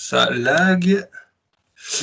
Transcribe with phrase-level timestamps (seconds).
[0.00, 1.06] Ça lag.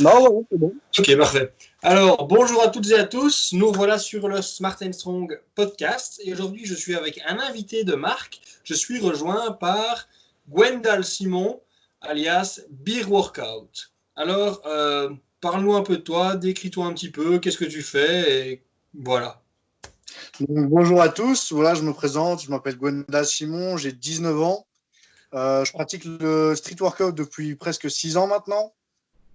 [0.02, 0.76] Non, c'est bon.
[1.00, 1.52] Ok, parfait.
[1.82, 3.54] Alors, bonjour à toutes et à tous.
[3.54, 6.22] Nous voilà sur le Smart and Strong podcast.
[6.24, 8.40] Et aujourd'hui, je suis avec un invité de marque.
[8.64, 10.08] Je suis rejoint par
[10.48, 11.60] Gwendal Simon,
[12.02, 13.92] alias Beer Workout.
[14.16, 15.10] Alors, euh,
[15.42, 19.42] parle-nous un peu de toi, décris-toi un petit peu, qu'est-ce que tu fais, et voilà.
[20.40, 21.52] bonjour à tous.
[21.52, 22.44] Voilà, je me présente.
[22.44, 24.67] Je m'appelle Gwendal Simon, j'ai 19 ans.
[25.34, 28.74] Euh, je pratique le street workout depuis presque 6 ans maintenant.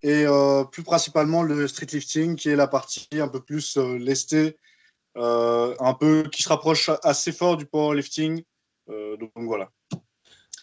[0.03, 3.99] Et euh, plus principalement le street lifting, qui est la partie un peu plus euh,
[3.99, 4.59] lestée,
[5.15, 8.43] un peu qui se rapproche assez fort du powerlifting.
[8.89, 9.71] donc voilà.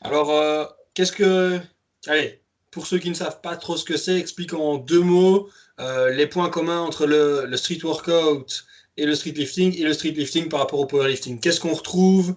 [0.01, 1.59] Alors, qu'est-ce que.
[2.07, 5.49] Allez, pour ceux qui ne savent pas trop ce que c'est, explique en deux mots
[5.77, 8.65] les points communs entre le, le, street workout
[8.97, 11.39] et le street lifting et le street lifting par rapport au powerlifting.
[11.39, 12.35] Qu'est-ce qu'on retrouve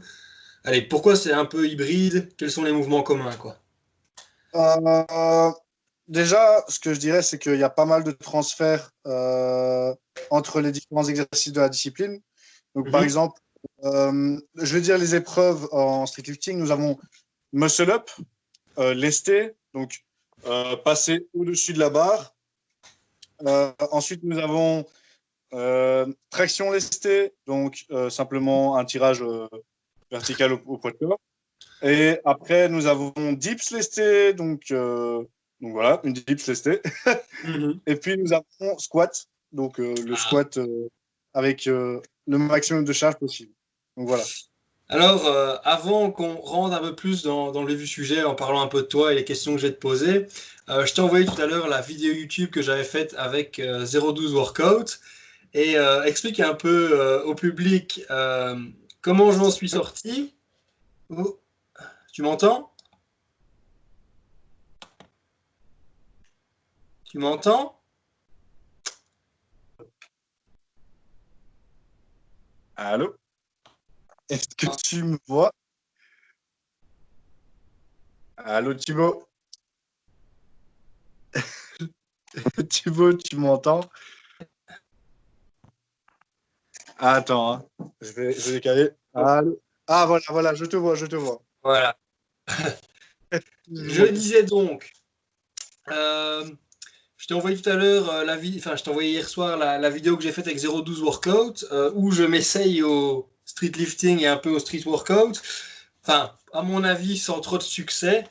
[0.65, 2.31] Allez, pourquoi c'est un peu hybride?
[2.37, 3.57] Quels sont les mouvements communs quoi?
[4.55, 5.51] Euh,
[6.09, 9.95] Déjà, ce que je dirais, c'est qu'il y a pas mal de transferts euh,
[10.31, 12.21] entre les différents exercices de la discipline.
[12.75, 13.05] Donc, par mhm.
[13.05, 13.41] exemple,
[13.85, 16.59] euh, je vais dire les épreuves en street lifting.
[16.59, 16.99] Nous avons
[17.53, 18.11] muscle up,
[18.77, 20.05] lesté, donc
[20.85, 22.35] passer au-dessus de la barre.
[23.91, 24.85] ensuite, nous avons
[26.31, 29.23] traction lestée, donc simplement un tirage
[30.13, 31.21] vertical au, poids de corps.
[31.83, 35.25] Et après, nous avons dips lesté, donc, euh,
[35.61, 36.81] donc voilà, une dips lestée.
[37.45, 37.81] Mhm.
[37.87, 40.17] Et puis nous avons squat, donc euh, le ah.
[40.17, 40.89] squat euh,
[41.35, 43.53] avec le maximum de charge possible.
[43.97, 44.23] Donc voilà.
[44.89, 45.27] Alors,
[45.65, 48.87] avant qu'on rentre un peu plus dans, dans, le sujet en parlant un peu de
[48.87, 50.27] toi et les questions que je vais te poser,
[50.69, 55.01] je t'ai envoyé tout à l'heure la vidéo YouTube que j'avais faite avec 012 Workout
[55.55, 58.05] et explique un peu au public
[59.03, 60.33] Comment je m'en suis sorti
[61.11, 61.41] oh.
[62.13, 62.73] Tu m'entends
[67.05, 67.83] Tu m'entends
[72.77, 73.17] Allô
[74.29, 74.77] Est-ce que ah.
[74.85, 75.53] tu me vois?
[78.37, 79.29] Allô Thibaut?
[82.71, 83.81] Thibaut, tu m'entends?
[86.99, 87.69] Ah, attends, hein.
[88.01, 91.43] je, vais, je vais Ah, voilà, voilà, je te vois, je te vois.
[91.63, 91.97] Voilà.
[93.71, 94.93] je disais donc,
[95.91, 96.45] euh,
[97.17, 99.57] je t'ai envoyé tout à l'heure euh, la vie, enfin, je t'ai envoyé hier soir
[99.57, 104.21] la, vidéo que j'ai faite avec 012 Workout, euh, où je m'essaye au street lifting
[104.21, 105.43] et un peu au street workout.
[106.05, 108.25] Enfin, à mon avis, sans trop de succès.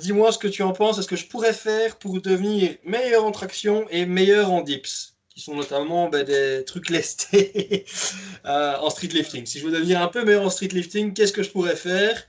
[0.00, 0.98] Dis-moi ce que tu en penses.
[0.98, 5.15] Est-ce que je pourrais faire pour devenir meilleur en traction et meilleur en dips?
[5.36, 7.84] Qui sont notamment ben, des trucs lestés
[8.46, 9.44] euh, en street lifting.
[9.44, 12.24] Si je veux devenir un peu meilleur en street lifting, qu'est-ce que je pourrais faire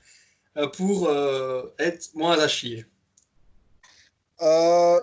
[0.58, 2.84] euh, pour euh, être moins à chier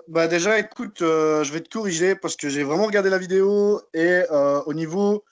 [0.08, 4.22] bah déjà, écoute, je vais te corriger parce que j'ai vraiment regardé la vidéo et
[4.30, 5.24] au niveau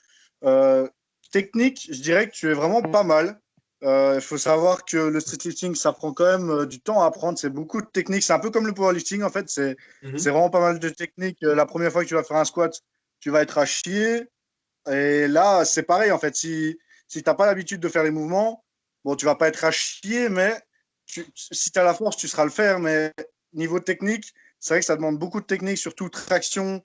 [1.33, 3.41] technique, je dirais que tu es vraiment pas mal.
[3.85, 7.39] Il faut savoir que le street lifting, ça prend quand même du temps à apprendre.
[7.39, 8.23] C'est beaucoup de techniques.
[8.23, 9.51] C'est un peu comme le powerlifting, en fait.
[9.51, 10.17] C'est mhm.
[10.17, 11.39] vraiment pas mal de techniques.
[11.43, 12.81] La première fois que tu vas faire un squat,
[13.21, 14.25] tu vas être à chier.
[14.91, 16.35] Et là, c'est pareil, en fait.
[16.35, 16.79] Si,
[17.09, 18.65] si tu n'as pas l'habitude de faire les mouvements,
[19.05, 20.59] bon, tu vas pas être à chier, mais
[21.07, 22.81] si tu as la force, tu seras le faire.
[22.81, 23.13] Mais
[23.53, 26.83] niveau technique, c'est vrai que ça demande beaucoup de techniques, surtout traction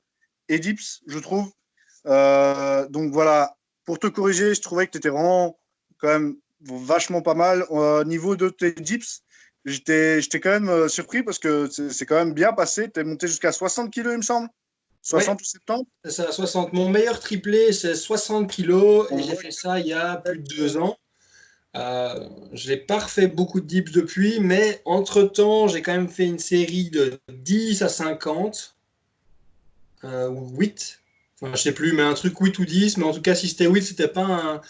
[0.49, 1.49] et dips, je trouve.
[2.07, 3.55] Euh, donc voilà,
[3.85, 5.57] pour te corriger, je trouvais que tu étais vraiment
[5.97, 7.66] quand même vachement pas mal.
[7.70, 9.24] Au niveau de tes dips,
[9.66, 12.90] j'étais quand même euh, surpris parce que c'est quand même bien passé.
[12.92, 14.50] Tu es monté jusqu'à 60 kg, il me semble.
[15.02, 16.74] 60 ou 70 C'est ça, 60.
[16.74, 20.56] Mon meilleur triplé, c'est 60 kg et j'ai fait ça il y a plus de
[20.56, 20.97] deux ans.
[21.75, 26.26] Euh, je n'ai pas refait beaucoup de dips depuis, mais entre-temps, j'ai quand même fait
[26.26, 28.76] une série de 10 à 50,
[30.03, 31.00] euh, ou 8.
[31.41, 32.97] Enfin, je sais plus, mais un truc 8 ou 10.
[32.97, 34.62] Mais en tout cas, si c'était 8, c'était pas un,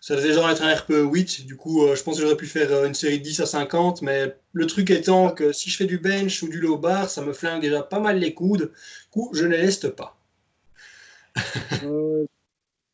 [0.00, 1.46] ça devait genre être un RPE 8.
[1.46, 3.46] Du coup, euh, je pense que j'aurais pu faire euh, une série de 10 à
[3.46, 4.00] 50.
[4.00, 7.20] Mais le truc étant que si je fais du bench ou du low bar, ça
[7.22, 8.72] me flingue déjà pas mal les coudes.
[8.72, 10.16] Du coup, je ne les leste pas.
[11.84, 12.26] Euh,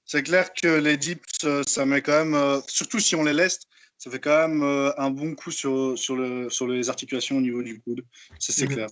[0.04, 3.66] c'est clair que les dips, ça met quand même, surtout si on les leste,
[3.98, 4.62] ça fait quand même
[4.96, 8.04] un bon coup sur, sur, le, sur les articulations au niveau du coude.
[8.38, 8.74] Ça, c'est mhm.
[8.74, 8.88] clair.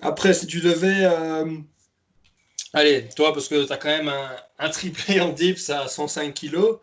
[0.00, 1.06] Après, si tu devais
[2.72, 4.12] Allez, toi, parce que tu as quand même
[4.58, 6.78] un, triplé en dips à 105 kg.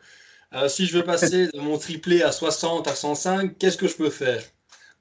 [0.53, 3.95] Euh, si je veux passer de mon triplé à 60 à 105, qu'est-ce que je
[3.95, 4.41] peux faire?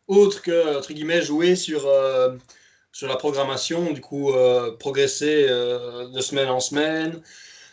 [0.07, 2.37] Autre que, entre guillemets, jouer sur, euh,
[2.93, 7.21] sur la programmation, du coup, euh, progresser de semaine en semaine,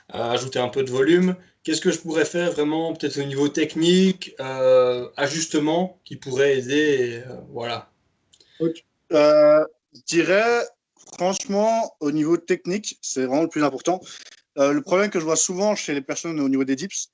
[0.10, 1.36] ajouter un peu de volume.
[1.64, 4.36] Qu'est-ce que je pourrais faire vraiment, peut-être au niveau technique,
[5.18, 7.92] ajustement, qui pourrait aider Voilà.
[9.10, 10.64] Je dirais,
[11.12, 14.02] franchement, au niveau technique, c'est vraiment le plus important.
[14.58, 17.10] Euh, le problème que je vois souvent chez les personnes au niveau des dips,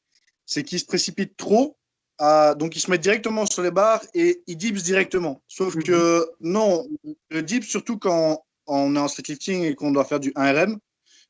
[0.46, 1.78] c'est qu'ils se précipitent trop.
[2.20, 5.42] donc, ils se mettent directement sur les barres et ils dips directement.
[5.48, 5.84] Sauf mhm.
[5.84, 6.88] que non,
[7.30, 10.78] le dip, surtout quand on est en lifting et qu'on doit faire du 1RM,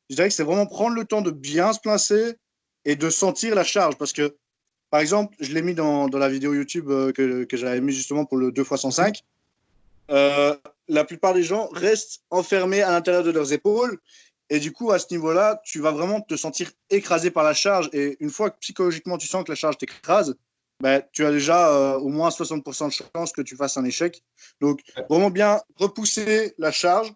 [0.08, 2.34] je dirais que c'est vraiment prendre le temps de bien se placer
[2.84, 3.96] et de sentir la charge.
[3.96, 4.36] Parce que,
[4.90, 7.92] par exemple, je l'ai mis dans, dans, la vidéo YouTube euh, que, que j'avais mis
[7.92, 9.20] justement pour le 2x105.
[10.10, 10.56] Euh,
[10.90, 13.98] la plupart des gens restent enfermés à l'intérieur de leurs épaules.
[14.50, 17.88] Et du coup, à ce niveau-là, tu vas vraiment te sentir écrasé par la charge.
[17.92, 20.34] Et une fois que psychologiquement tu sens que la charge t'écrase,
[20.80, 24.24] ben, tu as déjà euh, au moins 60% de chance que tu fasses un échec.
[24.60, 27.12] Donc, vraiment bien repousser la charge,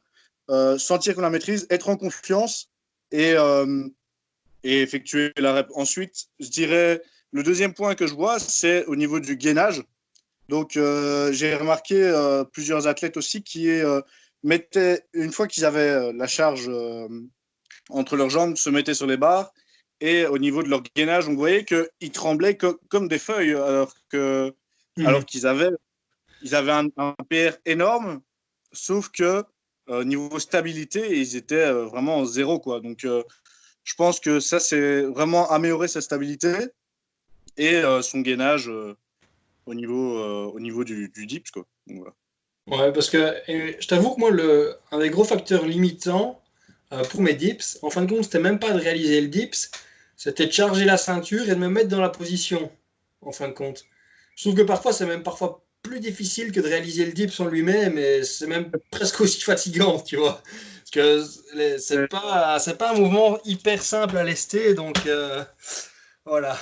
[0.50, 2.70] euh, sentir qu'on la maîtrise, être en confiance
[3.10, 3.34] et,
[4.62, 5.68] et effectuer la rep.
[5.74, 9.82] Ensuite, je dirais, le deuxième point que je vois, c'est au niveau du gainage.
[10.48, 14.00] Donc, euh, j'ai remarqué euh, plusieurs athlètes aussi qui euh,
[14.42, 16.70] mettaient, une fois qu'ils avaient la charge
[17.90, 19.52] entre leurs jambes, se mettaient sur les barres.
[20.00, 22.58] Et au niveau de leur gainage, on voyait qu'ils tremblaient
[22.88, 24.52] comme des feuilles, alors que,
[24.96, 25.06] mhm.
[25.06, 25.70] alors qu'ils avaient,
[26.42, 26.88] ils avaient un,
[27.30, 28.20] PR énorme,
[28.72, 29.44] sauf que
[29.86, 32.58] au niveau stabilité, ils étaient vraiment en zéro.
[32.58, 32.80] Quoi.
[32.80, 36.52] Donc, je pense que ça, c'est vraiment améliorer sa stabilité
[37.56, 38.70] et son gainage
[39.66, 41.50] au niveau, euh, au niveau du, du dips.
[41.50, 41.66] Quoi.
[42.66, 46.40] Ouais, parce que je t'avoue que moi, le, un des gros facteurs limitants
[46.92, 49.70] euh, pour mes dips, en fin de compte, c'était même pas de réaliser le dips,
[50.16, 52.70] c'était de charger la ceinture et de me mettre dans la position,
[53.20, 53.84] en fin de compte.
[54.36, 57.46] Je trouve que parfois, c'est même parfois plus difficile que de réaliser le dips en
[57.46, 60.42] lui-même, et c'est même presque aussi fatigant, tu vois.
[60.78, 65.06] Parce que c'est pas, c'est pas un mouvement hyper simple à lester, donc.
[65.06, 65.44] Euh,
[66.24, 66.58] voilà.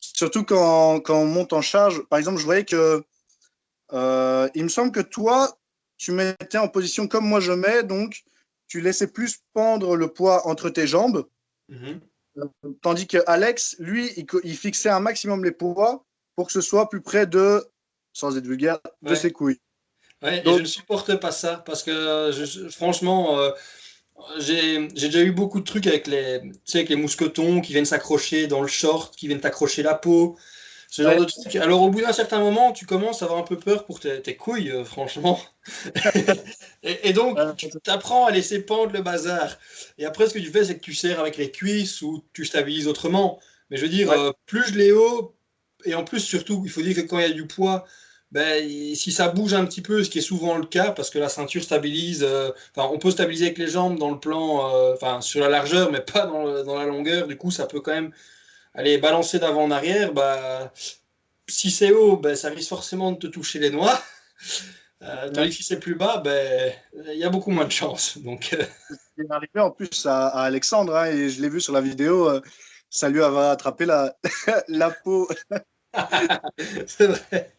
[0.00, 2.02] surtout quand, quand, on monte en charge.
[2.08, 3.04] Par exemple, je voyais que
[3.92, 5.58] euh, il me semble que toi,
[5.96, 8.24] tu mettais en position comme moi je mets, donc
[8.66, 11.26] tu laissais plus pendre le poids entre tes jambes.
[11.68, 12.00] Mhm.
[12.38, 14.12] Euh, tandis que Alex, lui,
[14.42, 17.64] il, fixait un maximum les poids pour que ce soit plus près de,
[18.12, 19.60] sans être vulgaire, de ses couilles.
[20.22, 23.50] Ouais, et je ne supporte pas ça parce que je, franchement, euh,
[24.38, 27.84] j'ai déjà eu beaucoup de trucs avec les, tu sais, avec les mousquetons qui viennent
[27.84, 30.36] s'accrocher dans le short, qui viennent t'accrocher la peau.
[30.88, 31.56] Ce genre de trucs.
[31.56, 34.36] Alors, au bout d'un certain moment, tu commences à avoir un peu peur pour tes,
[34.36, 35.40] couilles, euh, franchement.
[36.84, 39.58] et, donc, tu apprends à laisser pendre le bazar.
[39.98, 42.44] Et après, ce que tu fais, c'est que tu serres avec les cuisses ou tu
[42.44, 43.40] stabilises autrement.
[43.70, 45.34] Mais je veux dire, euh, plus je l'ai haut,
[45.84, 47.84] et en plus, surtout, il faut dire que quand il y a du poids,
[48.34, 51.20] ben, si ça bouge un petit peu, ce qui est souvent le cas, parce que
[51.20, 54.92] la ceinture stabilise, euh, enfin, on peut stabiliser avec les jambes dans le plan, euh,
[54.94, 57.28] enfin, sur la largeur, mais pas dans, dans, la longueur.
[57.28, 58.10] Du coup, ça peut quand même
[58.74, 60.12] aller balancer d'avant en arrière.
[60.12, 60.72] Bah,
[61.46, 63.98] si c'est haut, ben, ça risque forcément de te toucher les noix.
[65.02, 66.72] Euh, tandis que si c'est plus bas, ben,
[67.12, 68.16] il y a beaucoup moins de chance.
[68.16, 68.56] Donc,
[69.18, 72.40] Il est arrivé en plus à, Alexandre, hein, et je l'ai vu sur la vidéo,
[72.88, 74.16] ça lui avait attrapé la,
[74.68, 75.28] la peau.
[76.86, 77.53] c'est vrai.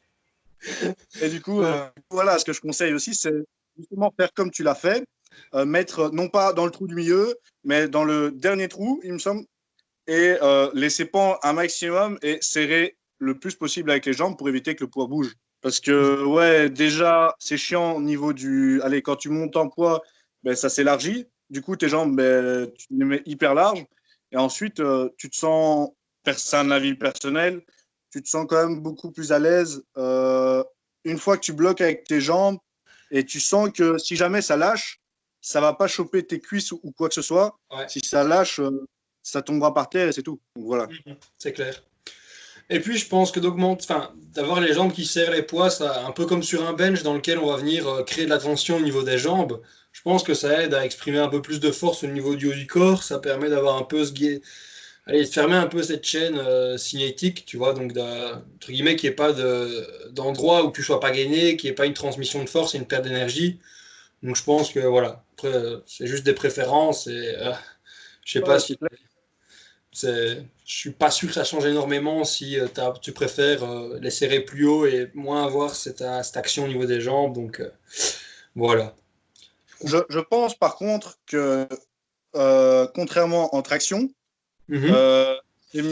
[1.22, 3.34] Et du coup, euh, voilà, ce que je conseille aussi, c'est
[3.78, 5.06] justement faire comme tu l'as fait,
[5.54, 9.14] euh, mettre non pas dans le trou du milieu, mais dans le dernier trou, il
[9.14, 9.46] me semble,
[10.08, 14.50] et euh, laisser pendre un maximum et serrer le plus possible avec les jambes pour
[14.50, 15.34] éviter que le poids bouge.
[15.62, 18.82] Parce que, ouais, déjà, c'est chiant au niveau du.
[18.84, 20.04] Allez, quand tu montes en poids,
[20.44, 21.26] ben, ça s'élargit.
[21.50, 23.84] Du coup, tes jambes, ben, tu les mets hyper larges.
[24.32, 24.82] Et ensuite,
[25.18, 25.90] tu te sens,
[26.34, 27.64] c'est un avis personnel,
[28.16, 30.64] tu te sens quand même beaucoup plus à l'aise euh,
[31.04, 32.60] une fois que tu bloques avec tes jambes
[33.12, 35.02] et tu sens que si jamais ça lâche,
[35.42, 37.60] ça va pas choper tes cuisses ou, quoi que ce soit.
[37.90, 38.88] Si ça lâche, euh,
[39.22, 40.40] ça tombera par terre et c'est tout.
[40.56, 40.88] voilà.
[41.06, 41.84] Mhm, c'est clair.
[42.70, 46.06] Et puis je pense que d'augmenter, enfin, d'avoir les jambes qui serrent les poids, ça,
[46.06, 48.38] un peu comme sur un bench dans lequel on va venir euh, créer de la
[48.38, 49.62] tension au niveau des jambes.
[49.92, 52.48] Je pense que ça aide à exprimer un peu plus de force au niveau du
[52.48, 53.04] haut du corps.
[53.04, 54.14] Ça permet d'avoir un peu ce,
[55.08, 59.14] allez, fermer un peu cette chaîne euh, cinétique, tu vois, donc entre guillemets, qu'il n'y
[59.14, 59.34] ait pas
[60.12, 62.78] d'endroit où tu sois pas gainé, qu'il n'y ait pas une transmission de force et
[62.78, 63.60] une perte d'énergie.
[64.24, 67.54] Donc je pense que voilà, après, euh, c'est juste des préférences et euh,
[68.26, 68.78] je sais pas si.
[69.94, 72.58] Je suis pas sûr que ça change énormément si
[73.02, 73.64] tu préfères
[74.02, 77.34] les serrer plus haut et moins avoir cette, cette action au niveau des jambes.
[77.34, 77.62] Donc
[78.56, 78.94] voilà.
[79.86, 81.66] Je, je, pense par contre que
[82.94, 84.10] contrairement en traction,
[84.68, 84.92] Mhm.
[84.92, 85.36] Euh,
[85.72, 85.84] c'est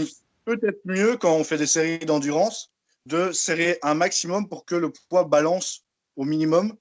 [0.45, 2.71] peut-être mieux quand on fait des séries d'endurance
[3.05, 5.83] de serrer un maximum pour que le poids balance
[6.15, 6.73] au minimum.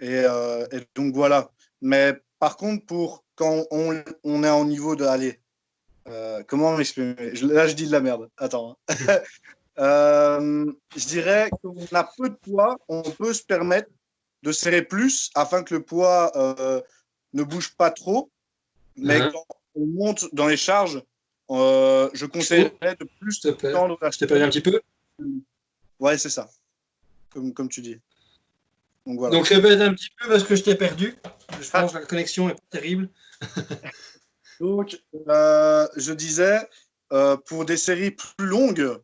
[0.00, 1.50] Et, euh, donc voilà.
[1.80, 5.04] Mais par contre, pour quand on, on est au niveau de.
[5.04, 5.40] Allez,
[6.08, 7.14] euh, comment m'exprimer?
[7.42, 8.30] Là, je dis de la merde.
[8.36, 8.76] Attends.
[8.88, 8.94] Hein.
[9.76, 13.90] je dirais qu'on a peu de poids, on peut se permettre
[14.44, 16.80] de serrer plus afin que le poids euh,
[17.32, 18.30] ne bouge pas trop.
[18.96, 19.32] Mais Mhm.
[19.32, 21.02] quand on monte dans les charges,
[21.50, 24.80] euh, je conseillerais de plus Je te tendre la Je t'ai perdu un petit peu?
[25.98, 26.48] Ouais, c'est ça.
[27.30, 27.98] Comme, comme tu dis.
[29.06, 29.36] Donc voilà.
[29.36, 31.14] Donc répète un petit peu parce que je t'ai perdu.
[31.60, 33.08] Je pense que la connexion est pas terrible.
[34.60, 36.60] Donc, euh, je disais,
[37.12, 38.98] euh, pour des séries plus longues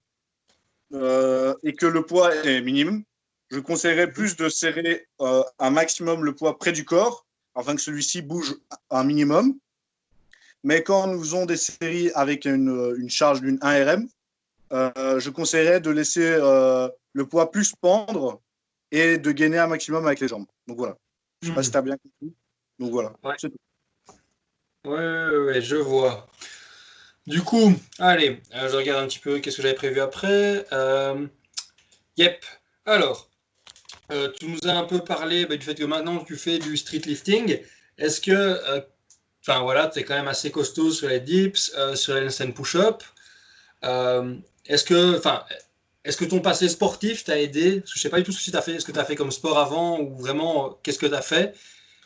[0.92, 3.04] euh, et que le poids est minime,
[3.50, 8.22] je conseillerais plus de serrer un maximum le poids près du corps, afin que celui-ci
[8.22, 8.54] bouge
[8.90, 9.58] un minimum.
[10.62, 14.08] Mais quand nous faisons des séries avec une, une charge d'une 1 RM,
[14.72, 18.40] euh, je conseillerais de laisser euh, le poids plus pendre
[18.92, 20.46] et de gainer un maximum avec les jambes.
[20.66, 20.96] Donc voilà.
[21.42, 22.34] Je sais pas si tu as bien compris.
[22.78, 23.12] Donc voilà.
[23.24, 23.36] Ouais.
[23.38, 23.52] Tout.
[24.86, 26.26] Ouais, ouais, ouais, je vois.
[27.26, 30.66] Du coup, allez, euh, je regarde un petit peu qu'est-ce que j'avais prévu après.
[30.72, 31.26] Euh,
[32.16, 32.44] yep.
[32.86, 33.28] Alors,
[34.10, 36.76] euh, tu nous as un peu parlé bah, du fait que maintenant tu fais du
[36.76, 37.60] street lifting.
[37.98, 38.80] Est-ce que, euh,
[39.50, 42.52] enfin voilà, tu es quand même assez costaud sur les dips, euh, sur les handstand
[42.52, 43.02] push-up.
[43.84, 45.44] Euh, est-ce que, enfin,
[46.04, 47.80] est-ce que ton passé sportif t'a aidé?
[47.80, 48.98] Parce que je sais pas du tout ce que tu as fait, ce que tu
[48.98, 51.54] as fait comme sport avant ou vraiment euh, qu'est-ce que tu as fait?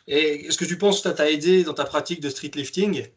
[0.07, 3.07] Et est-ce que tu penses que ça t'a aidé dans ta pratique de street lifting?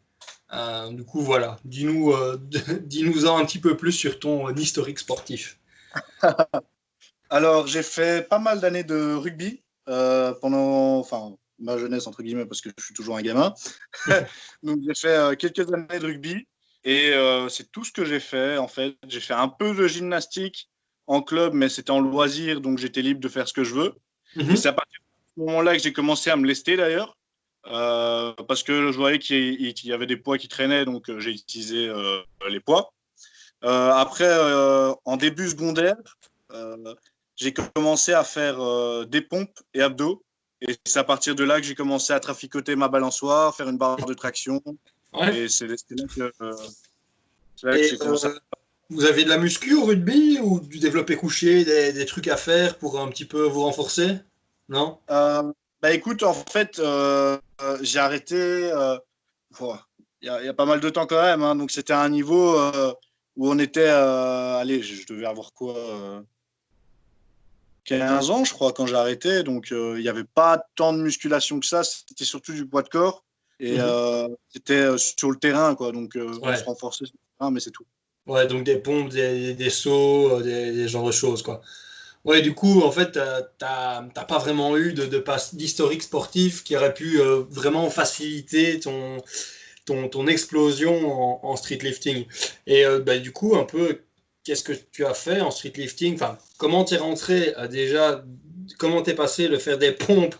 [0.91, 2.13] Du coup, voilà, dis-nous
[2.81, 5.59] dis-nous-en un petit peu plus sur ton historique sportif.
[7.29, 12.61] Alors, j'ai fait pas mal d'années de rugby pendant enfin, ma jeunesse, entre guillemets, parce
[12.61, 13.53] que je suis toujours un gamin.
[14.63, 16.47] Donc, j'ai fait euh, quelques années de rugby
[16.83, 18.95] et euh, c'est tout ce que j'ai fait, en fait.
[19.07, 20.69] J'ai fait un peu de gymnastique
[21.07, 23.93] en club, mais c'était en loisir, donc j'étais libre de faire ce que je veux.
[24.35, 24.51] Mhm.
[24.51, 27.17] Et c'est à partir de ce moment-là que j'ai commencé à me lester, d'ailleurs,
[27.67, 31.87] euh, parce que je voyais qu'il y- avait des poids qui traînaient, donc j'ai utilisé
[31.89, 32.93] euh, les poids.
[33.65, 34.29] Euh, après,
[35.03, 35.97] en début secondaire,
[37.35, 40.23] j'ai commencé à faire des pompes et abdos.
[40.61, 43.77] Et c'est à partir de là que j'ai commencé à traficoter ma balançoire, faire une
[43.77, 44.61] barre de traction.
[45.13, 45.37] Ouais.
[45.37, 45.75] Et c'est là
[46.15, 46.53] que, euh,
[47.55, 48.33] c'est là que Et, j'ai commencé à-
[48.89, 52.37] vous avez de la muscu au rugby ou du développé couché, des, des trucs à
[52.37, 54.17] faire pour un petit peu vous renforcer?
[54.67, 54.97] Non?
[55.09, 55.43] Euh,
[55.81, 57.37] bah écoute, en fait, euh,
[57.81, 58.97] j'ai arrêté euh,
[60.21, 61.41] il y, a- il y a pas mal de temps quand même.
[61.43, 61.55] hein.
[61.55, 62.93] donc c'était à un niveau euh,
[63.37, 66.21] où on était, euh, allez, je, je devais avoir quoi euh,
[67.97, 69.43] 15 ans, je crois, quand j'ai arrêté.
[69.43, 71.83] Donc euh, il n'y avait pas tant de musculation que ça.
[71.83, 73.25] C'était surtout du poids de corps.
[73.59, 73.79] Et Mhm.
[73.81, 75.91] euh, c'était euh, sur le terrain, quoi.
[75.91, 76.55] Donc euh, on Ouais.
[76.55, 77.85] se renforçait sur le terrain, mais c'est tout.
[78.27, 81.61] Ouais, donc des pompes, des, des sauts, des, des genres de choses, quoi.
[82.25, 86.63] Ouais, du coup, en fait, euh, t'as pas vraiment eu de, de passe- d'historique sportif
[86.63, 89.17] qui aurait pu euh, vraiment faciliter ton,
[89.85, 92.25] ton, ton explosion en, en street lifting.
[92.67, 94.01] Et euh, bah, du coup, un peu,
[94.49, 96.15] qu'est-ce que tu as fait en street lifting?
[96.15, 98.23] Enfin, comment t'es rentré euh, déjà?
[98.79, 100.35] Comment t'es passé de faire des pompes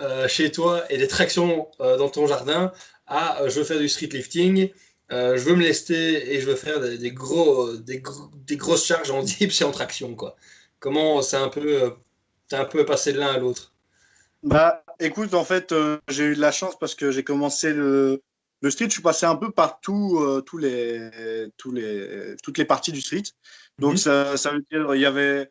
[0.00, 2.72] euh, chez toi et des tractions euh, dans ton jardin
[3.06, 4.70] à euh, je veux faire du street lifting?
[5.10, 9.10] Je veux me lester et je veux faire des, gros, des, gros- des grosses charges
[9.10, 10.36] en dips et en traction, quoi.
[10.80, 11.92] Comment c'est un peu,
[12.48, 13.74] t'es un peu passé de l'un à l'autre?
[14.42, 15.74] Bah, écoute, en fait,
[16.08, 18.22] j'ai eu de la chance parce que j'ai commencé le,
[18.62, 18.86] le street.
[18.86, 21.10] Je suis passé un peu par tout, euh, tous les,
[21.58, 23.24] tous les, toutes les parties du street.
[23.78, 23.96] Donc, Mhm.
[23.98, 25.50] ça, ça veut dire il y avait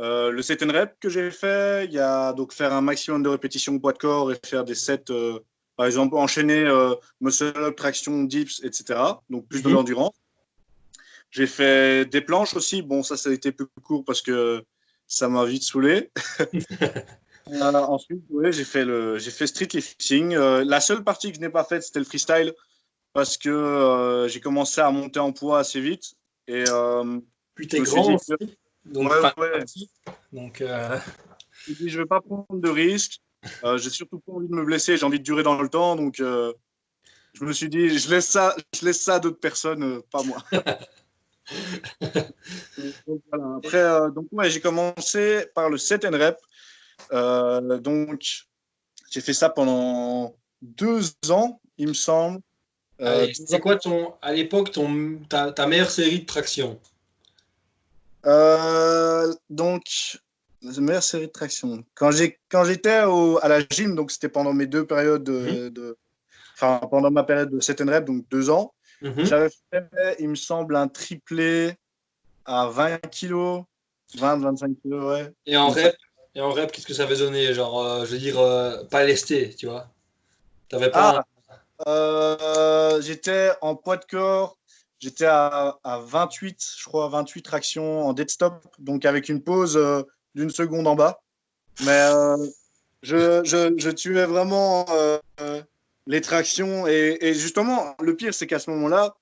[0.00, 1.84] euh, le set and rep que j'ai fait.
[1.86, 4.74] Il y a donc faire un maximum de répétitions poids de corps et faire des
[4.74, 5.38] sets, euh,
[5.76, 9.00] par exemple, enchaîner euh, muscle up, traction, dips, etc.
[9.30, 9.74] Donc, plus de Mhm.
[9.74, 10.14] l'endurance.
[11.30, 12.82] J'ai fait des planches aussi.
[12.82, 14.62] Bon, ça, ça a été plus court parce que
[15.06, 16.10] ça m'a vite saoulé.
[17.48, 20.34] Euh, ensuite, ouais, j'ai fait le, j'ai fait street lifting.
[20.34, 22.52] Euh, la seule partie que je n'ai pas faite, c'était le freestyle
[23.12, 26.14] parce que euh, j'ai commencé à monter en poids assez vite.
[26.48, 26.64] Et
[27.54, 28.32] Puis t'es grand aussi,
[28.84, 29.60] donc, Ouais, enfin, ouais.
[29.60, 29.90] petit.
[30.32, 33.20] donc je dit, je vais pas prendre de risques.
[33.76, 34.96] J'ai surtout pas envie de me blesser.
[34.96, 35.96] J'ai envie de durer dans le temps.
[35.96, 40.22] Donc, je me suis dit, je laisse ça, je laisse ça à d'autres personnes, pas
[40.22, 40.38] moi.
[43.06, 43.56] Donc, voilà.
[43.58, 46.36] Après, donc ouais, j'ai commencé par le set and rep.
[47.12, 48.22] Euh, donc,
[49.10, 52.40] j'ai fait ça pendant deux ans, il me semble.
[53.00, 56.80] Euh, c'est quoi ton, à l'époque ton, ta, ta meilleure série de traction?
[58.24, 59.82] Euh, donc,
[60.62, 61.84] la meilleure série de traction.
[61.94, 65.96] Quand j'étais à la gym, donc c'était pendant mes deux périodes de, de-
[66.54, 68.72] enfin pendant ma période de set and rep, donc deux ans,
[69.02, 69.24] Mhm.
[69.26, 71.74] j'avais fait, il me semble, un triplé
[72.46, 73.64] à 20 kilos,
[74.16, 75.32] 20-25 kilos, ouais.
[75.44, 75.94] Et en rep,
[76.36, 77.54] et en rep, qu'est-ce que ça avait donné?
[77.54, 79.88] Genre, euh, je veux dire, euh, pas lesté, tu vois.
[80.68, 81.24] T'avais pas.
[81.48, 84.58] Ah, euh, j'étais en poids de corps,
[84.98, 89.80] j'étais à, à 28, je crois, 28 tractions en dead stop, donc avec une pause
[90.34, 91.22] d'une seconde en bas.
[91.86, 92.06] Mais
[93.02, 94.84] je, je, tuais vraiment
[96.06, 96.86] les tractions.
[96.86, 99.14] Et, et, justement, le pire, c'est qu'à ce moment-là,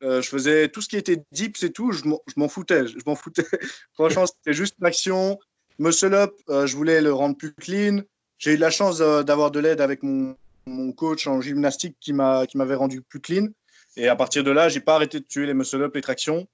[0.00, 2.04] je faisais tout ce qui était dips et tout, je
[2.36, 2.86] m'en foutais.
[2.86, 3.44] Je m'en foutais.
[3.94, 5.38] Franchement, c'était juste traction.
[5.78, 8.02] Muscle up, euh, je voulais le rendre plus clean.
[8.38, 12.74] J'ai eu la chance d'avoir de l'aide avec mon, mon, coach en gymnastique qui m'avait
[12.74, 13.48] rendu plus clean.
[13.96, 16.46] Et à partir de là, j'ai pas arrêté de tuer les muscle up, les tractions.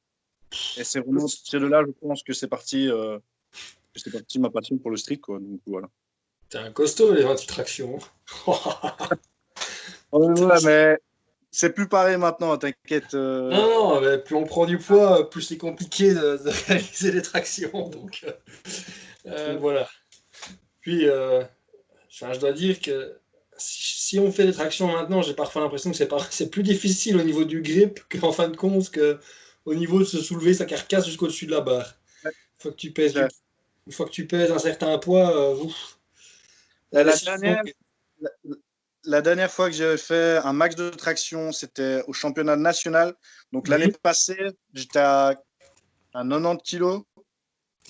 [0.76, 3.18] Et c'est vraiment à partir de là, je pense que c'est parti, euh,
[3.96, 5.16] c'est parti ma passion pour le street.
[5.16, 5.38] Quoi.
[5.38, 5.88] Donc voilà.
[6.48, 7.98] T'es un costaud, les 28 tractions.
[10.12, 10.98] ouais, mais
[11.50, 13.14] c'est plus pareil maintenant, t'inquiète.
[13.14, 13.50] Euh...
[13.50, 17.22] Non, non, mais plus on prend du poids, plus c'est compliqué de, de, réaliser les
[17.22, 17.88] tractions.
[17.88, 18.24] Donc
[19.26, 19.88] euh, voilà.
[20.80, 21.42] Puis, euh,
[22.08, 23.18] je dois dire que
[23.56, 25.96] si, on fait des tractions maintenant, j'ai parfois l'impression que
[26.30, 29.18] c'est plus difficile au niveau du grip qu'en fin de compte que
[29.64, 31.94] au niveau de se soulever sa carcasse jusqu'au-dessus de la barre.
[32.24, 33.16] Une fois que tu pèses,
[33.86, 35.56] une fois que tu pèses un certain poids, euh.
[36.90, 37.62] La, la, dernière,
[38.20, 38.30] la,
[39.04, 43.14] la, dernière, fois que j'ai fait un max de traction, c'était au championnat national.
[43.52, 43.96] Donc l'année mmh.
[44.02, 45.28] passée, j'étais à,
[46.12, 47.02] à 90 kg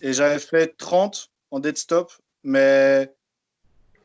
[0.03, 2.13] et j'avais fait 30 en dead stop.
[2.45, 3.11] Mais,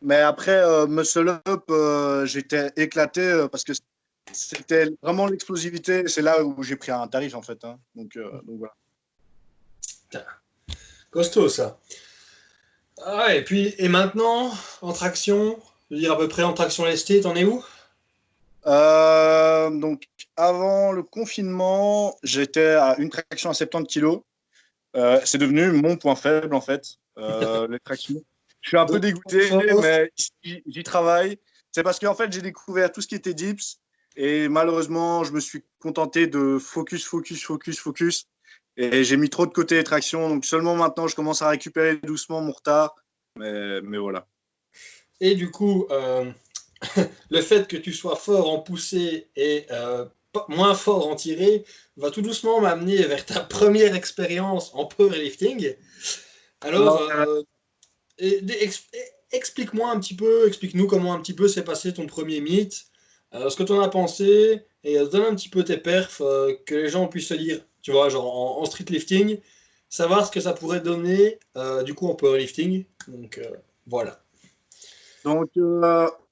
[0.01, 3.74] mais après, euh, muscle up, euh, j'étais éclaté euh, parce que
[4.32, 6.08] c'était vraiment l'explosivité.
[6.08, 7.63] C'est là où j'ai pris un tarif en fait.
[7.66, 7.80] Hein.
[7.96, 8.75] Donc, euh, donc voilà.
[11.12, 11.80] Costaud ça.
[13.04, 14.51] Ah, et puis, et maintenant,
[14.82, 17.63] en traction, je veux dire à peu près en traction lestée, t'en es où?
[18.66, 24.20] Euh, Donc, avant le confinement, j'étais à une traction à 70 kg.
[24.98, 28.22] Euh, c'est devenu mon point faible en fait, euh, les tractions.
[28.62, 29.50] Je suis un peu dégoûté,
[29.82, 30.12] mais
[30.44, 31.39] j'y travaille.
[31.72, 33.80] C'est parce qu'en fait, j'ai découvert tout ce qui était dips
[34.16, 38.25] et malheureusement, je me suis contenté de focus, focus, focus, focus.
[38.75, 40.27] Et j'ai mis trop de côté les tractions.
[40.30, 42.96] Donc seulement maintenant, je commence à récupérer doucement mon retard.
[43.38, 44.27] Mais, mais voilà.
[45.20, 46.31] Et du coup, euh,
[47.29, 50.05] le fait que tu sois fort en poussée et euh,
[50.48, 55.76] moins fort en tirée va tout doucement m'amener vers ta première expérience en powerlifting.
[56.62, 57.44] Alors, euh,
[59.32, 62.86] explique-moi un petit peu, explique-nous comment un petit peu s'est passé ton premier meet,
[63.34, 66.54] euh, ce que tu en as pensé, et donne un petit peu tes perfs, euh,
[66.66, 69.40] que les gens puissent se dire, tu vois, genre en, en street lifting,
[69.90, 72.86] savoir ce que ça pourrait donner euh, du coup en powerlifting.
[73.08, 73.40] Donc
[73.86, 74.24] voilà.
[75.24, 75.52] Donc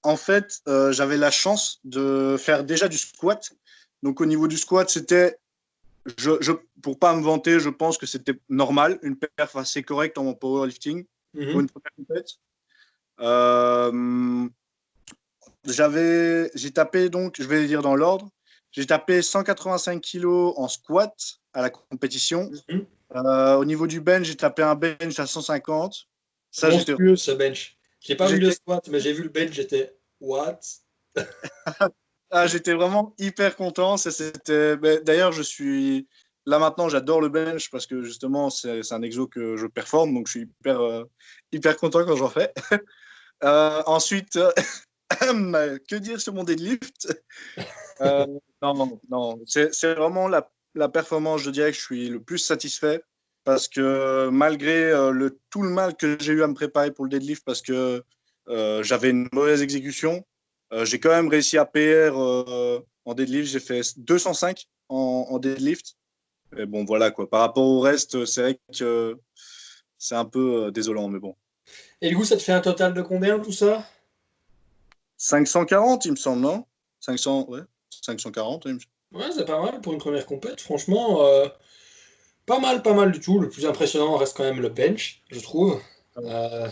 [0.04, 3.52] en fait, j'avais la chance de faire déjà du squat.
[4.04, 5.38] Donc au niveau du squat, c'était,
[6.18, 10.18] je, je, pour pas me vanter, je pense que c'était normal, une perf assez correcte
[10.18, 11.52] en powerlifting mm -hmm.
[11.52, 12.40] pour une première compétition.
[13.22, 14.48] Euh,
[15.66, 18.30] j'avais, j'ai tapé donc, je vais dire dans l'ordre,
[18.72, 20.26] j'ai tapé 185 kg
[20.58, 21.16] en squat
[21.54, 22.52] à la compétition.
[22.70, 22.86] Mm -hmm.
[23.16, 26.08] euh, au niveau du bench, j'ai tapé un bench à 150.
[26.52, 27.78] Ça, j'étais ce bench.
[28.00, 30.60] J'ai pas vu le squat, mais j'ai vu le bench, j'étais what?
[32.32, 33.98] ah, J'étais vraiment hyper content.
[33.98, 36.08] C'était, d'ailleurs, je suis
[36.46, 40.28] là maintenant, j'adore le bench parce que justement, c'est un exo que je performe, donc
[40.28, 41.04] je suis hyper, euh,
[41.52, 42.54] hyper content quand j'en fais.
[43.44, 44.40] euh, ensuite,
[45.10, 47.24] que dire sur mon deadlift?
[48.02, 48.26] Euh,
[48.62, 53.04] Non, non, c'est vraiment la, la, performance, je dirais que je suis le plus satisfait
[53.44, 57.10] parce que malgré le, tout le mal que j'ai eu à me préparer pour le
[57.12, 58.04] deadlift parce que
[58.48, 60.26] j'avais une mauvaise exécution,
[60.84, 63.50] j'ai quand même réussi à PR euh, en deadlift.
[63.50, 65.96] J'ai fait 205 en, en, deadlift.
[66.58, 67.30] Et bon, voilà quoi.
[67.30, 69.18] Par rapport au reste, c'est vrai que
[69.98, 71.36] c'est un peu désolant, mais bon.
[72.02, 73.86] Et du coup, ça te fait un total de combien tout ça?
[75.18, 76.66] 540, il me semble, non
[77.00, 78.64] 500, ouais, 540.
[78.66, 78.80] Il me...
[79.14, 80.60] Ouais, c'est pas mal pour une première compète.
[80.62, 81.48] Franchement, euh,
[82.46, 83.40] pas mal, pas mal du tout.
[83.40, 85.82] Le plus impressionnant reste quand même le bench, je trouve.
[86.18, 86.70] Euh,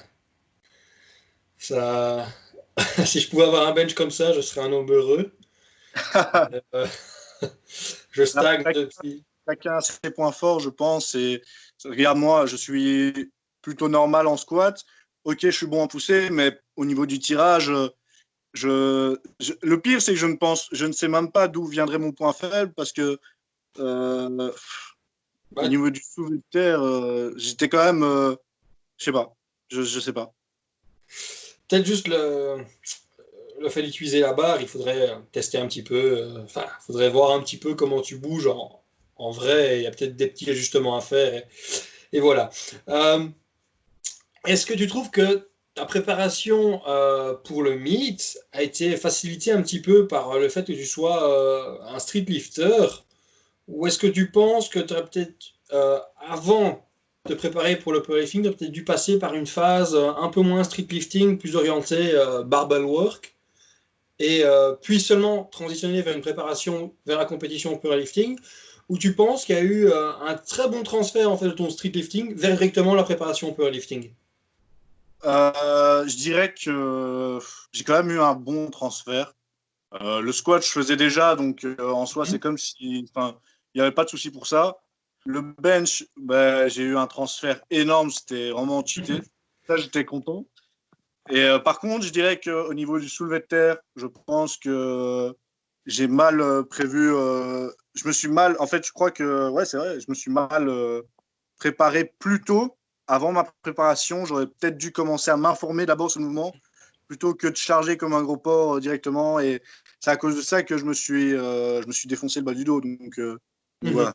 [1.58, 2.28] ça...
[3.06, 5.32] si je pouvais avoir un bench comme ça, je serais un homme heureux.
[6.74, 6.88] euh,
[8.12, 9.24] je stagne depuis.
[9.48, 11.16] Chacun a ses points forts, je pense.
[11.16, 11.42] Et
[11.84, 13.32] regarde, moi, je suis
[13.62, 14.84] plutôt normal en squat.
[15.26, 17.72] Ok, je suis bon en poussée, mais au niveau du tirage,
[18.54, 21.66] je, je, le pire, c'est que je ne pense, je ne sais même pas d'où
[21.66, 23.20] viendrait mon point faible parce que
[23.80, 24.52] euh,
[25.56, 28.36] au niveau du soulevé de terre, euh, j'étais quand même, euh,
[28.98, 29.36] je sais pas,
[29.70, 30.34] je, je sais pas.
[31.68, 32.66] Peut-être juste le,
[33.70, 37.42] fait d'utiliser la barre, il faudrait tester un petit peu, enfin, il faudrait voir un
[37.42, 39.78] petit peu comment tu bouges en, vrai.
[39.78, 41.44] Il y a peut-être des petits ajustements à faire
[42.12, 42.52] et, voilà.
[44.46, 49.62] Est-ce que tu trouves que ta préparation euh, pour le meet a été facilitée un
[49.62, 52.88] petit peu par le fait que tu sois euh, un street lifter?
[53.68, 56.86] Ou est-ce que tu penses que tu aurais peut-être, euh, avant
[57.28, 60.42] te préparer pour le powerlifting, tu as peut-être dû passer par une phase un peu
[60.42, 62.14] moins street lifting, plus orientée
[62.46, 63.36] barbell work,
[64.20, 64.44] et
[64.82, 68.38] puis seulement transitionner vers une préparation vers la compétition powerlifting,
[68.90, 71.70] où tu penses qu'il y a eu un très bon transfert en fait, de ton
[71.70, 74.12] street lifting vers directement la préparation powerlifting
[75.26, 77.40] euh, je dirais que
[77.72, 79.34] j'ai quand même eu un bon transfert.
[80.02, 82.76] Euh, le squat, je faisais déjà, donc euh, en soi, c'est comme si.
[82.80, 83.08] il
[83.76, 84.78] n'y avait pas de souci pour ça.
[85.26, 89.22] Le bench, ben, j'ai eu un transfert énorme, c'était vraiment cheaté.
[89.68, 90.46] Ça, j'étais content.
[91.30, 95.34] Et par contre, je dirais qu'au niveau du soulevé de terre, je pense que
[95.86, 97.08] j'ai mal prévu.
[97.08, 98.58] je me suis mal.
[98.60, 99.50] En fait, je crois que.
[99.50, 100.70] Ouais, c'est vrai, je me suis mal
[101.58, 106.28] préparé plus tôt avant ma préparation, j'aurais peut-être dû commencer à m'informer d'abord sur le
[106.28, 106.54] mouvement
[107.08, 109.40] plutôt que de charger comme un gros porc euh, directement.
[109.40, 109.62] Et
[110.00, 112.46] c'est à cause de ça que je me suis, euh, je me suis défoncé le
[112.46, 112.82] bas du dos.
[112.82, 113.38] Donc, euh,
[113.84, 113.92] mhm.
[113.92, 114.14] voilà.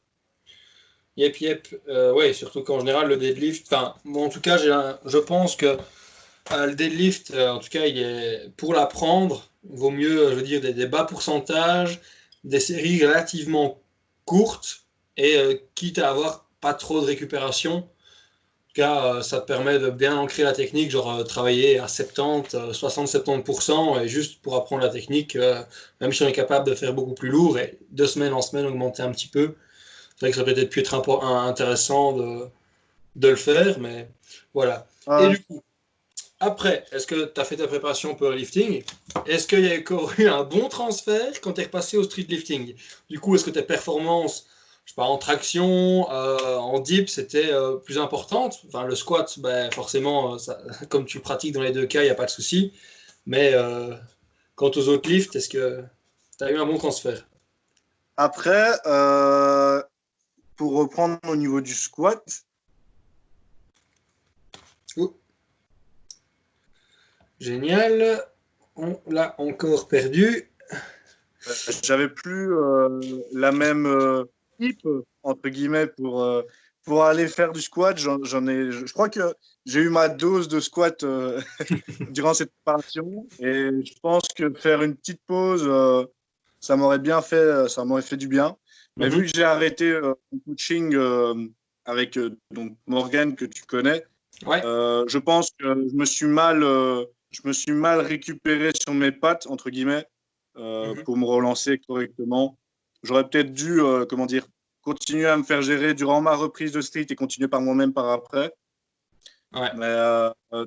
[1.19, 1.69] Yep, yep.
[2.15, 5.77] ouais, surtout qu'en général, le deadlift, enfin, en tout cas, je pense que
[6.51, 7.83] le deadlift, en tout cas,
[8.57, 12.01] pour l'apprendre, vaut mieux, je veux dire, des, bas pourcentages,
[12.45, 13.81] des séries relativement
[14.25, 14.85] courtes
[15.17, 17.89] et quitte à avoir pas trop de récupération
[18.79, 24.03] euh, ça te permet de bien ancrer la technique, genre euh, travailler à 70, 60-70%,
[24.03, 25.63] et juste pour apprendre la technique, euh,
[26.01, 28.67] même si on est capable de faire beaucoup plus lourd, et de semaine en semaine
[28.67, 29.55] augmenter un petit peu.
[30.19, 32.49] C'est vrai que ça peut être pu être intéressant de,
[33.17, 34.09] de le faire, mais
[34.53, 34.87] voilà.
[35.21, 35.63] Et du coup,
[36.41, 38.83] après, est-ce que tu as fait ta préparation pour lifting?
[39.27, 42.27] Est-ce qu'il y a encore eu un bon transfert quand tu es repassé au street
[42.29, 42.75] lifting?
[43.09, 44.47] Du coup, est-ce que tes performances
[44.89, 48.63] je sais pas, en traction, euh, en dip, c'était euh, plus importante.
[48.69, 52.05] Enfin, le squat, ben, forcément, euh, ça, comme tu pratiques dans les deux cas, il
[52.05, 52.73] n'y a pas de souci.
[53.27, 53.53] Mais
[54.55, 55.85] quant aux autres lifts, est-ce que
[56.39, 57.27] tu as eu un bon transfert?
[58.17, 58.73] Après,
[60.59, 62.45] pour reprendre au niveau du squat.
[67.41, 68.25] Génial.
[68.77, 70.51] On l'a encore perdu.
[71.83, 72.53] J'avais plus
[73.33, 74.29] la même
[75.23, 76.43] entre guillemets, pour, euh,
[76.85, 77.99] pour aller faire du squat.
[77.99, 79.35] J'en ai, je crois que
[79.67, 81.41] j'ai eu ma dose de squat euh,
[82.11, 86.05] durant cette préparation et je pense que faire une petite pause, euh,
[86.61, 88.57] ça m'aurait bien fait, ça m'aurait fait du bien.
[88.99, 90.97] Mais vu que j'ai arrêté le coaching
[91.85, 92.19] avec
[92.53, 94.05] donc Morgan que tu connais,
[94.43, 96.61] je pense que je me suis mal,
[97.31, 100.05] je me suis mal récupéré sur mes pattes entre guillemets
[100.57, 101.03] mhm.
[101.05, 102.59] pour me relancer correctement
[103.03, 104.47] j'aurais peut-être dû, euh, comment dire,
[104.83, 108.09] continuer à me faire gérer durant ma reprise de street et continuer par moi-même par
[108.09, 108.53] après.
[109.55, 109.71] Ouais.
[109.77, 110.67] Mais euh, euh,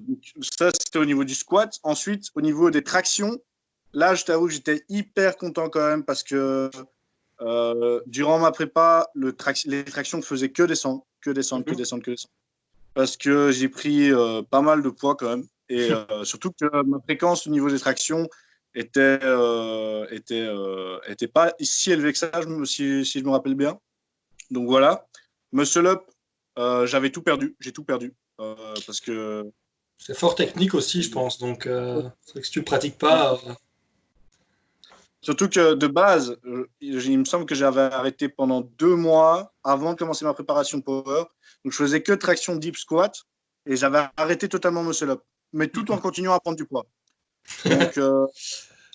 [0.57, 1.77] ça, c'était au niveau du squat.
[1.83, 3.37] Ensuite, au niveau des tractions,
[3.93, 6.69] là, je t'avoue que j'étais hyper content quand même parce que
[8.05, 11.77] durant ma prépa, le les tractions ne faisaient que descendre, que descendre, que mhm.
[11.77, 12.33] descendre, que descendre.
[12.93, 14.11] Parce que j'ai pris
[14.49, 15.47] pas mal de poids quand même.
[15.69, 15.89] Et
[16.23, 18.27] surtout que ma fréquence au niveau des tractions,
[18.75, 22.31] était, euh, était, euh, était pas si élevé que ça,
[22.65, 23.79] si, si, je me rappelle bien.
[24.49, 25.07] Donc voilà.
[25.51, 26.03] Muscle up,
[26.57, 27.55] euh, j'avais tout perdu.
[27.59, 28.13] J'ai tout perdu.
[28.37, 29.49] parce que.
[29.97, 31.37] C'est fort technique aussi, je pense.
[31.37, 31.63] Donc,
[32.21, 33.39] c'est que si tu ne pratiques pas.
[35.21, 36.37] Surtout que de base,
[36.79, 41.25] il me semble que j'avais arrêté pendant deux mois avant de commencer ma préparation power.
[41.63, 43.23] Donc, je faisais que traction deep squat
[43.67, 45.21] et j'avais arrêté totalement muscle up,
[45.53, 46.87] mais tout en continuant à prendre du poids.
[47.65, 48.25] Donc, euh,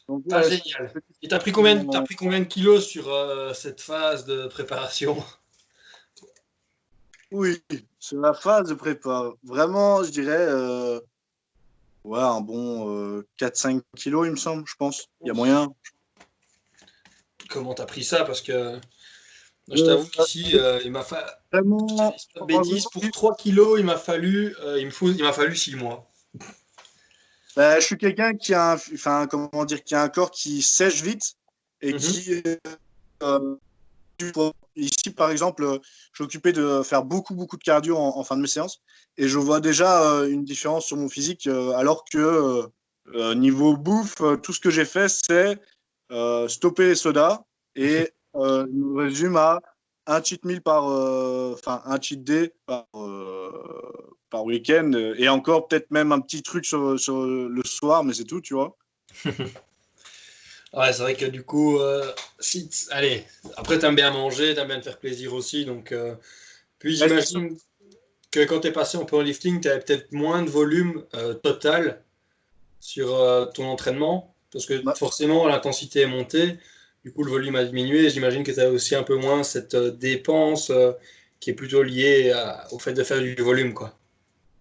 [0.32, 0.92] ah, génial.
[1.22, 4.48] Et tu as pris, combien, as pris combien de kilos sur euh, cette phase de
[4.48, 5.22] préparation?
[7.30, 7.62] Oui,
[8.00, 9.32] sur la phase de prépa.
[9.44, 10.98] Vraiment, je dirais euh,
[12.02, 15.08] ouais, un bon 4-5 kilos, il me semble, je pense.
[15.20, 15.72] Il y a moyen.
[17.48, 18.78] Comment tu as pris ça Parce que
[19.70, 21.26] je t'avoue qu'ici, il m'a fallu.
[21.52, 22.14] Vraiment.
[22.92, 26.08] pour 3 kilos, il m'a fallu, il me faut, il m'a fallu 6 mois.
[27.56, 30.60] Bah, je suis quelqu'un qui a, un, enfin, comment dire, qui a un corps qui
[30.60, 31.36] sèche vite
[31.80, 31.98] et mhm.
[31.98, 32.42] qui.
[33.22, 33.56] Euh,
[34.76, 35.80] ici, par exemple,
[36.20, 38.80] occupé de faire beaucoup, beaucoup de cardio en, fin de mes séances
[39.16, 42.68] et je vois déjà euh, une différence sur mon physique, euh, alors que
[43.34, 45.58] niveau bouffe, tout ce que j'ai fait, c'est
[46.48, 47.42] stopper les sodas
[47.74, 49.60] et je me résume à
[50.06, 52.86] un cheat meal par, enfin, un cheat day par,
[54.30, 54.92] par week-end.
[54.94, 58.54] Euh, et encore, peut-être même un petit truc sur, le soir, mais c'est tout, tu
[58.54, 58.76] vois.
[59.24, 63.24] ouais, c'est vrai que du coup, euh, si allez,
[63.56, 65.64] après, t'aimes bien manger, t'aimes bien te faire plaisir aussi.
[65.64, 66.14] Donc, euh,
[66.78, 67.56] puis j'imagine
[68.30, 71.04] que quand tu es passé en powerlifting, tu avais peut-être moins de volume
[71.42, 72.02] total
[72.80, 73.08] sur
[73.54, 76.58] ton entraînement, parce que forcément, l'intensité est montée.
[77.04, 78.08] Du coup, le volume a diminué.
[78.08, 80.72] J'imagine que tu as aussi un peu moins cette dépense
[81.40, 82.32] qui est plutôt lié
[82.70, 83.94] au fait de faire du volume, quoi.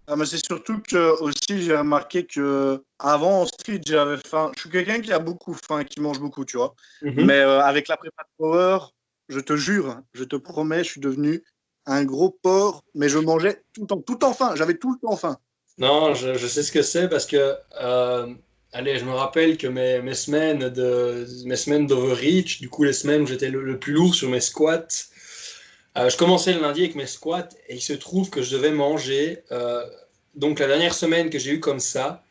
[0.07, 4.51] Ah, mais c'est surtout que aussi j'ai remarqué que avant en street j'avais faim.
[4.55, 6.75] Je suis quelqu'un qui a beaucoup faim, qui mange beaucoup, tu vois.
[7.01, 7.25] Mhm.
[7.25, 8.79] Mais euh, avec la prépa power,
[9.29, 11.43] je te jure, je te promets, je suis devenu
[11.87, 14.53] un gros porc, mais je mangeais tout le temps, tout en faim.
[14.55, 15.37] J'avais tout le temps faim.
[15.79, 18.33] Non, je, je sais ce que c'est parce que euh,
[18.75, 23.21] allez, je me rappelle que mes, semaines de mes semaines d'overreach, du coup les semaines
[23.21, 24.87] où j'étais le, plus lourd sur mes squats,
[25.97, 28.71] euh, je commençais le lundi avec mes squats et il se trouve que je devais
[28.71, 29.43] manger.
[29.51, 29.81] Euh,
[30.35, 32.23] donc la dernière semaine que j'ai eu comme ça,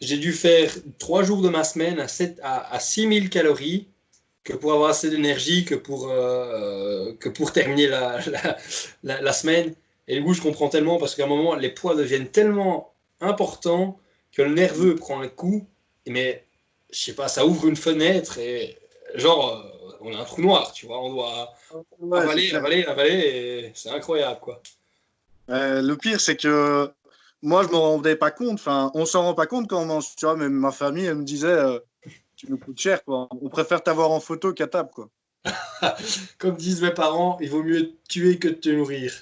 [0.00, 3.86] j'ai dû faire trois jours de ma semaine à, 7, à, à 6000 calories
[4.42, 8.18] que pour avoir assez d'énergie que pour, euh, que pour terminer la,
[9.04, 9.74] la, semaine.
[10.08, 13.98] Et du coup, je comprends tellement parce qu'à un moment, les poids deviennent tellement importants
[14.36, 15.66] que le nerveux prend un coup.
[16.06, 16.44] Mais
[16.92, 18.78] je sais pas, ça ouvre une fenêtre et
[19.14, 19.64] genre,
[20.00, 21.54] on a un trou noir, tu vois, on doit
[22.12, 24.62] avaler, avaler, avaler, et c'est incroyable, quoi.
[25.48, 26.90] Euh, le pire, c'est que
[27.42, 30.14] moi, je me rendais pas compte, enfin, on s'en rend pas compte quand on mange,
[30.16, 31.78] tu vois, mais ma famille, elle me disait, euh,
[32.36, 33.28] tu nous coûtes cher, quoi.
[33.40, 35.08] On préfère t'avoir en photo qu'à table, quoi.
[36.38, 39.12] Comme disent mes parents, il vaut mieux tuer que de te nourrir.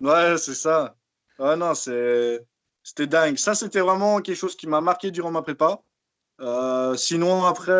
[0.00, 0.96] Ouais, c'est ça.
[1.38, 2.44] Ouais, non, c'est...
[2.82, 3.36] C'était dingue.
[3.36, 5.80] Ça, c'était vraiment quelque chose qui m'a marqué durant ma prépa.
[6.40, 7.72] Euh, sinon, après,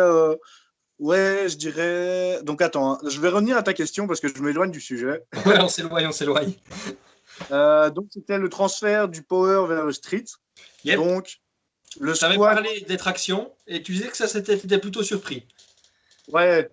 [1.01, 2.43] Ouais, je dirais.
[2.43, 2.99] Donc attends, hein.
[3.09, 5.23] je vais revenir à ta question parce que je m'éloigne du sujet.
[5.47, 6.53] ouais, on s'éloigne, on s'éloigne.
[7.49, 10.25] Euh, donc c'était le transfert du power vers le street.
[10.85, 11.39] Donc
[11.99, 15.47] le Tu avais parlé des tractions et tu disais que ça c'était plutôt surpris.
[16.27, 16.69] Ouais,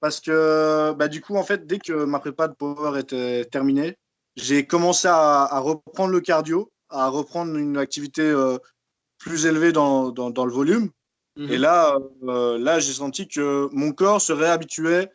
[0.00, 3.96] parce que bah, du coup en fait dès que ma prépa de power était terminée,
[4.36, 8.58] j'ai commencé à, reprendre le cardio, à reprendre une activité euh,
[9.18, 10.90] plus élevée dans, dans le volume.
[11.36, 11.62] Et mhm.
[11.62, 15.10] là, euh, là j'ai senti que mon corps se réhabituait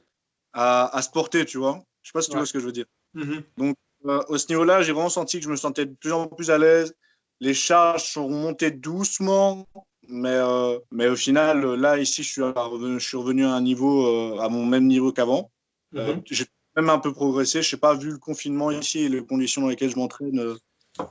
[0.54, 1.84] à, à se porter, tu vois.
[2.02, 2.86] Je sais pas si tu vois ce que je veux dire.
[3.14, 3.44] Mhm.
[3.58, 6.28] Donc, euh, au ce niveau-là, j'ai vraiment senti que je me sentais de plus en
[6.28, 6.96] plus à l'aise.
[7.42, 9.68] Les charges sont montées doucement,
[10.08, 13.62] mais, euh, mais au final, là, ici, je suis, revenu, je suis revenu à un
[13.62, 15.52] niveau, à mon même niveau qu'avant.
[15.92, 16.22] Mhm.
[16.26, 17.62] j'ai même un peu progressé.
[17.62, 20.56] Je sais pas, vu le confinement ici et les conditions dans lesquelles je m'entraîne.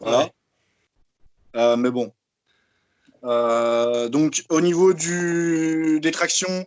[0.00, 0.31] voilà.
[1.55, 2.12] Mais bon,
[3.25, 6.67] euh, donc, au niveau du, des tractions,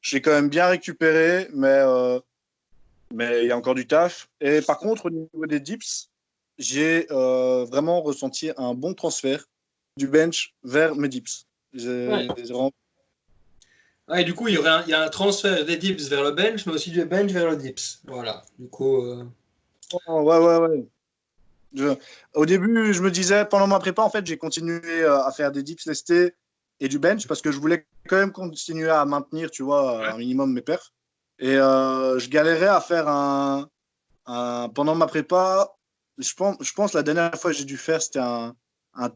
[0.00, 2.20] j'ai quand même bien récupéré, mais euh,
[3.12, 4.28] mais il y a encore du taf.
[4.40, 6.10] Et par contre, au niveau des dips,
[6.58, 9.44] j'ai euh, vraiment ressenti un bon transfert
[9.96, 11.46] du bench vers mes dips.
[11.74, 12.28] Ouais.
[14.16, 16.22] et du coup, il y, aurait un, il y a un transfert des dips vers
[16.22, 18.00] le bench, mais aussi du bench vers le dips.
[18.06, 18.44] Voilà.
[18.58, 19.02] Du coup.
[20.06, 20.86] Oh, ouais, ouais, ouais
[22.34, 25.52] au début, je me disais, pendant ma prépa, en fait, j'ai continué euh, à faire
[25.52, 26.34] des dips lestés
[26.80, 30.18] et du bench parce que je voulais quand même continuer à maintenir, tu vois, un
[30.18, 30.92] minimum mes perfs.
[31.38, 33.68] Et euh, je galérais à faire un,
[34.74, 35.74] Pendant ma prépa,
[36.18, 38.54] je pense, je pense la dernière fois que j'ai dû faire, c'était un,
[38.94, 39.10] un,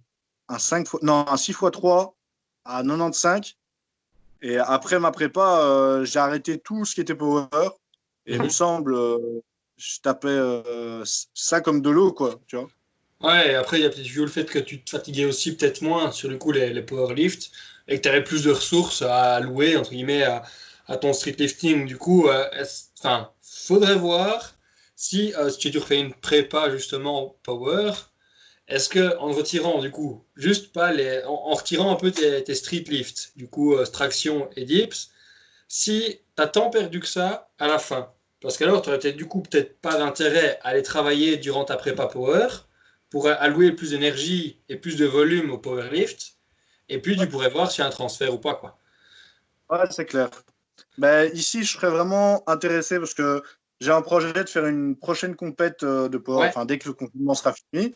[0.49, 2.14] un, 5 fois, non, un 6 x 3
[2.64, 3.57] à 95.
[4.42, 7.49] Et après ma prépa, euh, j'ai arrêté tout ce qui était power.
[8.27, 8.94] Et il me semble,
[9.81, 11.03] je tapais euh,
[11.35, 12.69] ça comme de l'eau, quoi, tu vois.
[13.23, 15.57] Ouais, et après, il y a peut-être vu le fait que tu te fatiguais aussi
[15.57, 17.51] peut-être moins sur le coup les, les powerlifts
[17.88, 20.43] et que tu avais plus de ressources à allouer, entre guillemets, à,
[21.01, 21.87] ton streetlifting.
[21.87, 22.47] Du coup, euh,
[22.99, 24.55] enfin, faudrait voir
[24.97, 27.93] si, euh, si tu refais une prépa justement power,
[28.69, 32.55] est-ce que en retirant du coup, juste pas les, en, retirant un peu tes, tes
[32.55, 32.85] street
[33.37, 35.11] du coup, traction et dips,
[35.69, 39.16] si tu as tant perdu que ça à la fin, parce qu'alors, tu aurais peut-être
[39.16, 42.48] du coup peut-être pas d'intérêt à aller travailler durant ta prépa power
[43.11, 46.37] pour allouer plus d'énergie et plus de volume au powerlift.
[46.88, 48.55] Et puis, tu pourrais voir s'il y a un transfert ou pas.
[48.55, 48.79] Quoi.
[49.68, 50.31] Ouais, c'est clair.
[50.98, 53.42] Ben, ici, je serais vraiment intéressé parce que
[53.81, 56.94] j'ai un projet de faire une prochaine compète euh, de power, enfin, dès que le
[56.94, 57.94] confinement sera fini.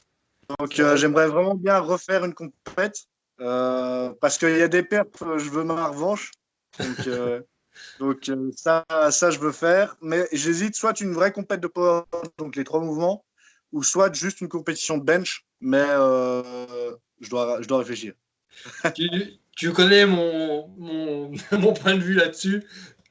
[0.58, 3.04] Donc, euh, j'aimerais vraiment bien refaire une compète
[3.40, 6.32] euh, parce qu'il y a des pertes, je veux ma revanche.
[6.78, 7.08] Donc,
[7.98, 9.96] Donc euh, ça, ça, je veux faire.
[10.00, 12.02] Mais j'hésite soit une vraie compète de power,
[12.38, 13.24] donc les trois mouvements,
[13.72, 15.44] ou soit juste une compétition de bench.
[15.60, 18.14] Mais euh, je, dois, je dois réfléchir.
[18.94, 19.08] tu,
[19.56, 22.64] tu, connais mon, mon, mon, point de vue là-dessus.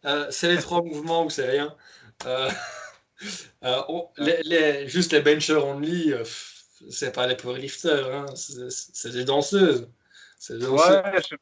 [0.06, 1.76] Euh, c'est les trois mouvements ou c'est rien.
[4.18, 6.14] les, les, juste les benchers only,
[6.90, 9.90] c'est pas les powerlifters, hein, c'est des danseuses.
[10.40, 10.90] C'est des danseuses.
[10.90, 11.36] Ouais, je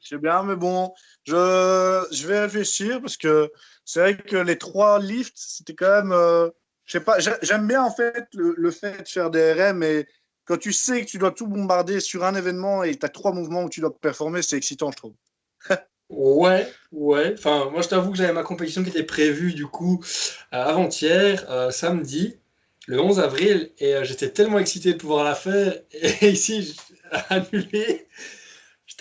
[0.00, 0.92] sais bien, mais bon,
[1.24, 3.50] je, je vais réfléchir parce que
[3.84, 6.12] c'est vrai que les trois lifts, c'était quand même.
[6.12, 6.48] Euh,
[6.84, 10.06] je sais pas, j'aime bien en fait le, le, fait de faire des RM, mais
[10.44, 13.32] quand tu sais que tu dois tout bombarder sur un événement et tu as trois
[13.32, 15.14] mouvements où tu dois performer, c'est excitant, je trouve.
[16.10, 17.34] ouais, ouais.
[17.38, 20.02] Enfin, moi, je t'avoue que j'avais ma compétition qui était prévue du coup
[20.52, 22.38] euh, avant-hier, euh, samedi.
[22.88, 25.80] le 11 avril et j'étais tellement excité de pouvoir la faire.
[25.92, 26.76] Et ici,
[27.30, 28.08] annulé.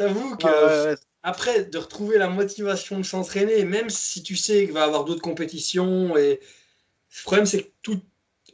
[0.08, 4.74] T'avoue que Ah, après, de retrouver la motivation de s'entraîner, même si tu sais qu'il
[4.74, 8.02] va y avoir d'autres compétitions, et le problème c'est que tout.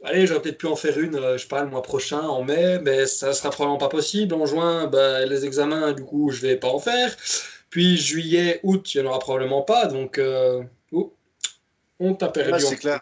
[0.04, 2.78] Allez, j'aurais peut-être pu en faire une, euh, je pas, le mois prochain, en mai,
[2.80, 4.34] mais ça sera probablement pas possible.
[4.34, 7.16] En juin, bah, les examens, du coup, je vais pas en faire.
[7.70, 11.14] Puis juillet, août, il n'y en aura probablement pas, donc euh, oh,
[12.00, 12.52] on t'a perdu.
[12.64, 13.00] En- c'est clair.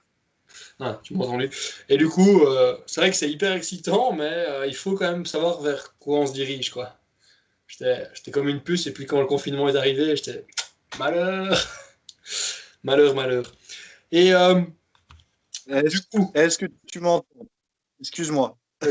[0.80, 1.50] Ah, tu m'as entendu.
[1.88, 5.10] Et du coup, euh, c'est vrai que c'est hyper excitant, mais euh, il faut quand
[5.10, 6.96] même savoir vers quoi on se dirige, quoi.
[7.68, 10.46] J'étais comme une puce, et puis quand le confinement est arrivé, j'étais
[10.98, 11.56] malheur,
[12.84, 13.52] malheur, malheur.
[14.12, 14.62] Et euh,
[15.68, 17.26] Est-ce du coup, est-ce que tu m'entends?
[18.00, 18.56] Excuse-moi.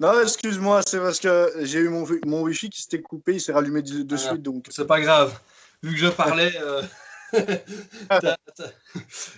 [0.00, 3.52] Non, excuse-moi, c'est parce que j'ai eu mon, mon wifi qui s'était coupé, il s'est
[3.52, 4.18] rallumé de, de Ah.
[4.18, 4.66] suite, donc.
[4.70, 5.38] c'est pas grave.
[5.80, 6.52] Vu que je parlais.
[6.60, 6.82] euh,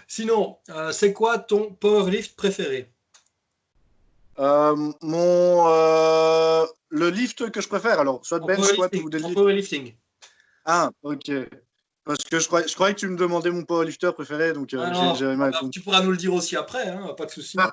[0.09, 2.91] Sinon, euh, c'est quoi ton powerlift préféré?
[4.39, 9.35] Euh, mon le lift que je préfère, alors soit En bench, powerlifting, ou deadlift.
[9.35, 9.95] powerlifting.
[10.65, 11.31] Ah, ok.
[12.05, 14.85] Parce que je croyais, je croyais que tu me demandais mon powerlifter préféré, donc euh,
[14.85, 17.31] Ah non, j'avais mal alors, tu pourras nous le dire aussi après, hein, pas de
[17.31, 17.57] souci.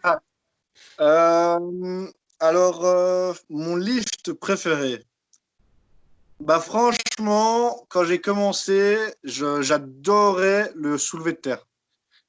[1.01, 2.07] Euh,
[2.39, 5.03] alors, euh, mon lift préféré.
[6.39, 11.67] Bah franchement, quand j'ai commencé, j'adorais le soulevé de terre.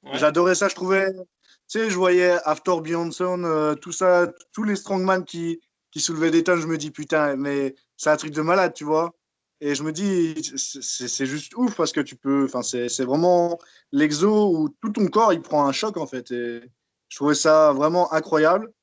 [0.03, 0.17] Ouais.
[0.19, 1.11] J'adorais ça, je trouvais.
[1.13, 5.61] Tu sais, je voyais After Beyonson, euh, tout ça, tous les strongman qui,
[5.93, 8.83] qui soulevaient des tonnes, je me dis putain, mais c'est un truc de malade, tu
[8.83, 9.13] vois.
[9.61, 12.45] Et je me dis, c'est juste ouf parce que tu peux.
[12.45, 13.59] Enfin, c'est c'est vraiment
[13.91, 16.31] l'exo où tout ton corps il prend un choc en fait.
[16.31, 16.61] Et
[17.09, 18.73] je trouvais ça vraiment incroyable.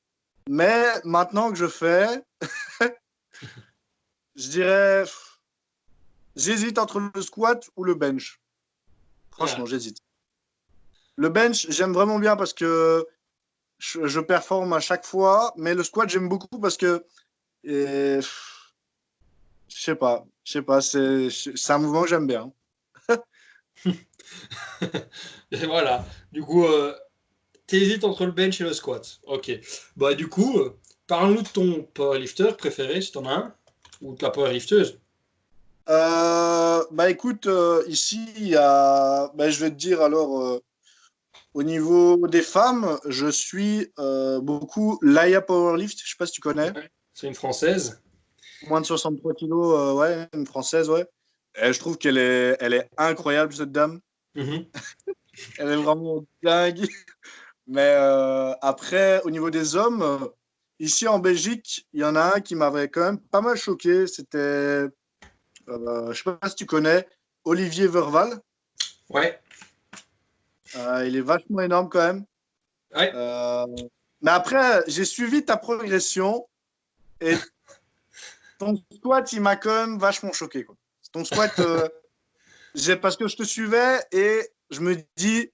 [0.49, 2.07] Mais maintenant que je fais,
[4.35, 5.03] je dirais.
[6.37, 8.39] J'hésite entre le squat ou le bench.
[9.31, 9.97] Franchement, j'hésite.
[11.17, 13.05] Le bench, j'aime vraiment bien parce que
[13.81, 17.03] je, je performe à chaque fois, mais le squat, j'aime beaucoup parce que.
[17.63, 22.51] et, je sais pas, je sais pas, c'est c'est un mouvement que j'aime bien.
[25.51, 26.05] Et voilà.
[26.31, 26.93] Du coup, euh,
[27.67, 29.19] t'hésites entre le bench et le squat.
[29.23, 29.51] Ok.
[29.97, 33.55] Bah, du coup, euh, parle-nous de ton powerlifter préféré, si t'en as un,
[34.01, 34.99] ou de la powerlifteuse.
[35.89, 39.31] Euh, bah écoute, euh, ici, il y a.
[39.33, 40.63] bah, je vais te dire alors, euh,
[41.53, 46.41] au niveau des femmes, je suis euh, beaucoup Laia Powerlift, je sais pas si tu
[46.41, 46.71] connais.
[47.13, 48.01] C'est une française.
[48.67, 51.05] Moins de 63 kilos, euh, ouais, une française, ouais.
[51.61, 53.99] Et je trouve qu'elle est, elle est incroyable, cette dame.
[54.35, 54.65] Mhm.
[55.57, 56.87] Elle est vraiment dingue.
[57.67, 60.29] Mais euh, après, au niveau des hommes,
[60.79, 64.07] ici en Belgique, il y en a un qui m'avait quand même pas mal choqué.
[64.07, 64.89] C'était, euh,
[65.67, 67.07] je sais pas si tu connais,
[67.45, 68.39] Olivier Verval.
[69.09, 69.39] Ouais.
[70.75, 72.25] Euh, il est vachement énorme quand même.
[72.95, 73.11] Ouais.
[73.13, 73.65] Euh,
[74.21, 76.47] mais après, j'ai suivi ta progression
[77.19, 77.35] et
[78.59, 80.63] ton squat, il m'a quand même vachement choqué.
[80.63, 80.75] Quoi.
[81.11, 81.87] Ton squat, euh,
[83.01, 85.51] parce que je te suivais et je me dis,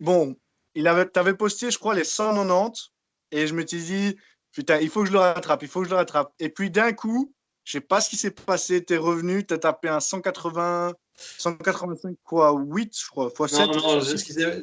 [0.00, 0.36] bon,
[0.74, 2.92] il avait, avais posté, je crois, les 190
[3.30, 4.16] et je me suis dit,
[4.52, 6.32] putain, il faut que je le rattrape, il faut que je le rattrape.
[6.38, 7.32] Et puis d'un coup,
[7.64, 10.92] je sais pas ce qui s'est passé, tu es revenu, tu as tapé un 180,
[11.38, 13.58] 185 fois 8, je crois, fois 7.
[13.58, 14.00] Non, non,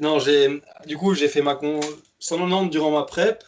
[0.01, 1.79] non, j'ai, du coup, j'ai fait ma con
[2.19, 3.43] 190 durant ma prep,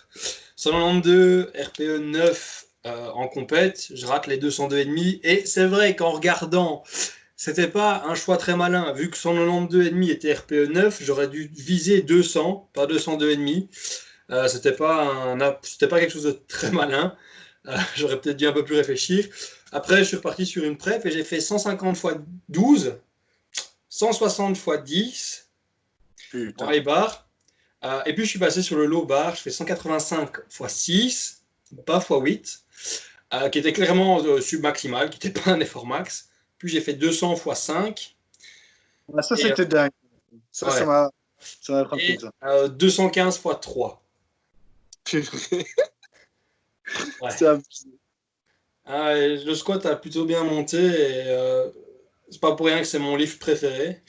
[0.56, 6.84] 192 RPE 9 euh, en compète, je rate les 202,5 et c'est vrai qu'en regardant,
[7.36, 12.02] c'était pas un choix très malin, vu que 192,5 était RPE 9, j'aurais dû viser
[12.02, 13.68] 200, pas 202,5.
[14.30, 17.16] Euh, c'était pas un, c'était pas quelque chose de très malin.
[17.68, 19.28] Euh, j'aurais peut-être dû un peu plus réfléchir.
[19.72, 22.06] Après, je suis reparti sur une prep et j'ai fait 150 x
[22.50, 22.96] 12,
[23.90, 25.50] 160 x 10
[26.24, 26.74] en Putain.
[26.74, 27.28] high bar.
[27.84, 31.44] Euh, et puis je suis passé sur le low bar, je fais 185 x 6,
[31.86, 32.62] pas x 8,
[33.34, 36.30] euh, qui était clairement euh, submaximal, qui n'était pas un effort max.
[36.58, 38.16] Puis j'ai fait 200 x 5
[39.16, 39.92] Ah, ça, c'était dingue.
[40.52, 40.72] Ça, ouais.
[40.74, 42.32] ça m'a ça m'a frappé, ça.
[42.46, 44.04] euh, 215 x 3.
[47.22, 47.30] Ouais.
[48.88, 51.70] Ah, le squat a plutôt bien monté et euh,
[52.30, 54.02] c'est pas pour rien que c'est mon livre préféré.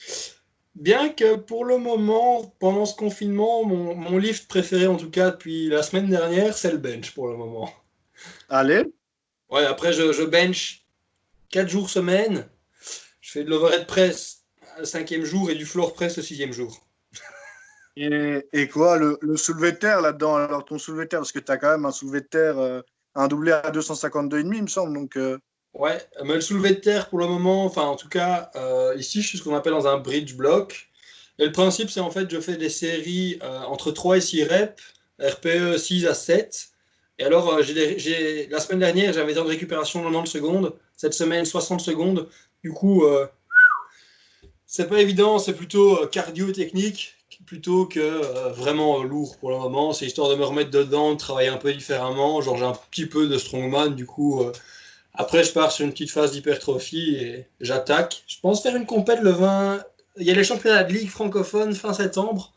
[0.75, 5.31] Bien que pour le moment, pendant ce confinement, mon, mon livre préféré, en tout cas
[5.31, 7.69] depuis la semaine dernière, c'est le bench pour le moment.
[8.47, 8.83] Allez.
[9.49, 10.85] Ouais, après, je, je bench
[11.49, 12.47] 4 jours semaine.
[13.19, 14.45] Je fais de l'overhead press
[14.77, 16.87] le cinquième jour et du floor press le sixième jour.
[17.97, 20.35] Et, et quoi, le, le soulevé de terre là-dedans?
[20.37, 22.57] Alors, ton soulevé de terre, parce que tu as quand même un soulevé de terre,
[22.57, 22.81] euh,
[23.15, 24.93] un doublé à 252,5, il me semble.
[24.93, 25.37] Donc, euh,
[25.73, 29.21] Ouais, mais le soulevé de terre pour le moment, enfin en tout cas, euh, ici
[29.21, 30.89] je suis ce qu'on appelle dans un bridge block.
[31.37, 34.43] Et le principe, c'est en fait, je fais des séries euh, entre 3 et 6
[34.45, 34.83] reps
[35.19, 36.69] RPE 6 à 7.
[37.19, 40.73] Et alors, j'ai, la semaine dernière, j'avais temps de récupération 90 secondes.
[40.97, 42.29] Cette semaine, 60 secondes.
[42.63, 43.03] Du coup,
[44.65, 47.18] c'est pas évident, c'est plutôt cardio-technique
[47.49, 49.91] plutôt que vraiment lourd pour le moment.
[49.91, 52.41] C'est histoire de me remettre dedans, de travailler un peu différemment.
[52.41, 54.45] Genre, j'ai un petit peu de strongman, du coup.
[55.15, 58.23] après, je pars sur une petite phase d'hypertrophie et j'attaque.
[58.27, 59.83] Je pense faire une compète le 20.
[60.17, 62.53] Il y a les championnats de ligue francophone fin septembre.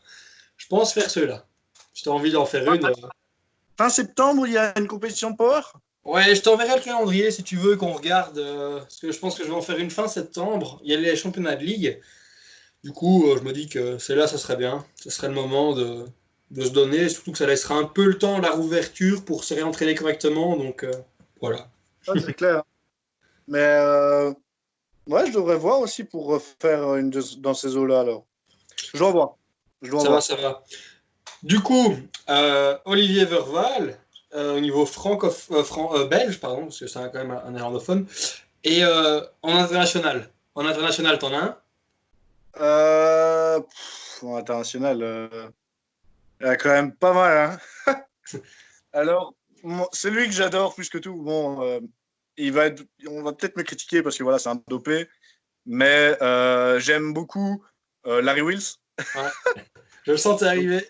[0.57, 1.43] Je pense faire ceux-là.
[2.05, 2.85] As envie d'en faire une.
[2.85, 2.93] Euh.
[3.77, 5.61] Fin septembre, il y a une compétition Power?
[6.05, 8.37] Ouais, je t'enverrai le calendrier si tu veux qu'on regarde.
[8.37, 10.79] Euh, parce que je pense que je vais en faire une fin septembre.
[10.83, 11.99] Il y a les championnats de ligue.
[12.83, 14.85] Du coup, euh, je me dis que c'est là, ça serait bien.
[14.95, 16.05] Ce serait le moment de,
[16.55, 17.09] se donner.
[17.09, 20.57] Surtout que ça laissera un peu le temps, la rouverture, pour se réentraîner correctement.
[20.57, 20.85] Donc
[21.39, 21.67] voilà.
[22.01, 22.63] c'est clair.
[23.47, 23.77] Mais
[25.07, 28.25] ouais, je devrais voir aussi pour faire une dans ces eaux-là alors.
[28.93, 29.37] Je dois voir.
[29.81, 30.63] Je dois ça va, ça va.
[31.43, 31.93] Du coup,
[32.29, 33.97] euh, Olivier Verval,
[34.33, 38.07] euh, au niveau euh, belge, pardon, parce que c'est quand même un néerlandophone,
[38.63, 40.29] et en international.
[40.55, 41.57] En international, t'en as un
[42.59, 45.51] En international,
[46.39, 47.59] il y a quand même pas mal.
[47.87, 47.95] Hein
[48.93, 49.35] Alors,
[49.91, 51.81] celui que j'adore plus que tout, bon,
[52.37, 55.09] il va être, on va peut-être me critiquer parce que voilà, c'est un dopé,
[55.65, 56.17] mais
[56.79, 57.63] j'aime beaucoup
[58.05, 58.77] Larry Wills.
[60.05, 60.85] Je le sentais arriver.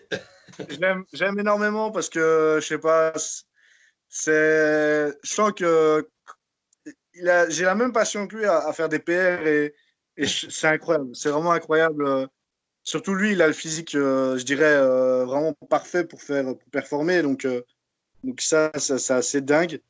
[1.12, 3.12] J'aime énormément parce que, je sais pas,
[4.08, 5.12] c'est.
[5.22, 6.08] Je sens que.
[7.14, 9.74] J'ai la même passion que lui à, faire des PR et,
[10.16, 11.14] et c'est incroyable.
[11.14, 12.28] C'est vraiment incroyable.
[12.84, 16.70] Surtout lui, il a le physique, euh, je dirais, euh, vraiment parfait pour faire pour
[16.70, 17.22] performer.
[17.22, 17.62] Donc, euh,
[18.22, 19.80] donc ça, ça c'est assez dingue.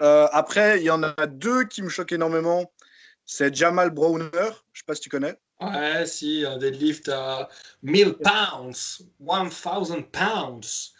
[0.00, 2.72] après, il y en a deux qui me choquent énormément.
[3.24, 4.28] C'est Jamal Browner.
[4.72, 5.36] Je sais pas si tu connais.
[5.60, 7.48] Ouais, si, un deadlift à
[7.82, 10.92] 1000 pounds, 1000 pounds.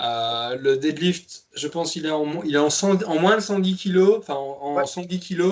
[0.00, 3.76] Euh, le deadlift, je pense qu'il est, en, il est en, en, moins de 110
[3.76, 5.42] kg, enfin en, 110 kg,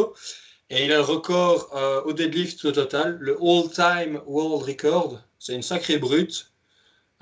[0.70, 5.20] et il a le record euh, au deadlift au total, le all-time world record.
[5.38, 6.52] C'est une sacrée brute.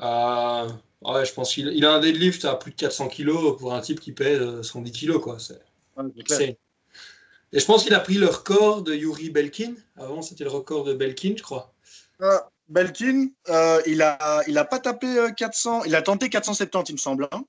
[0.00, 0.68] Euh,
[1.02, 3.80] ouais, je pense qu'il il a un deadlift à plus de 400 kg pour un
[3.80, 5.38] type qui pèse 110 kg, quoi.
[5.38, 5.60] C'est
[5.96, 6.58] ouais,
[7.54, 9.74] et je pense qu'il a pris le record de Yuri Belkin.
[9.96, 11.72] Avant, c'était le record de Belkin, je crois.
[12.20, 12.36] Euh,
[12.68, 15.82] Belkin, euh, il n'a il a pas tapé 400.
[15.82, 17.28] Euh, il a tenté 470, il me semble.
[17.30, 17.44] Hein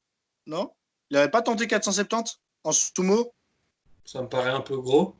[0.46, 0.72] non?
[1.10, 3.34] Il n'avait pas tenté 470 en sumo?
[4.06, 5.16] Ça me paraît un peu gros.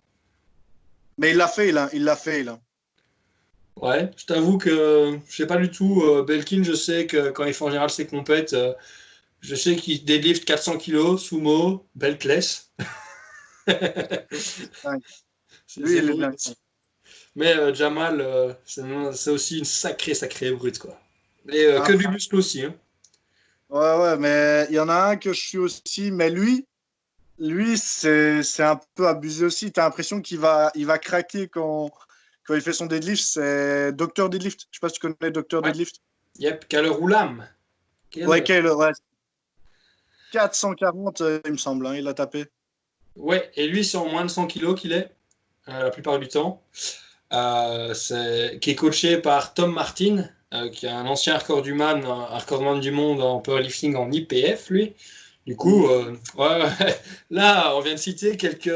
[1.18, 1.90] Mais il l'a fait, là.
[1.94, 2.60] Il l'a fait, là.
[3.78, 6.02] Ouais, je t'avoue que je sais pas du tout.
[6.26, 8.56] Belkin, je sais que quand il fait en général ses compètes,
[9.42, 12.72] je sais qu'il délift 400 kg, sumo, beltless.
[17.36, 20.98] Mais euh, Jamal, euh, c'est aussi une sacrée, sacrée brute, quoi.
[21.52, 21.98] Et euh, que ah.
[21.98, 22.64] du muscle aussi.
[22.64, 22.74] Hein.
[23.70, 26.66] Ouais, ouais, mais il y en a un que je suis aussi, mais lui,
[27.40, 29.72] lui, c'est un peu abusé aussi.
[29.72, 31.92] Tu as l'impression qu'il va, il va craquer quand,
[32.46, 33.24] quand il fait son deadlift.
[33.24, 34.68] C'est Docteur Deadlift.
[34.72, 36.02] Je sais pas si tu connais Docteur Deadlift.
[36.40, 37.48] Yep, Kaler Roulam.
[38.16, 38.92] Ouais, ouais.
[40.32, 42.46] 440, il me semble, hein, il a tapé.
[43.16, 45.12] Ouais, et lui, c'est en moins de 100 kilos qu'il est,
[45.70, 46.62] euh, la plupart du temps.
[47.34, 47.94] Euh,
[48.62, 52.38] qui est coaché par Tom Martin, euh, qui est un ancien record du man, un
[52.38, 54.94] recordman du monde en powerlifting en IPF, lui.
[55.46, 56.14] Du coup, ouais,
[57.30, 58.72] là, on vient de citer quelques,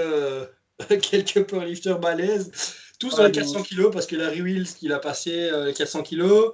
[1.01, 2.51] quelques powerlifters balèzes,
[2.99, 6.53] tous dans les 400 kilos, parce que Larry Wills, il a passé les 400 kilos,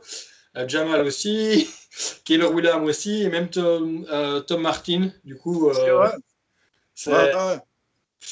[0.68, 1.68] Jamal aussi,
[2.24, 4.05] Keller William aussi, et même Tom,
[4.47, 5.11] Tom Martin.
[5.24, 5.70] Du coup,
[6.93, 7.11] c'est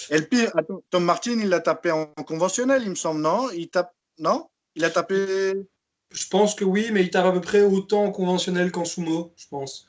[0.09, 0.51] et le pire,
[0.89, 3.49] Tom Martin, il l'a tapé en conventionnel, il me semble, non?
[3.51, 4.47] Il tape, non?
[4.75, 5.53] Il a tapé.
[6.11, 9.33] Je pense que oui, mais il tape à peu près autant en conventionnel qu'en sumo,
[9.35, 9.87] je pense.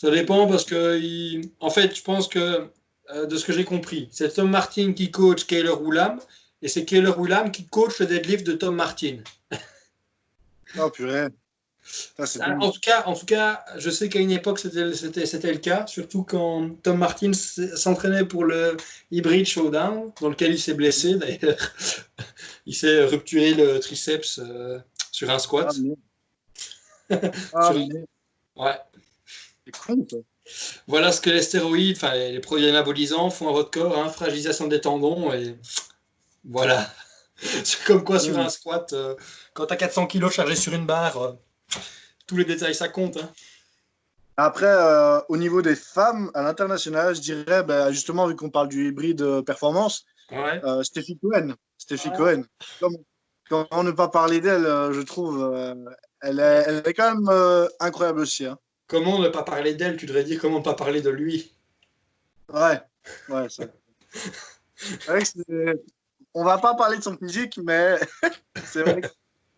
[0.00, 2.70] Ça dépend parce que, en fait, je pense que,
[3.10, 6.18] euh, de ce que j'ai compris, c'est Tom Martin qui coach Kaylor Roulam
[6.62, 9.18] et c'est Kaylor Roulam qui coach le deadlift de Tom Martin.
[10.78, 11.26] oh purée.
[12.16, 12.24] Ah,
[12.60, 16.22] en, tout cas, en tout cas, je sais qu'à une époque, c'était le cas, surtout
[16.22, 18.78] quand Tom Martin s'entraînait pour le
[19.10, 21.74] Hybrid Showdown, dans lequel il s'est blessé d'ailleurs.
[22.64, 24.78] il s'est rupturé le triceps euh,
[25.12, 25.76] sur un squat.
[27.10, 27.20] Ah,
[27.52, 27.74] ah
[28.56, 28.78] Ouais.
[30.86, 34.66] Voilà ce que les stéroïdes, enfin les produits anabolisants font à votre corps, hein, fragilisation
[34.66, 35.56] des tendons et
[36.44, 36.90] voilà.
[37.36, 39.14] C'est comme quoi sur un squat, euh,
[39.54, 41.32] quand tu as 400 kg chargés sur une barre, euh,
[42.26, 43.16] tous les détails, ça compte.
[43.16, 43.30] Hein.
[44.36, 48.68] Après, euh, au niveau des femmes à l'international, je dirais, bah, justement, vu qu'on parle
[48.68, 50.60] du hybride euh, performance, ouais.
[50.82, 51.54] Stéphie Cohen.
[51.78, 52.44] Stéphie Cohen.
[53.48, 55.42] Comment, ne pas parler d'elle, je trouve.
[56.20, 58.46] elle, est, elle est quand même incroyable aussi.
[58.46, 58.56] Hein.
[58.90, 59.96] Comment ne pas parler d'elle?
[59.96, 61.54] Tu devrais dire comment ne pas parler de lui.
[62.52, 62.80] Ouais,
[63.28, 63.64] ouais, ça.
[66.34, 67.98] On va pas parler de son physique, mais
[68.64, 69.08] c'est vrai que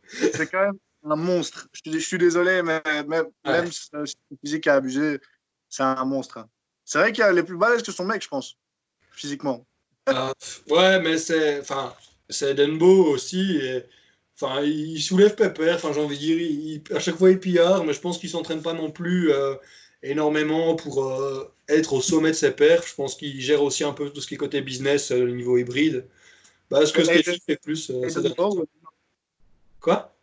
[0.07, 1.68] c'est quand même un monstre.
[1.85, 4.05] Je, suis désolé, mais même, si son
[4.43, 5.20] physique a abusé,
[5.68, 6.47] c'est un monstre.
[6.85, 8.57] C'est vrai qu'il est plus balèze que son mec, je pense,
[9.11, 9.66] physiquement.
[10.09, 10.33] Euh,
[10.68, 11.95] ouais, mais c'est, enfin,
[12.28, 13.59] c'est Denbo aussi.
[13.59, 13.85] Et,
[14.35, 15.72] enfin, il soulève Pepper.
[15.74, 18.62] Enfin, j'ai envie de dire, à chaque fois il pillard, mais je pense qu'il s'entraîne
[18.62, 19.55] pas non plus euh,
[20.03, 22.89] énormément pour euh, être au sommet de ses perfs.
[22.89, 25.57] Je pense qu'il gère aussi un peu tout ce qui est côté business, le niveau
[25.59, 26.07] hybride.
[26.70, 27.93] Bah, ce que Steffi fait plus.
[29.80, 30.14] Quoi?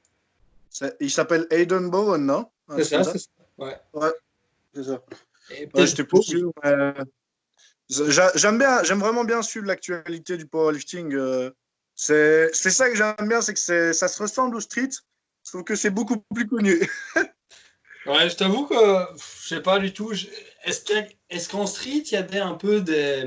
[0.99, 2.47] Il s'appelle Aiden Bowen, non?
[2.77, 3.27] C'est ça, c'est ça.
[3.57, 3.75] Ouais.
[3.93, 4.11] ouais
[4.73, 5.03] c'est ça.
[5.51, 6.53] Ouais, J'étais pas sûr.
[7.89, 11.51] J'aime vraiment bien suivre l'actualité du powerlifting.
[12.09, 14.89] Euh, c'est ça que j'aime bien, c'est que ça se ressemble au street,
[15.43, 16.79] sauf que c'est beaucoup plus connu.
[18.05, 18.75] ouais, je t'avoue que
[19.15, 20.13] je sais pas du tout.
[20.63, 23.25] Est-ce qu'en street, il y avait un peu des,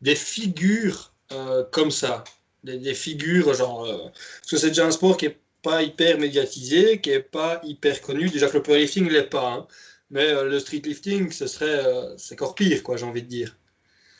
[0.00, 2.24] des figures euh, comme ça?
[2.62, 3.84] Des, figures, genre.
[3.84, 4.08] Euh,
[4.40, 8.00] parce que c'est déjà un sport qui est pas hyper médiatisé, qui est pas hyper
[8.00, 8.30] connu.
[8.30, 9.52] Déjà que le powerlifting ne l'est pas.
[9.52, 9.66] Hein.
[10.10, 11.84] Mais le streetlifting, ce serait.
[12.16, 13.54] c'est encore pire, quoi, j'ai envie de dire.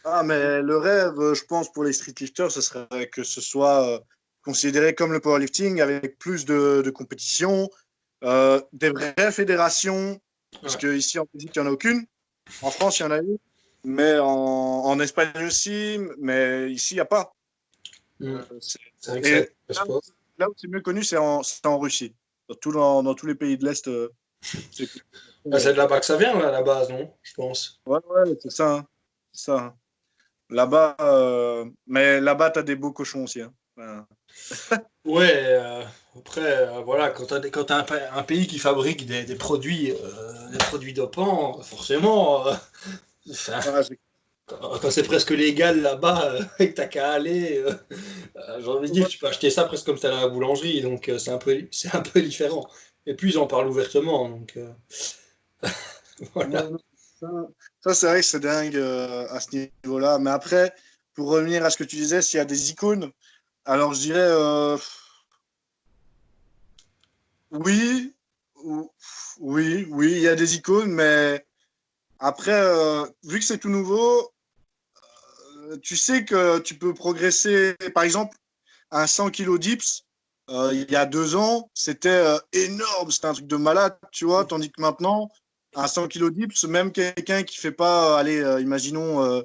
[0.05, 3.89] Ah, mais le rêve, euh, je pense, pour les streetlifters, ce serait que ce soit
[3.89, 3.99] euh,
[4.43, 7.71] considéré comme le powerlifting avec plus de, de compétition,
[8.23, 10.21] euh, des vraies fédérations,
[10.61, 12.05] parce qu'ici en Belgique, il n'y en a aucune.
[12.61, 13.39] En France, il y en a eu,
[13.83, 17.35] mais en, en Espagne aussi, mais ici, il n'y a pas.
[18.21, 18.41] Mm.
[20.39, 22.15] là, où c'est mieux connu, c'est en, en, Russie.
[22.51, 23.89] Dans, tout, dans, dans, tous les pays de l'Est.
[25.47, 27.81] Bah, c'est de là-bas que ça vient, à la base, non Je pense.
[27.87, 28.75] Ouais, ouais, c'est ça.
[28.75, 28.87] Hein.
[29.33, 29.59] ça.
[29.59, 29.77] Hein.
[30.55, 33.41] Là-bas, euh, mais là-bas, tu as des beaux cochons aussi.
[33.41, 34.07] Hein.
[35.05, 35.83] ouais, euh,
[36.17, 39.93] après, euh, voilà, quand tu as, un, pays qui fabrique des, produits,
[40.53, 42.45] des produits dopants, forcément,
[44.47, 47.65] quand, c'est presque légal là-bas et que t'as qu'à aller,
[48.61, 51.11] j'ai envie de dire, tu peux acheter ça presque comme tu à la boulangerie, donc
[51.19, 51.51] c'est un, peu,
[51.93, 52.69] un peu différent.
[53.07, 54.57] Et puis, ils en parlent ouvertement, donc
[56.33, 56.69] voilà.
[57.85, 60.19] Ça, c'est vrai que c'est dingue euh, à ce niveau-là.
[60.19, 60.75] Mais après,
[61.13, 63.13] pour revenir à ce que tu disais, s'il y a des icônes,
[63.67, 64.79] alors je dirais euh,
[67.51, 68.15] oui,
[69.39, 71.47] oui, oui, il y a des icônes, mais
[72.21, 74.33] après, euh, vu que c'est tout nouveau,
[75.83, 77.77] tu sais que tu peux progresser.
[77.95, 78.39] Par exemple,
[78.93, 80.05] un 100 kg dips,
[80.49, 84.73] il y a deux ans, c'était énorme, c'était un truc de malade, tu vois, tandis
[84.73, 85.31] que maintenant,
[85.75, 89.43] à 100 kg dips, même quelqu'un qui fait pas, allez, euh, imaginons, euh,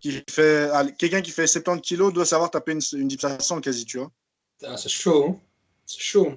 [0.00, 3.60] qui fait, quelqu'un qui fait 70 kg doit savoir taper une, une dips à 100
[3.60, 4.10] quasi, tu vois.
[4.64, 5.40] Ah, c'est chaud, hein.
[5.84, 6.32] c'est chaud.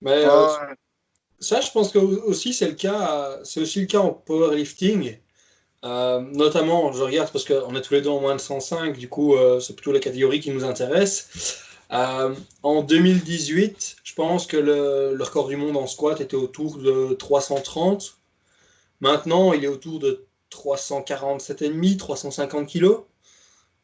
[0.00, 0.46] Mais euh,
[1.38, 5.18] ça, je pense que aussi c'est le cas, c'est aussi le cas en powerlifting.
[5.82, 9.34] notamment, je regarde parce qu'on est tous les deux en moins de 105, du coup,
[9.60, 11.64] c'est plutôt la catégorie qui nous intéresse.
[11.90, 18.18] En 2018, je pense que le, record du monde en squat était autour de 330.
[19.00, 22.96] Maintenant, il est autour de 347,5, 350 kg.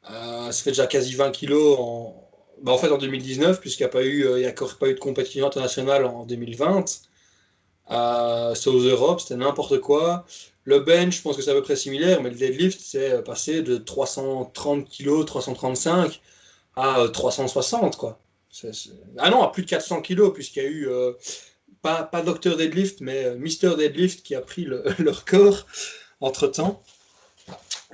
[0.05, 2.30] ça fait déjà quasi 20 kg en,
[2.62, 6.05] bah, en fait en 2019, puisqu'il n'y a pas eu, euh, a de compétition internationale
[6.05, 6.84] en 2020.
[7.90, 10.24] Euh, c'est aux Europes, c'était n'importe quoi.
[10.64, 13.62] Le bench, je pense que c'est à peu près similaire, mais le deadlift, c'est passé
[13.62, 16.20] de 330 kg, 335
[16.76, 18.20] à 360, quoi.
[19.18, 21.12] Ah non, à plus de 400 kilos, puisqu'il y a eu, euh,
[21.82, 25.66] pas, pas Dr Deadlift, mais euh, Mister Deadlift qui a pris le, record
[26.20, 26.82] entre-temps.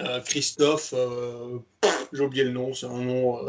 [0.00, 0.94] Euh, Christophe,
[2.12, 3.46] j'ai oublié le nom, c'est un nom...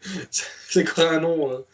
[0.68, 1.64] c'est quoi un nom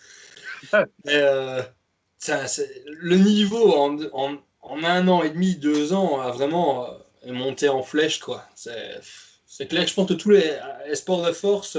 [2.86, 6.88] le niveau en, en, en, un an et demi, deux ans, a vraiment
[7.26, 8.44] monté en flèche, quoi.
[8.54, 10.58] C'est clair, je pense que tous les
[10.94, 11.76] sports de force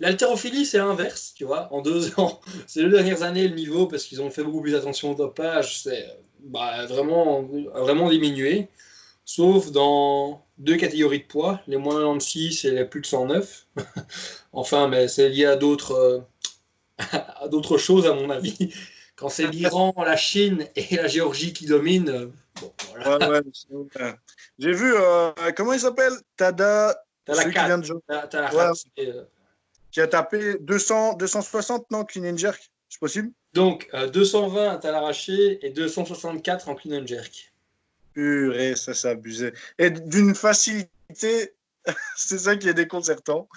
[0.00, 1.72] L'haltérophilie, c'est l'inverse, tu vois.
[1.72, 4.74] En deux ans, ces deux dernières années, le niveau, parce qu'ils ont fait beaucoup plus
[4.74, 6.06] attention au dopage, c'est
[6.40, 7.42] bah, vraiment,
[7.74, 8.68] vraiment diminué.
[9.26, 13.66] Sauf dans deux catégories de poids, les moins de 96 et les plus de 109.
[14.52, 16.20] enfin, mais c'est lié à d'autres, euh,
[17.12, 18.74] à d'autres choses, à mon avis.
[19.16, 22.26] Quand c'est l'Iran, la Chine et la Géorgie qui dominent, euh,
[22.60, 23.42] bon, voilà.
[24.58, 26.14] J'ai vu, euh, comment il s'appelle?
[26.38, 26.96] Tada.
[27.26, 27.76] Tada
[28.18, 28.72] Tada
[29.90, 32.70] qui a tapé 200, 260 non, clean and jerk?
[32.88, 33.30] C'est possible?
[33.52, 37.52] Donc, 220 euh, à l'arraché et 264 en clean and jerk.
[38.12, 39.52] Purée, ça c'est abusé.
[39.78, 41.54] Et d'une facilité,
[42.16, 43.48] c'est ça qui est déconcertant.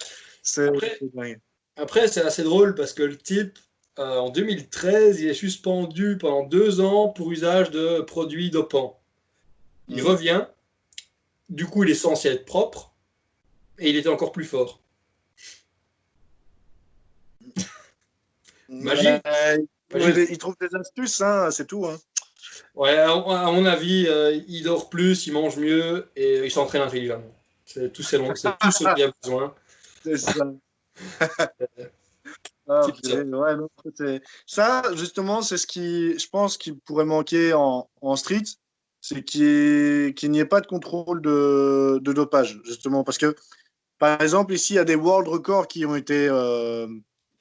[0.41, 0.69] C'est
[1.75, 3.57] après, c'est assez drôle parce que le type,
[3.97, 8.99] euh, en 2013, il est suspendu pendant deux ans pour usage de produits dopants.
[9.87, 10.45] Il revient.
[11.49, 12.93] Du coup, il est censé être propre.
[13.79, 14.82] Et il était encore plus fort.
[18.81, 19.07] Magie.
[20.29, 21.85] il trouve des astuces, hein, c'est tout.
[21.85, 21.97] Hein.
[22.75, 27.31] Ouais, à, mon avis, euh, il dort plus, il mange mieux et il s'entraîne intelligemment.
[27.65, 29.55] C'est tout, c'est tout ce qu'il a besoin.
[30.03, 30.51] C'est ça.
[32.69, 32.87] Ah,
[34.45, 38.43] ça, justement, c'est ce qui, je pense, qui pourrait manquer en, en street,
[39.01, 43.35] c'est qu'il n'y ait pas de contrôle de, de, dopage, justement, parce que,
[43.99, 46.87] par exemple, ici, il y a des world records qui ont été euh,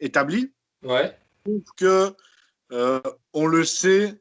[0.01, 0.53] établis.
[0.83, 1.17] Ouais.
[1.77, 2.15] Que,
[2.73, 3.01] euh,
[3.33, 4.15] on le sait,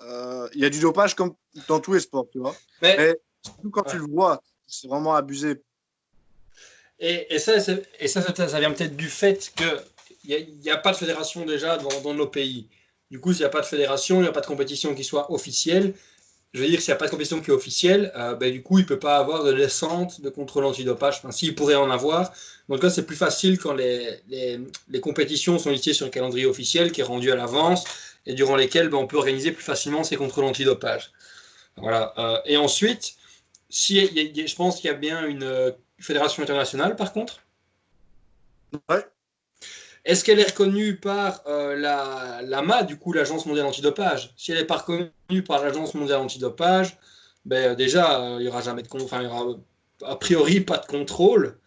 [0.00, 1.34] euh, il y a du dopage comme
[1.68, 2.54] dans tous les sports, tu vois.
[2.82, 5.62] Mais, surtout quand tu le vois, c'est vraiment abusé.
[6.98, 7.56] Et, et ça,
[7.98, 11.76] et ça, ça, vient peut-être du fait qu'il n'y a, a, pas de fédération déjà
[11.76, 12.68] dans, dans nos pays.
[13.10, 15.04] Du coup, s'il n'y a pas de fédération, il n'y a pas de compétition qui
[15.04, 15.94] soit officielle.
[16.52, 18.62] Je veux dire, s'il n'y a pas de compétition qui est officielle, euh, ben, du
[18.62, 21.18] coup, il ne peut pas avoir de descente de contrôle antidopage.
[21.18, 22.32] Enfin, s'il pourrait en avoir,
[22.68, 24.58] en tout cas, c'est plus facile quand les, les,
[24.88, 27.84] les, compétitions sont listées sur un calendrier officiel qui est rendu à l'avance
[28.24, 31.12] et durant lesquels ben, on peut organiser plus facilement ces contrôles antidopage.
[31.76, 32.14] Voilà.
[32.18, 33.16] Euh, et ensuite,
[33.68, 37.40] si, y a, je pense qu'il y a bien une euh, fédération internationale, par contre.
[38.88, 39.04] Ouais.
[40.06, 44.32] Est-ce qu'elle est reconnue par euh, la, l'AMA, du coup, l'Agence mondiale antidopage?
[44.36, 46.96] Si elle n'est pas reconnue par l'Agence mondiale antidopage,
[47.44, 49.58] ben, déjà, il n'y aura jamais de enfin, il y aura
[50.06, 51.58] a priori pas de contrôle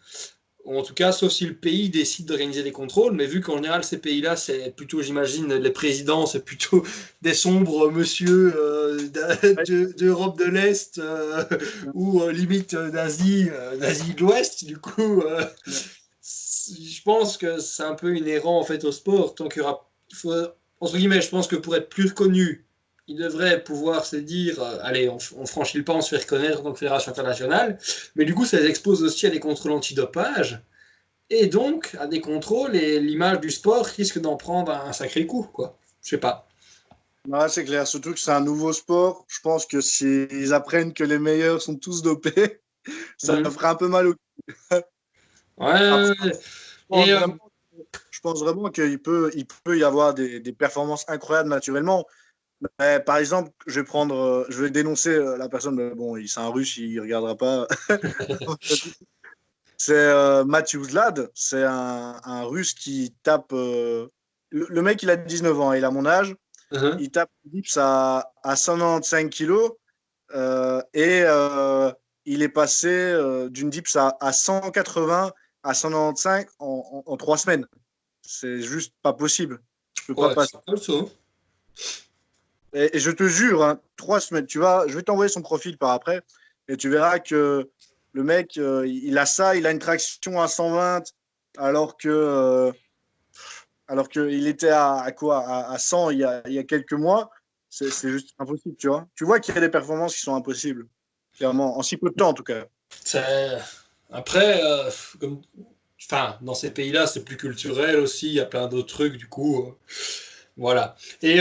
[0.76, 3.84] en tout cas, sauf si le pays décide d'organiser des contrôles, mais vu qu'en général,
[3.84, 6.84] ces pays-là, c'est plutôt, j'imagine, les présidents, c'est plutôt
[7.22, 8.98] des sombres monsieur euh,
[9.96, 11.44] d'Europe de l'Est euh,
[11.94, 13.48] ou euh, limite d'Asie,
[13.80, 15.22] d'Asie de l'Ouest, du coup,
[16.22, 19.34] je pense que c'est un peu inhérent en fait au sport.
[19.34, 20.34] Tant qu'il y aura, faut,
[20.80, 22.67] entre guillemets, je pense que pour être plus reconnu,
[23.08, 26.60] il devrait pouvoir se dire, allez, on, on, franchit le pas, on se fait reconnaître
[26.60, 27.78] en tant que fédération internationale,
[28.14, 30.62] mais du coup, ça les expose aussi à des contrôles antidopage,
[31.30, 35.48] et donc à des contrôles, et l'image du sport risque d'en prendre un sacré coup,
[35.52, 35.78] quoi.
[36.02, 36.46] Je sais pas.
[37.26, 39.24] Ouais, c'est clair, surtout que c'est un nouveau sport.
[39.28, 42.60] Je pense que s'ils apprennent que les meilleurs sont tous dopés,
[43.18, 43.50] ça mmh.
[43.50, 44.14] ferait un peu mal au
[45.58, 45.70] Ouais.
[45.72, 46.30] Après,
[46.92, 47.26] et, euh...
[48.10, 52.06] je pense vraiment qu'il peut, il peut y avoir des, des performances incroyables naturellement.
[52.60, 55.76] Mais, par exemple, je vais prendre, euh, je vais dénoncer euh, la personne.
[55.76, 57.68] Mais bon, c'est un russe, il regardera pas.
[59.76, 63.52] c'est euh, Matthew Zlad, c'est un, un, russe qui tape.
[63.52, 64.08] Euh,
[64.50, 66.34] le, le, mec, il a 19 ans, il a mon âge.
[66.70, 66.96] Uh -huh.
[67.00, 69.72] Il tape dips à, à 195 kilos
[70.92, 71.24] et
[72.24, 72.92] il est passé
[73.50, 75.32] d'une dips à, à, 180
[75.62, 76.66] à 195 en,
[77.06, 77.66] en, en trois semaines.
[78.22, 79.60] C'est juste pas possible.
[79.94, 80.58] Je peux pas ouais, passer.
[82.72, 85.90] Et, je te jure, hein, trois semaines, tu vois, je vais t'envoyer son profil par
[85.90, 86.20] après,
[86.68, 87.70] et tu verras que
[88.12, 91.04] le mec, euh, il a ça, il a une traction à 120,
[91.56, 92.72] alors que euh,
[93.86, 96.92] alors qu'il était à, quoi à, à 100 il y, a, il y, a, quelques
[96.92, 97.30] mois.
[97.70, 99.06] C'est juste impossible, tu vois.
[99.14, 100.86] Tu vois qu'il y a des performances qui sont impossibles,
[101.36, 102.66] clairement, en si peu de temps en tout cas.
[104.10, 104.90] Après, euh,
[106.40, 109.62] dans ces pays-là, c'est plus culturel aussi, il y a plein d'autres trucs, du coup.
[109.62, 109.72] Euh,
[110.56, 110.96] voilà.
[111.22, 111.40] Et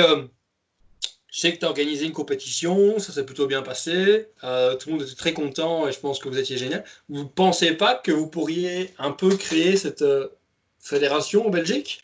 [1.38, 4.90] je sais que tu as organisé une compétition, ça s'est plutôt bien passé, euh, tout
[4.90, 6.84] le monde était très content et je pense que vous étiez génial.
[7.10, 10.30] Vous ne pensez pas que vous pourriez un peu créer cette euh,
[10.80, 12.04] fédération en Belgique?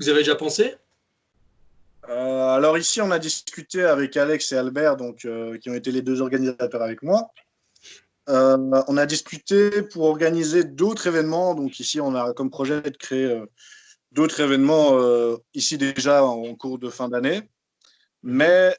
[0.00, 0.74] Vous avez déjà pensé?
[2.08, 6.02] Euh, Alors ici, on a discuté avec Alex et Albert, donc, qui ont été les
[6.02, 7.30] deux organisateurs avec moi.
[8.26, 11.54] On a discuté pour organiser d'autres événements.
[11.54, 13.40] Donc ici, on a comme projet de créer
[14.10, 14.98] d'autres événements
[15.54, 17.42] ici déjà en cours de fin d'année.
[18.22, 18.76] Mais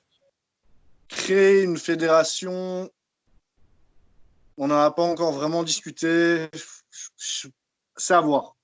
[1.07, 2.89] créer une fédération,
[4.57, 6.47] on n'en a pas encore vraiment discuté.
[7.97, 8.55] C'est à voir.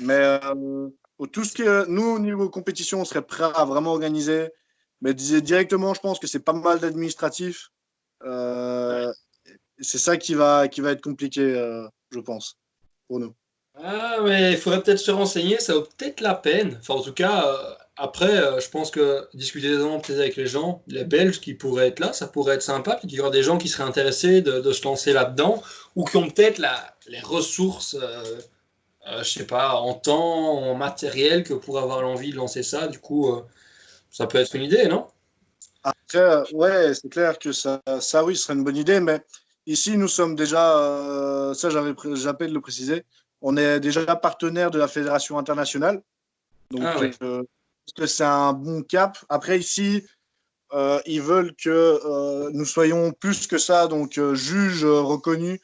[0.00, 0.88] Mais euh,
[1.32, 4.50] tout ce que nous, au niveau compétition, on serait prêt à vraiment organiser.
[5.00, 7.70] Mais directement, je pense que c'est pas mal d'administratif.
[8.24, 9.12] Euh,
[9.78, 12.58] c'est ça qui va, qui va être compliqué, euh, je pense,
[13.08, 13.34] pour nous.
[13.74, 16.78] Ah, mais il faudrait peut-être se renseigner, ça vaut peut-être la peine.
[16.80, 21.04] Enfin, en tout cas, après, euh, je pense que discuter peut-être avec les gens, les
[21.04, 22.96] Belges qui pourraient être là, ça pourrait être sympa.
[22.96, 25.62] Puis il y aura des gens qui seraient intéressés de, de se lancer là-dedans
[25.94, 26.62] ou qui ont peut-être
[27.08, 28.38] les ressources, euh,
[29.08, 32.86] euh, je sais pas, en temps, en matériel, que pour avoir l'envie de lancer ça.
[32.86, 33.42] Du coup, euh,
[34.10, 35.06] ça peut être une idée, non?
[35.82, 39.00] Après, ouais, c'est clair que ça, ça, oui, ce serait une bonne idée.
[39.00, 39.22] Mais
[39.66, 43.04] ici, nous sommes déjà, euh, ça j'appelle de le préciser,
[43.40, 46.02] on est déjà partenaire de la Fédération internationale.
[46.70, 47.42] Donc, ah, oui euh,
[47.92, 49.18] que c'est un bon cap.
[49.28, 50.02] Après, ici,
[50.72, 55.60] euh, ils veulent que euh, nous soyons plus que ça, donc euh, juges reconnus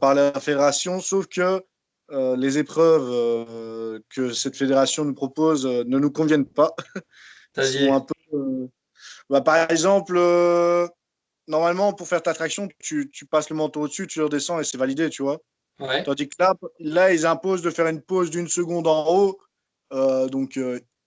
[0.00, 1.60] par la fédération, sauf que
[2.36, 6.72] les épreuves que cette fédération nous propose ne nous conviennent pas.
[7.56, 8.68] un peu,
[9.28, 10.20] bah, par exemple,
[11.48, 14.78] normalement, pour faire ta traction, tu, tu passes le manteau au-dessus, tu redescends et c'est
[14.78, 15.40] validé, tu vois.
[16.04, 19.40] Tandis que là, là, ils imposent de faire une pause d'une seconde en haut,
[20.28, 20.60] donc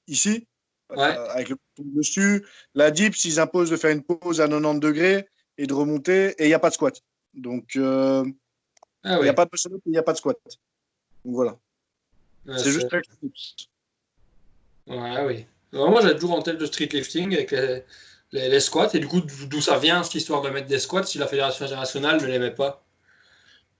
[0.07, 0.47] ici,
[0.89, 2.45] avec le dessus.
[2.73, 5.27] La dips, ils imposent de faire une pause à 90 degrés
[5.57, 7.01] et de remonter, et il n'y a pas de squat.
[7.33, 8.25] Donc, euh,
[9.03, 9.51] ah il n'y a pas de
[9.85, 10.37] il n'y a pas de squat.
[11.23, 11.57] Donc voilà.
[12.57, 13.69] c'est juste avec les dips.
[14.87, 15.45] Ouais, oui.
[15.73, 17.83] moi, j'avais toujours en tête le street lifting avec les,
[18.31, 21.17] les, squats, et du coup, d'où ça vient cette histoire de mettre des squats si
[21.17, 22.85] la Fédération internationale ne les met pas?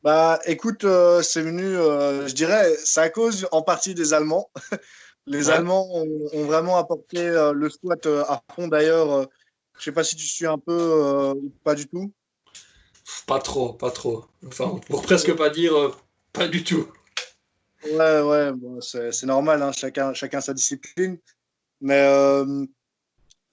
[0.05, 4.51] Bah, écoute, euh, c'est venu, euh, je dirais, c'est à cause en partie des Allemands.
[5.27, 8.67] Les Allemands ont, vraiment apporté euh, le squat euh, à fond.
[8.67, 9.25] D'ailleurs, euh,
[9.73, 12.13] je ne sais pas si tu suis un peu ou pas du tout.
[13.27, 14.25] Pas trop, pas trop.
[14.45, 15.73] Enfin, pour presque pas dire
[16.31, 16.87] pas du tout.
[17.91, 18.51] Ouais, ouais,
[18.81, 21.17] c'est normal, hein, chacun, chacun sa discipline.
[21.81, 22.07] Mais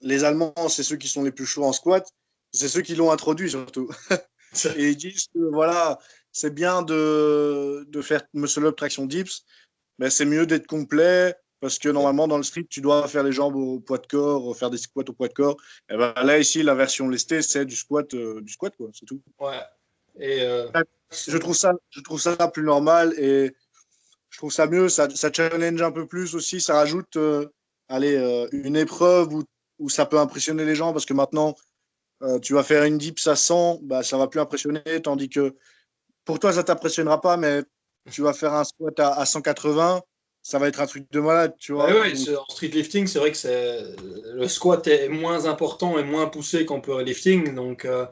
[0.01, 2.07] les Allemands, c'est ceux qui sont les plus chauds en squat.
[2.51, 3.89] C'est ceux qui l'ont introduit surtout.
[4.75, 5.99] Et ils disent que voilà,
[6.31, 9.43] c'est bien de, de faire muscle up traction dips,
[9.97, 13.31] mais c'est mieux d'être complet parce que normalement, dans le street, tu dois faire les
[13.31, 15.55] jambes au poids de corps, faire des squats au poids de corps.
[15.89, 19.05] Et ben là, ici, la version lestée, c'est du squat, euh, du squat, quoi, c'est
[19.05, 19.21] tout.
[19.39, 19.61] Ouais.
[20.19, 20.67] Et euh,
[21.09, 23.55] je, trouve ça, je trouve ça plus normal et
[24.29, 24.89] je trouve ça mieux.
[24.89, 26.59] Ça, ça challenge un peu plus aussi.
[26.59, 27.47] Ça rajoute euh,
[27.87, 28.17] allez,
[28.51, 29.43] une épreuve où,
[29.79, 31.55] où, ça peut impressionner les gens parce que maintenant,
[32.41, 35.01] tu vas faire une dips à 100, bah, ça va plus impressionner.
[35.01, 35.55] Tandis que
[36.25, 37.63] pour toi, ça t'impressionnera pas, mais
[38.11, 40.01] tu vas faire un squat à, à 180
[40.43, 41.89] ça va être un truc de malade, tu vois.
[42.01, 43.81] Oui, en street lifting, c'est vrai que c'est
[44.33, 48.05] le squat est moins important et moins poussé qu'en powerlifting, donc euh,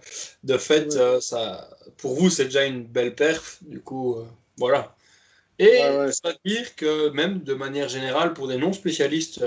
[0.45, 4.25] de fait, euh, ça, pour vous, c'est déjà une belle perf, du coup, euh,
[4.57, 4.95] voilà.
[5.59, 5.77] Et
[6.11, 9.45] ça veut dire que même de manière générale, pour des non spécialistes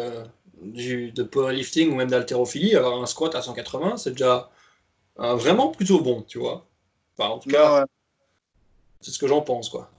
[0.62, 4.48] du, de powerlifting ou même d'haltérophilie, avoir un squat à 180, c'est déjà
[5.16, 6.68] vraiment plutôt bon, tu vois.
[7.18, 7.86] Enfin, en tout cas,
[9.00, 9.90] c'est ce que j'en pense, quoi.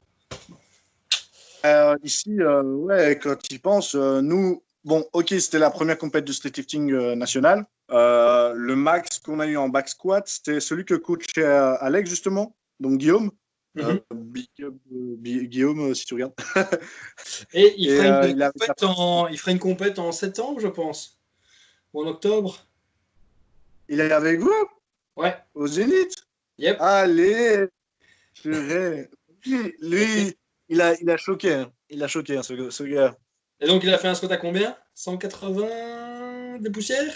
[1.65, 6.29] Euh, ici, euh, ouais, quand tu penses, euh, nous, bon, ok, c'était la première compétition
[6.29, 7.65] de street lifting nationale.
[7.89, 12.99] le max qu'on a eu en back squat, c'était celui que coachait Alex, justement, donc
[12.99, 13.31] Guillaume.
[13.75, 13.99] Mhm.
[15.47, 16.33] Guillaume, si tu regardes.
[17.53, 21.19] Et il ferait, une, compète en, il ferait une compète en septembre, je pense.
[21.93, 22.65] Ou en octobre.
[23.89, 24.69] Il est avec vous?
[25.17, 25.35] Ouais.
[25.53, 26.15] Au Zénith?
[26.57, 26.77] Yep.
[26.79, 27.67] Allez
[28.43, 30.37] Lui,
[30.69, 31.53] il a, il a choqué.
[31.53, 31.71] Hein.
[31.89, 33.15] Il a choqué, hein, ce, ce, gars.
[33.59, 34.75] Et donc, il a fait un squat à combien?
[34.95, 37.13] 180 des poussières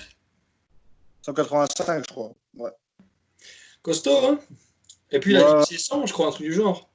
[1.21, 2.33] 185, je crois.
[2.55, 2.71] Ouais.
[3.81, 4.39] Costaud, hein
[5.11, 6.89] Et puis, il a dit 600, je crois, un truc du genre.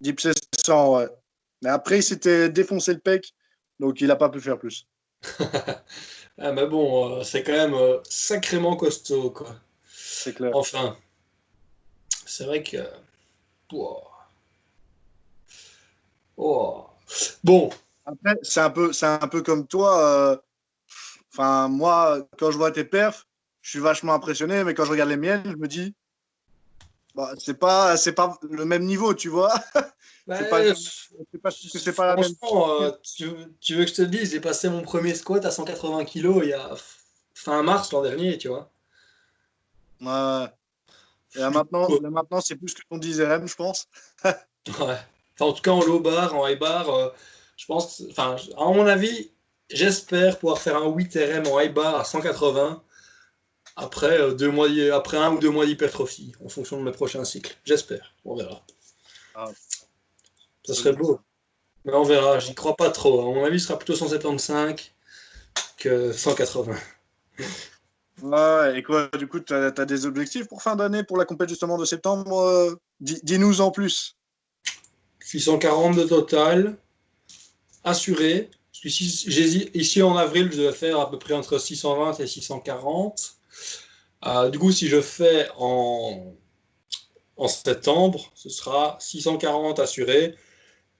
[0.00, 1.08] Deep 600, ouais.
[1.62, 3.34] Mais après, il s'était défoncé le pec,
[3.80, 4.86] donc il n'a pas pu faire plus.
[6.38, 9.56] ah, mais bon, euh, c'est quand même euh, sacrément costaud, quoi.
[9.88, 10.50] C'est clair.
[10.54, 10.96] Enfin,
[12.26, 12.78] c'est vrai que.
[16.36, 16.86] Oh.
[17.44, 17.70] Bon.
[18.04, 20.00] Après, c'est un peu, c'est un peu comme toi.
[20.00, 20.36] Euh,
[21.32, 23.26] enfin, moi, quand je vois tes perfs,
[23.62, 25.94] je suis vachement impressionné, mais quand je regarde les miennes, je me dis,
[27.14, 29.52] bah, c'est pas, c'est pas le même niveau, tu vois.
[30.28, 32.30] c'est pas, c'est pas, la même.
[32.42, 33.30] Euh, tu,
[33.60, 36.48] tu, veux que je te dise, j'ai passé mon premier squat à 180 kg il
[36.50, 36.74] y a
[37.34, 38.70] fin mars l'an dernier, tu vois.
[40.00, 40.46] Ouais.
[41.34, 43.88] Et là, maintenant, là, maintenant c'est plus que ton 10 RM, je pense.
[44.24, 44.98] ouais
[45.40, 47.08] en tout cas, en low bar, en high bar, euh,
[47.56, 49.30] je pense, enfin, à mon avis,
[49.70, 52.82] j'espère pouvoir faire un 8 RM en high bar à 180
[53.76, 57.24] après, euh, deux mois, après un ou deux mois d'hypertrophie, en fonction de mes prochains
[57.24, 57.56] cycles.
[57.64, 58.62] J'espère, on verra.
[59.34, 59.50] Ah.
[60.64, 61.20] Ça serait beau.
[61.84, 63.20] Mais on verra, j'y crois pas trop.
[63.20, 64.76] À mon avis, ce sera plutôt 175
[65.78, 66.74] que 180.
[68.22, 71.54] Ouais, et quoi, du coup, tu as, des objectifs pour fin d'année, pour la compétition
[71.54, 74.15] justement de septembre euh, Dis-nous en plus.
[75.26, 76.78] 640 de total,
[77.82, 78.48] assuré.
[78.84, 83.36] Ici, ici en avril, je vais faire à peu près entre 620 et 640.
[84.24, 86.32] Euh, du coup, si je fais en,
[87.36, 90.36] en septembre, ce sera 640 assuré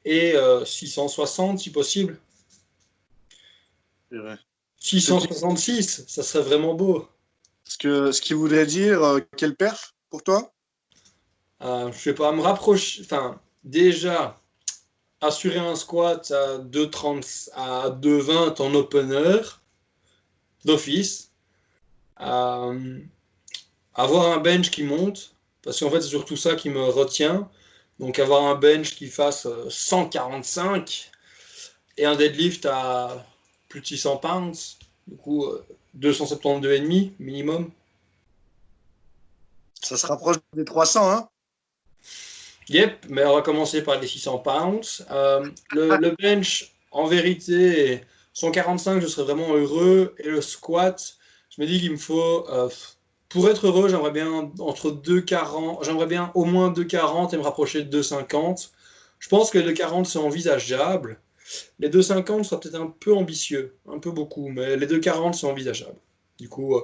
[0.04, 2.20] et 660 euh, si possible.
[4.80, 7.06] 666, ça serait vraiment beau.
[7.62, 10.52] Ce, que, ce qui voudrait dire euh, quel perf pour toi?
[11.60, 13.02] Je ne sais pas, me rapprocher.
[13.02, 14.40] Enfin, déjà,
[15.20, 19.40] assurer un squat à 2,30 à 2,20 en opener
[20.64, 21.30] d'office.
[22.20, 23.00] Euh,
[23.94, 27.50] avoir un bench qui monte, parce qu'en fait, c'est surtout ça qui me retient.
[27.98, 31.10] Donc, avoir un bench qui fasse 145
[31.98, 33.26] et un deadlift à
[33.68, 35.46] plus de 600 pounds, du coup,
[35.98, 37.70] 272,5 minimum.
[39.82, 41.28] Ça se rapproche des 300, hein
[42.68, 45.06] Yep, mais on va commencer par les 600 pounds.
[45.10, 48.00] Euh, le, bench, en vérité,
[48.32, 50.14] 145, je serais vraiment heureux.
[50.18, 51.16] Et le squat,
[51.50, 52.48] je me dis qu'il me faut.
[52.50, 52.68] Euh,
[53.28, 57.82] pour être heureux, j'aimerais bien entre 2,40, j'aimerais bien au moins 2,40 et me rapprocher
[57.82, 58.70] de 2,50.
[59.18, 61.20] Je pense que les 2,40 c'est envisageable.
[61.78, 65.98] Les 2,50 sera peut-être un peu ambitieux, un peu beaucoup, mais les 2,40 c'est envisageable.
[66.38, 66.82] Du coup, euh,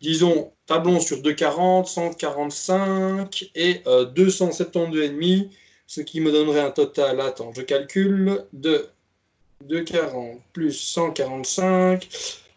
[0.00, 5.50] disons, tablons sur 2,40, 145 et euh, 272,5,
[5.86, 8.88] ce qui me donnerait un total, attends, je calcule, de
[9.66, 12.08] 2,40 plus 145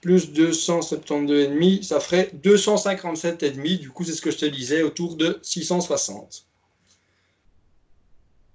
[0.02, 3.80] plus 272,5, ça ferait 257,5.
[3.80, 6.48] Du coup, c'est ce que je te disais, autour de 660.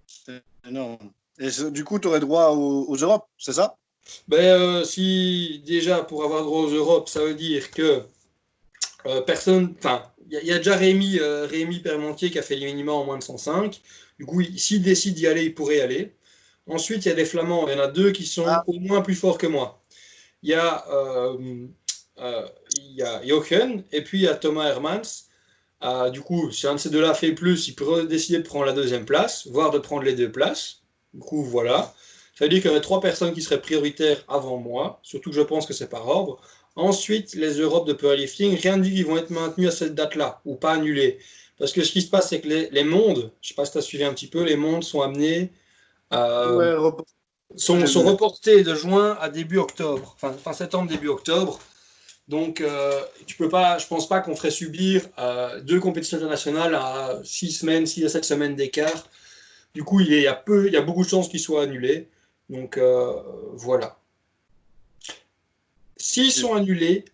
[0.07, 0.99] C'est énorme.
[1.39, 3.77] Et du coup, tu aurais droit aux, Europes, c'est ça?
[4.27, 8.03] Ben, euh, Si déjà, pour avoir droit aux Europes, ça veut dire que
[9.07, 9.75] euh, personne.
[9.79, 13.05] Enfin, il y, a déjà Rémi, euh, Rémi Permentier qui a fait les minima en
[13.05, 13.81] moins de 105.
[14.19, 16.17] Du coup, s'il décide d'y aller, il pourrait y aller.
[16.69, 17.69] Ensuite, il y a des Flamands.
[17.69, 18.65] Il y en a deux qui sont ah.
[18.67, 19.83] au moins plus forts que moi.
[20.43, 21.67] Il y a, euh,
[22.79, 26.11] il y a Jochen et puis il y a Thomas Hermans.
[26.11, 28.73] du coup, si un de ces deux-là fait plus, il pourrait décider de prendre la
[28.73, 30.83] deuxième place, voire de prendre les deux places.
[31.15, 31.95] Du coup, voilà.
[32.37, 35.37] Ça veut dire qu'il y aurait trois personnes qui seraient prioritaires avant moi, surtout que
[35.37, 36.39] je pense que c'est par ordre.
[36.77, 40.43] Ensuite, les Europes de powerlifting, rien ne dit qu'ils vont être maintenus à cette date-là
[40.45, 41.19] ou pas annulés.
[41.59, 43.73] Parce que ce qui se passe, c'est que les, mondes, je ne sais pas si
[43.73, 45.51] tu as suivi un petit peu, les mondes sont amenés,
[46.13, 46.91] euh,
[47.57, 51.59] sont, sont, reportés de juin à début octobre, enfin fin septembre, début octobre.
[52.29, 56.75] Donc, euh, tu peux pas, je pense pas qu'on ferait subir euh, deux compétitions internationales
[56.75, 59.09] à six semaines, six à sept semaines d'écart.
[59.75, 62.11] Du coup, il y, a peu, il y a beaucoup de chances qu'ils soient annulés.
[62.51, 62.79] Donc,
[63.55, 63.99] voilà.
[65.97, 67.05] S'ils sont annulés,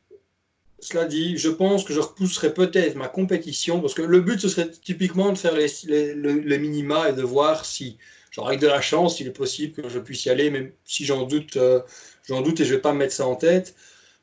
[0.83, 4.49] cela dit, je pense que je repousserai peut-être ma compétition, parce que le but, ce
[4.49, 5.69] serait typiquement de faire les,
[6.15, 7.99] les, minima et de voir si,
[8.33, 11.05] genre avec de la chance, il est possible que je puisse y aller, même si
[11.05, 11.81] j'en doute, euh,
[12.27, 13.77] j'en doute et je ne vais pas me mettre ça en tête.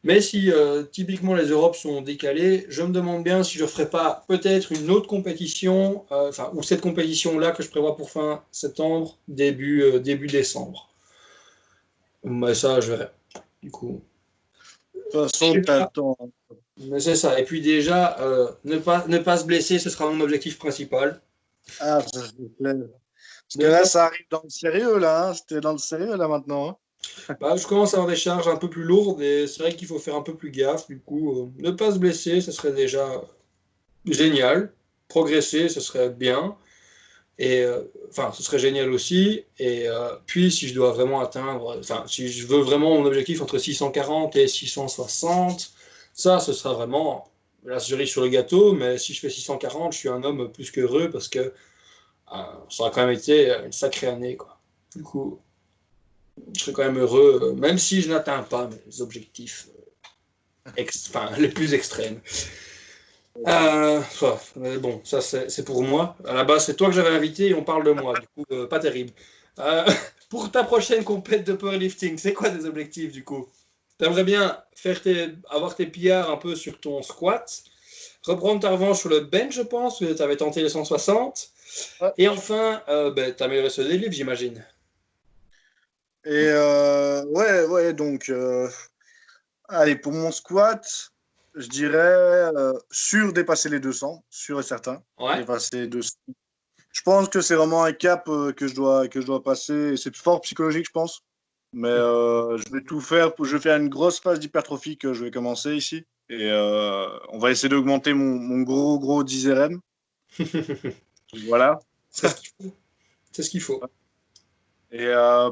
[0.03, 3.67] Mais si euh, typiquement les Europes sont décalées, je me demande bien si je ne
[3.67, 8.09] ferai pas peut-être une autre compétition, euh, enfin, ou cette compétition-là que je prévois pour
[8.11, 10.89] fin septembre, début, début décembre.
[12.23, 13.07] Mais ça, je verrai.
[13.63, 14.01] Du coup.
[15.11, 15.29] Toute
[15.65, 16.15] façon.
[16.77, 17.39] Mais c'est ça.
[17.39, 21.21] Et puis déjà, euh, ne, pas, ne pas se blesser, ce sera mon objectif principal.
[21.79, 22.21] Ah, ça
[22.57, 22.73] plaît.
[22.73, 25.29] Parce que là, ça arrive dans le sérieux, là.
[25.29, 25.33] Hein.
[25.33, 26.69] C'était dans le sérieux, là, maintenant.
[26.69, 27.35] Hein.
[27.41, 29.87] bah, je commence à avoir des charges un peu plus lourdes et c'est vrai qu'il
[29.87, 30.87] faut faire un peu plus gaffe.
[30.87, 33.21] Du coup, euh, ne pas se blesser, ce serait déjà
[34.05, 34.71] génial.
[35.07, 36.55] Progresser, ce serait bien.
[37.39, 39.45] Et euh, enfin, ce serait génial aussi.
[39.57, 43.41] Et euh, puis, si je dois vraiment atteindre, enfin, si je veux vraiment mon objectif
[43.41, 45.71] entre 640 et 660,
[46.13, 47.31] ça, ce sera vraiment
[47.63, 48.73] la cerise sur le gâteau.
[48.73, 51.51] Mais si je fais 640, je suis un homme plus qu'heureux parce que euh,
[52.69, 54.35] ça a quand même été une sacrée année.
[54.35, 54.59] Quoi.
[54.93, 55.39] Du coup,
[56.57, 59.69] je serais quand même heureux, même si je n'atteins pas mes objectifs
[61.37, 62.19] les plus extrêmes.
[63.47, 64.01] Euh,
[64.79, 66.15] bon, ça c'est pour moi.
[66.25, 68.13] À la base, c'est toi que j'avais invité et on parle de moi.
[68.19, 69.11] Du coup, euh, pas terrible.
[69.59, 69.85] Euh,
[70.29, 73.47] pour ta prochaine compète de powerlifting, c'est quoi tes objectifs du coup?
[73.97, 77.63] T'aimerais bien faire tes, avoir tes pillards un peu sur ton squat,
[78.23, 81.49] reprendre ta revanche sur le bench, je pense, tu avais tenté les 160.
[82.17, 84.65] Et enfin, ben, t'améliorer ce délivre, j'imagine.
[86.23, 88.31] Et ouais, ouais, donc,
[89.67, 91.11] allez, pour mon squat,
[91.59, 91.97] je dirais
[92.55, 95.03] euh, sur dépasser les 200, sûr et certain.
[95.35, 96.09] Dépasser 200.
[96.91, 99.97] Je pense que c'est vraiment un cap euh, que, je dois, que je dois passer.
[99.97, 101.21] C'est fort psychologique, je pense.
[101.73, 103.35] Mais euh, je vais tout faire.
[103.35, 106.05] Pour, je vais faire une grosse phase d'hypertrophie que je vais commencer ici.
[106.29, 106.49] Et
[107.29, 109.81] on va essayer d'augmenter mon, mon, gros, gros 10 RM.
[111.47, 111.79] voilà.
[112.09, 113.81] C'est ce qu'il faut.
[114.91, 115.07] Et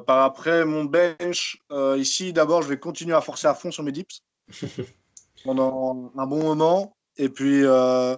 [0.05, 1.59] par après, mon bench,
[1.97, 4.21] ici, d'abord, je vais continuer à forcer à fond sur mes dips.
[5.47, 6.97] pendant un bon moment.
[7.15, 8.15] Et puis, euh,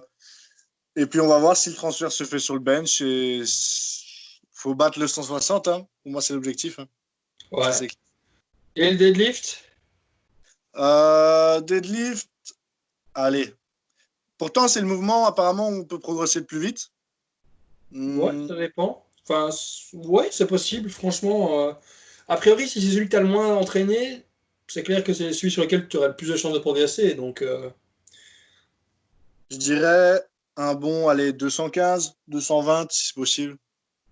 [0.96, 3.00] et puis, on va voir si le transfert se fait sur le bench.
[3.00, 3.46] Il
[4.52, 5.68] faut battre le 160.
[5.68, 5.86] Hein.
[6.02, 6.80] Pour moi, c'est l'objectif.
[6.80, 6.86] Hein.
[7.52, 7.70] Ouais.
[8.74, 9.64] Et le deadlift?
[10.76, 12.28] Euh, Deadlift,
[13.14, 13.54] allez.
[14.36, 16.90] Pourtant, c'est le mouvement apparemment où on peut progresser le plus vite.
[17.92, 18.48] Ouais, hmm.
[18.48, 19.06] ça dépend.
[19.28, 19.50] Enfin,
[19.92, 21.68] ouais, c'est possible, franchement.
[21.68, 21.72] Euh,
[22.28, 24.24] a priori, si c'est celui que tu as le moins entraîné,
[24.70, 27.14] c'est clair que c'est celui sur lequel tu aurais le plus de chances de progresser.
[27.14, 27.70] Donc, euh,
[29.50, 30.22] Je dirais
[30.56, 33.56] un bon, allez, 215, 220 si c'est possible.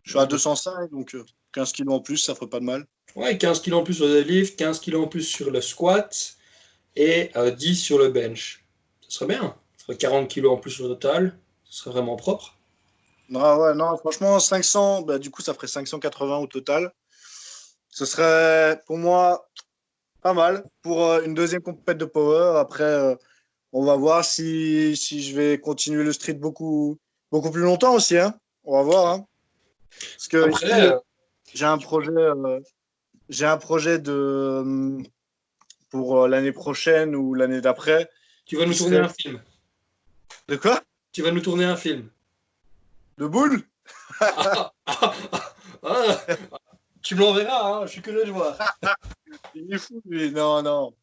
[0.02, 1.16] Je suis à 205, donc
[1.52, 2.86] 15 kg en plus, ça ferait pas de mal.
[3.14, 6.34] Ouais, 15 kg en plus sur le deadlift, 15 kg en plus sur le squat
[6.96, 8.64] et 10 sur le bench.
[9.00, 9.54] Ce serait bien.
[9.76, 11.38] Ce serait 40 kg en plus au total.
[11.64, 12.56] Ce serait vraiment propre.
[13.28, 16.92] Non, ouais, non, franchement, 500, bah, du coup, ça ferait 580 au total.
[17.90, 19.47] Ce serait pour moi
[20.28, 22.58] pas mal pour euh, une deuxième compétition de power.
[22.58, 23.14] Après, euh,
[23.72, 26.98] on va voir si, si, je vais continuer le street beaucoup,
[27.32, 28.18] beaucoup plus longtemps aussi.
[28.18, 28.34] Hein.
[28.64, 29.06] On va voir.
[29.06, 29.26] Hein.
[29.90, 30.98] Parce que euh,
[31.54, 32.12] j'ai un projet,
[33.30, 34.98] j'ai un projet de
[35.88, 38.10] pour l'année prochaine ou l'année d'après.
[38.44, 39.40] Tu vas nous tourner un film.
[40.48, 40.82] De quoi?
[41.12, 42.10] Tu vas nous tourner un film.
[43.16, 43.62] De boule
[44.20, 45.14] ah, ah,
[45.82, 46.16] ah,
[47.02, 48.58] Tu me l'enverras, hein je suis curieux de voir.
[49.54, 50.30] Il est fou, lui.
[50.30, 50.94] Non, non.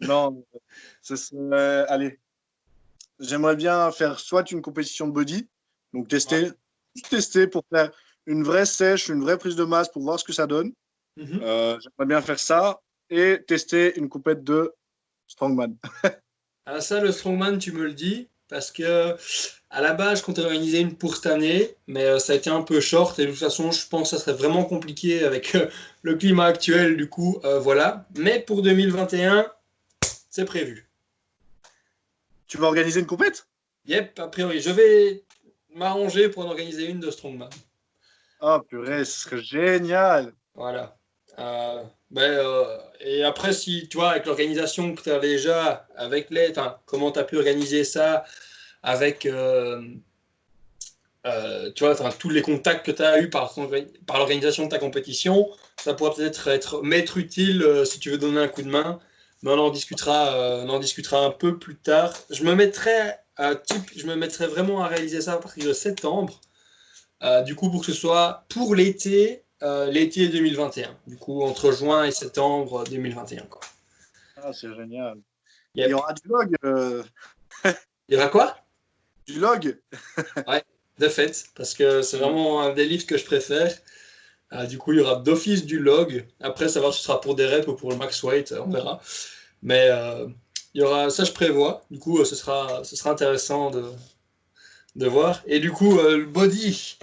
[0.00, 0.44] Non.
[1.02, 1.86] Ce serait...
[1.88, 2.18] Allez.
[3.20, 5.48] J'aimerais bien faire soit une compétition de body,
[5.92, 6.50] donc tester,
[7.10, 7.92] tester pour faire
[8.26, 10.72] une vraie sèche, une vraie prise de masse pour voir ce que ça donne.
[11.16, 11.40] Mhm.
[11.42, 12.80] Euh, j'aimerais bien faire ça
[13.10, 14.74] et tester une compète de
[15.28, 15.76] strongman.
[16.66, 19.16] ah ça, le strongman, tu me le dis, parce que
[19.68, 22.50] à la base, je comptais organiser une pour cette année, mais euh, ça a été
[22.50, 25.56] un peu short et de toute façon, je pense que ça serait vraiment compliqué avec
[25.56, 25.66] euh,
[26.02, 26.96] le climat actuel.
[26.96, 28.06] Du coup, euh, voilà.
[28.16, 29.50] Mais pour 2021,
[30.30, 30.88] c'est prévu.
[32.46, 33.48] Tu vas organiser une compète?
[33.86, 34.60] Yep, a priori.
[34.60, 35.24] Je vais
[35.74, 37.50] m'arranger pour en organiser une de Strongman.
[38.40, 40.32] Ah, oh, purée, ce serait génial.
[40.54, 40.96] Voilà.
[42.14, 42.40] Ben,
[43.00, 46.52] et après, si tu vois, avec l'organisation que tu as déjà, avec les,
[46.86, 48.24] comment tu as pu organiser ça,
[48.84, 49.82] avec euh,
[51.26, 53.54] euh, tu vois, tous les contacts que tu as eu par,
[54.14, 55.48] l'organisation de ta compétition,
[55.82, 59.00] ça pourrait peut-être être m'être utile euh, si tu veux donner un coup de main.
[59.42, 62.14] Mais on en discutera, on en discutera un peu plus tard.
[62.30, 63.12] Je me mettrai,
[63.94, 66.40] je me mettrai vraiment à réaliser ça à partir de septembre.
[67.44, 69.43] du coup, pour que ce soit pour l'été,
[69.90, 70.96] l'été 2021.
[71.06, 73.46] Du coup, entre juin et septembre 2021.
[73.46, 73.60] Quoi.
[74.36, 75.18] Ah, c'est génial.
[75.74, 76.56] Il y aura du vlog.
[78.08, 78.56] Il y aura quoi?
[79.26, 79.78] Du log.
[80.48, 80.62] ouais,
[80.98, 83.72] de fait, parce que c'est vraiment un des livres que je préfère.
[84.52, 86.26] Euh, du coup, il y aura d'office du log.
[86.40, 89.00] Après, savoir si ce sera pour des reps ou pour le max weight, on verra.
[89.62, 90.28] Mais euh,
[90.74, 91.84] il y aura, ça, je prévois.
[91.90, 93.84] Du coup, ce sera, ce sera intéressant de,
[94.96, 95.42] de voir.
[95.46, 96.98] Et du coup, euh, le body.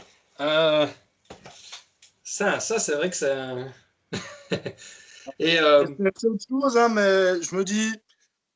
[2.31, 3.55] Ça, ça c'est vrai que ça.
[5.39, 7.91] Et c'est autre chose, hein, mais je me dis,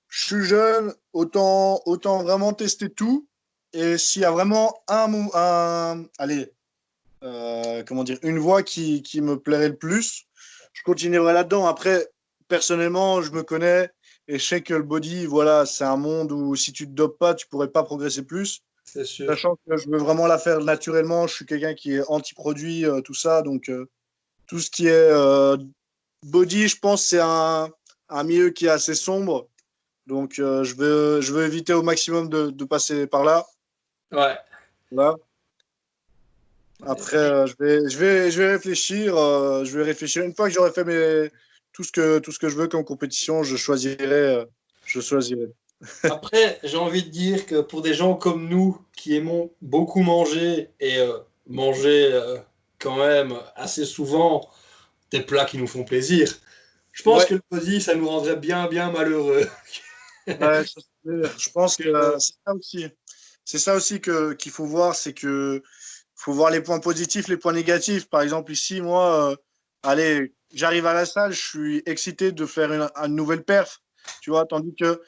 [0.07, 3.27] je suis jeune, autant, autant vraiment tester tout.
[3.73, 6.53] Et s'il y a vraiment un, un allez,
[7.23, 10.25] euh, comment dire, une voix qui, qui, me plairait le plus,
[10.71, 11.67] je continuerai là-dedans.
[11.67, 12.07] Après,
[12.47, 13.91] personnellement, je me connais
[14.29, 17.19] et je sais que le body, voilà, c'est un monde où si tu te dopes
[17.19, 18.63] pas, tu pourrais pas progresser plus.
[18.85, 19.27] Sûr.
[19.27, 23.01] Sachant que je veux vraiment la faire naturellement, je suis quelqu'un qui est anti-produit, euh,
[23.01, 23.41] tout ça.
[23.41, 23.89] Donc, euh,
[24.47, 25.11] tout ce qui est
[26.23, 27.69] body, je pense, c'est un,
[28.09, 29.49] un, milieu qui est assez sombre.
[30.07, 33.45] Donc, je, veux, je veux éviter au maximum de, de passer par là.
[34.11, 34.37] Ouais.
[34.91, 35.15] Là.
[36.83, 39.17] Après, euh, je, vais, je, vais, je vais réfléchir.
[39.17, 40.23] Euh, je vais réfléchir.
[40.23, 41.31] Une fois que j'aurai fait mes,
[41.71, 43.97] tout, ce que, tout ce que je veux comme compétition, je choisirai.
[44.01, 44.45] Euh,
[44.85, 45.51] je choisirai.
[46.03, 50.69] Après, j'ai envie de dire que pour des gens comme nous qui aimons beaucoup manger
[50.79, 50.97] et
[51.47, 52.19] manger
[52.79, 54.49] quand même assez souvent
[55.11, 56.33] des plats qui nous font plaisir,
[56.91, 59.47] je pense que le body, ça nous rendrait bien, bien malheureux.
[60.27, 60.63] ouais,
[61.05, 62.85] je pense que c'est ça aussi
[63.45, 65.61] c'est ça aussi que qu'il faut voir, c'est que
[66.15, 68.09] faut voir les points positifs, les points négatifs.
[68.09, 69.35] Par exemple, ici, moi, euh,
[69.83, 73.81] allez, j'arrive à la salle, je suis excité de faire une, nouvelle perf,
[74.21, 75.01] tu vois, tandis que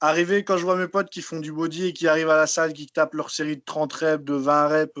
[0.00, 2.46] arriver quand je vois mes potes qui font du body et qui arrivent à la
[2.46, 5.00] salle, qui tapent leur série de 30 reps, de 20 reps,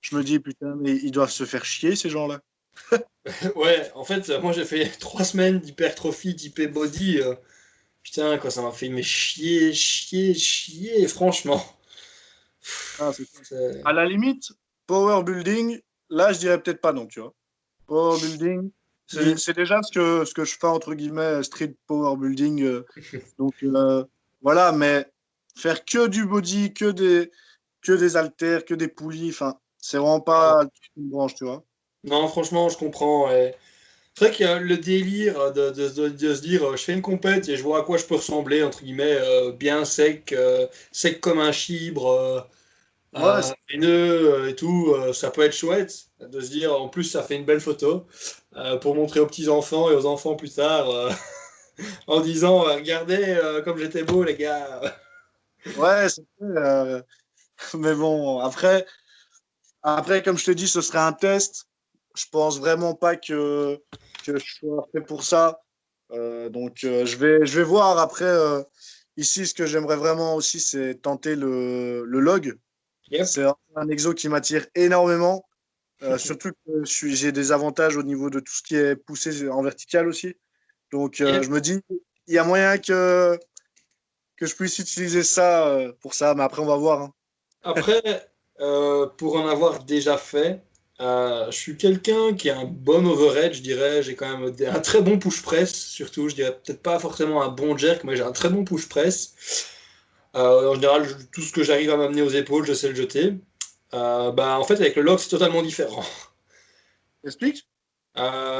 [0.00, 2.40] je me dis putain, mais ils doivent se faire chier ces gens-là.
[3.56, 7.20] ouais, en fait, moi j'ai fait trois semaines d'hypertrophie type body.
[7.20, 7.34] Euh,
[8.02, 11.64] putain, quoi, ça m'a fait mais chier, chier, chier, franchement.
[12.98, 13.12] Ah,
[13.84, 14.52] à la limite,
[14.86, 15.80] power building,
[16.10, 17.34] là, je dirais peut-être pas non, tu vois.
[17.86, 18.70] Power building,
[19.06, 22.62] c'est déjà ce que, ce que je fais, entre guillemets, street power building.
[22.62, 22.86] Euh.
[23.38, 24.04] donc, euh,
[24.44, 25.06] voilà, mais
[25.56, 27.32] faire que du body, que des,
[27.82, 30.64] que des haltères, que des poulies, enfin, c'est vraiment pas
[30.96, 31.64] une branche, tu vois.
[32.04, 33.28] Non, franchement, je comprends.
[33.28, 37.02] C'est vrai qu'il y a le délire de, de, de, se dire je fais une
[37.02, 40.32] compète et je vois à quoi je peux ressembler, entre guillemets, euh, bien sec,
[40.92, 42.46] sec comme un chibre,
[43.14, 47.22] ouais, euh, et tout, euh, ça peut être chouette de se dire, en plus, ça
[47.22, 48.06] fait une belle photo
[48.56, 50.86] euh, pour montrer aux petits-enfants et aux enfants plus tard
[52.06, 54.80] en disant, regardez comme j'étais beau, les gars.
[55.78, 57.00] Ouais, c'est euh,
[57.74, 58.86] Mais bon, après,
[59.82, 61.66] après, comme je te dis, ce serait un test.
[62.16, 63.80] Je pense vraiment pas que,
[64.24, 65.60] que je sois fait pour ça.
[66.10, 68.24] Euh, donc, euh, je, vais, je vais voir après.
[68.24, 68.62] Euh,
[69.16, 72.58] ici, ce que j'aimerais vraiment aussi, c'est tenter le, le log.
[73.24, 73.44] C'est
[73.76, 75.46] un exo qui m'attire énormément.
[76.18, 80.06] surtout que j'ai des avantages au niveau de tout ce qui est poussé en vertical
[80.06, 80.34] aussi.
[80.94, 81.80] Donc, je me dis,
[82.28, 83.36] il y a moyen que,
[84.36, 86.34] que je puisse utiliser ça pour ça.
[86.34, 87.02] Mais après, on va voir.
[87.02, 87.12] Hein.
[87.64, 88.28] Après,
[89.18, 90.62] pour en avoir déjà fait,
[91.00, 94.02] euh, je suis quelqu'un qui a un bon overhead, je dirais.
[94.02, 96.28] J'ai quand même un très bon push press, surtout.
[96.28, 99.34] Je dirais peut-être pas forcément un bon jerk, mais j'ai un très bon push press.
[100.36, 103.34] Euh, en général, tout ce que j'arrive à m'amener aux épaules, je sais le jeter.
[103.94, 106.04] Euh, bah, en fait, avec le log, c'est totalement différent.
[107.24, 107.66] Explique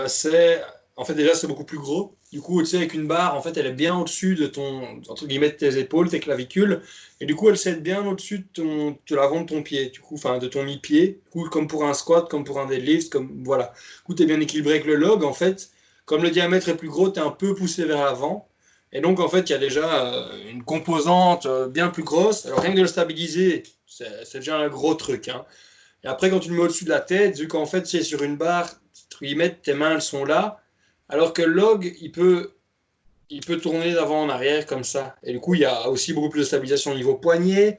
[0.09, 0.63] C'est
[0.97, 2.17] en fait, déjà, c'est beaucoup plus gros.
[2.33, 5.01] Du coup, tu sais, avec une barre, en fait, elle est bien au-dessus de ton,
[5.09, 6.83] entre guillemets, tes épaules, tes clavicules.
[7.21, 10.01] Et du coup, elle s'aide bien au-dessus de, ton, de l'avant de ton pied, du
[10.01, 11.21] coup, enfin, de ton mi-pied.
[11.35, 13.73] Du comme pour un squat, comme pour un deadlift, comme, voilà.
[13.99, 15.71] Du coup, tu es bien équilibré avec le log, en fait.
[16.05, 18.49] Comme le diamètre est plus gros, tu es un peu poussé vers l'avant.
[18.93, 22.47] Et donc, en fait, il y a déjà euh, une composante euh, bien plus grosse.
[22.47, 25.27] Alors, rien que de le stabiliser, c'est déjà un gros truc.
[25.27, 25.45] Hein.
[26.05, 28.23] Et après, quand tu le mets au-dessus de la tête, vu qu'en fait, c'est sur
[28.23, 28.71] une barre,
[29.19, 30.61] tes mains, elles sont là
[31.15, 32.55] alors que log, il peut,
[33.31, 35.15] il peut tourner d'avant en arrière comme ça.
[35.23, 37.79] Et du coup, il y a aussi beaucoup plus de stabilisation au niveau poignet.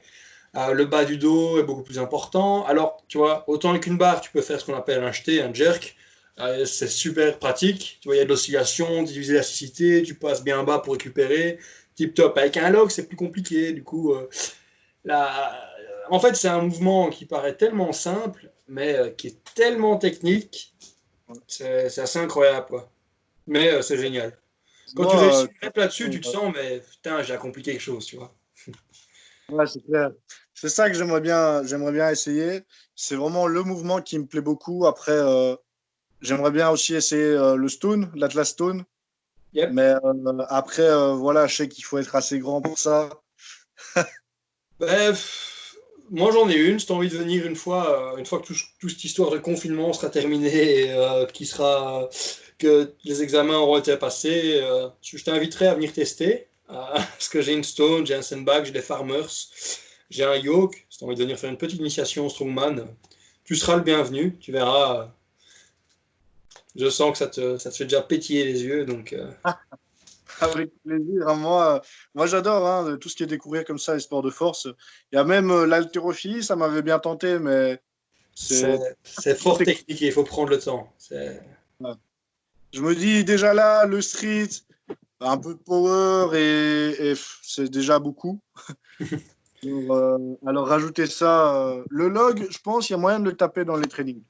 [0.56, 2.64] Euh, le bas du dos est beaucoup plus important.
[2.64, 5.42] Alors, tu vois, autant avec une barre, tu peux faire ce qu'on appelle un jeté,
[5.42, 5.96] un jerk.
[6.38, 7.98] Euh, c'est super pratique.
[8.00, 11.58] Tu vois, il y a de l'oscillation, diviser l'élasticité, tu passes bien bas pour récupérer.
[11.94, 12.38] Tip top.
[12.38, 13.72] Avec un log, c'est plus compliqué.
[13.72, 14.30] Du coup, euh,
[16.08, 20.74] en fait, c'est un mouvement qui paraît tellement simple, mais qui est tellement technique.
[21.48, 22.66] C'est assez incroyable.
[22.68, 22.90] Quoi.
[23.46, 24.36] Mais euh, c'est génial.
[24.94, 28.16] Quand tu réussis euh, là-dessus, tu te sens, mais putain, j'ai accompli quelque chose, tu
[28.16, 28.34] vois.
[29.50, 30.12] ouais, c'est clair.
[30.54, 32.62] C'est ça que j'aimerais bien, j'aimerais bien essayer.
[32.94, 34.86] C'est vraiment le mouvement qui me plaît beaucoup.
[34.86, 35.54] Après, euh,
[36.20, 38.84] j'aimerais bien aussi essayer le stone, l'Atlas Stone.
[39.52, 39.94] Mais
[40.48, 43.10] après, voilà, je sais qu'il faut être assez grand pour ça.
[44.80, 45.76] Bref,
[46.10, 46.78] moi j'en ai une.
[46.78, 49.38] Si tu as envie de venir une fois, une fois que toute cette histoire de
[49.38, 52.08] confinement sera terminée et qui sera
[52.58, 56.48] que les examens auront été passés, euh, je t'inviterai à venir tester.
[56.70, 59.30] Euh, parce que j'ai une Stone, j'ai un Sandbag, j'ai des Farmers,
[60.10, 60.86] j'ai un Yoke.
[60.88, 62.86] Si tu as envie de venir faire une petite initiation au Strongman,
[63.44, 64.36] tu seras le bienvenu.
[64.38, 65.12] Tu verras.
[66.74, 68.84] je sens que ça te, ça te, fait déjà pétiller les yeux.
[68.84, 69.30] Donc, euh.
[70.40, 71.28] Avec plaisir.
[71.28, 71.36] Hein.
[71.36, 71.82] Moi,
[72.14, 74.68] moi j'adore hein, tout ce qui est découvrir comme ça les sports de force.
[75.12, 77.80] Il y a même l'haltérophilie, ça m'avait bien tenté, mais
[78.34, 80.92] c'est fort technique et il faut prendre le temps.
[82.76, 84.50] Je me dis déjà là, le street,
[85.20, 88.40] un peu de power et, c'est déjà beaucoup.
[89.64, 93.36] Euh, alors, rajouter ça, euh, le log, je pense qu'il y a moyen de le
[93.36, 94.22] taper dans les trainings.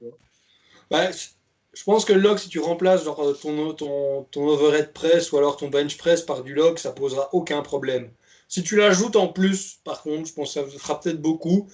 [0.91, 5.37] je pense que le log, si tu remplaces genre, ton, ton, ton overhead press ou
[5.37, 8.09] alors ton bench press par du log, ça posera aucun problème.
[8.49, 11.69] Si tu l'ajoutes en plus, par contre, je pense que ça fera peut-être beaucoup.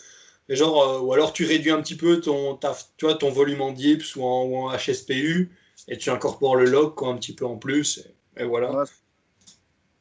[0.48, 2.58] Genre, euh, ou alors tu réduis un petit peu ton,
[2.96, 5.52] tu vois, ton volume en dips ou en, ou en HSPU
[5.88, 8.04] et tu incorpores le log quoi, un petit peu en plus.
[8.36, 8.84] Et, voilà.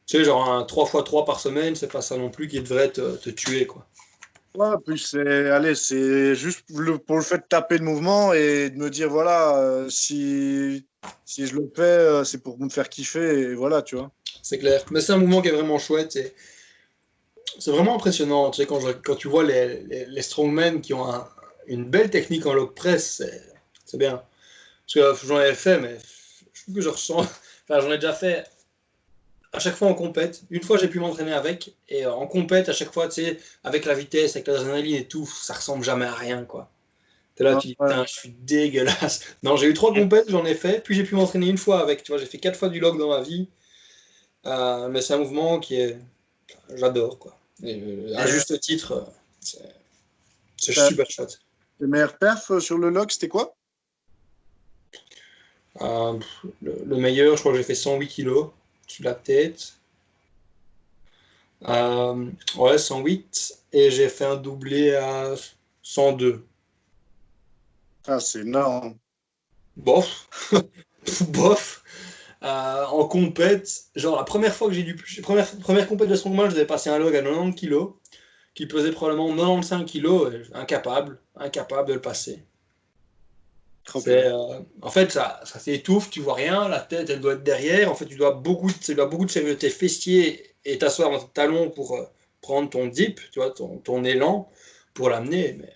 [0.06, 3.16] Tu sais, genre un 3x3 par semaine, c'est pas ça non plus qui devrait te,
[3.16, 3.66] te tuer.
[3.66, 3.86] Quoi.
[4.54, 6.64] Ouais, puis c'est, allez, c'est juste
[7.06, 10.86] pour le fait de taper le mouvement et de me dire, voilà, euh, si,
[11.24, 14.10] si je le fais, euh, c'est pour me faire kiffer et voilà, tu vois.
[14.42, 14.84] C'est clair.
[14.90, 16.16] Mais c'est un mouvement qui est vraiment chouette.
[16.16, 16.34] Et
[17.58, 18.50] c'est vraiment impressionnant.
[18.50, 21.06] Tu sais, quand, quand tu vois les, les, les strongmen qui ont
[21.66, 23.22] une belle technique en log press,
[23.86, 24.22] c'est bien.
[24.86, 25.98] Parce que j'en ai fait, mais
[26.52, 27.26] je trouve que je ressens.
[27.68, 28.44] Enfin, j'en ai déjà fait
[29.52, 30.42] à chaque fois en compète.
[30.50, 31.74] Une fois, j'ai pu m'entraîner avec.
[31.88, 35.26] Et en compète, à chaque fois, tu sais, avec la vitesse, avec l'adrénaline et tout,
[35.26, 36.70] ça ressemble jamais à rien, quoi.
[37.34, 39.36] T'es là, tu dis, putain, je suis dégueulasse.
[39.42, 40.82] Non, j'ai eu trois compètes, j'en ai fait.
[40.82, 42.02] Puis j'ai pu m'entraîner une fois avec.
[42.02, 43.48] Tu vois, j'ai fait quatre fois du log dans ma vie.
[44.44, 45.98] Euh, mais c'est un mouvement qui est.
[46.74, 47.38] J'adore, quoi.
[47.62, 49.06] Et, à juste titre,
[49.40, 51.38] c'est super chouette.
[51.78, 53.54] Le meilleur perf sur le log, c'était quoi?
[55.80, 56.18] Euh,
[56.60, 58.50] le, meilleur, je crois que j'ai fait 108 kg
[58.86, 59.74] sur la tête.
[61.68, 63.58] Euh, ouais, 108.
[63.72, 65.34] Et j'ai fait un doublé à
[65.82, 66.44] 102.
[68.06, 68.96] Ah, c'est énorme.
[69.76, 70.28] Bof.
[71.28, 71.82] Bof.
[72.42, 74.96] Euh, en compète, genre la première fois que j'ai dû.
[75.22, 77.92] Première, première compète de strongman, je devais passer un log à 90 kg,
[78.54, 82.42] qui pesait probablement 95 kg, incapable, incapable de le passer.
[84.06, 87.90] Euh, en fait, ça, ça s'étouffe, tu vois rien, la tête, elle doit être derrière.
[87.90, 91.70] En fait, tu dois beaucoup, tu dois de tes fessiers et t'asseoir dans tes talons
[91.70, 92.04] pour, euh,
[92.40, 94.50] prendre ton dip, tu vois, ton, élan
[94.94, 95.56] pour l'amener.
[95.58, 95.72] Mais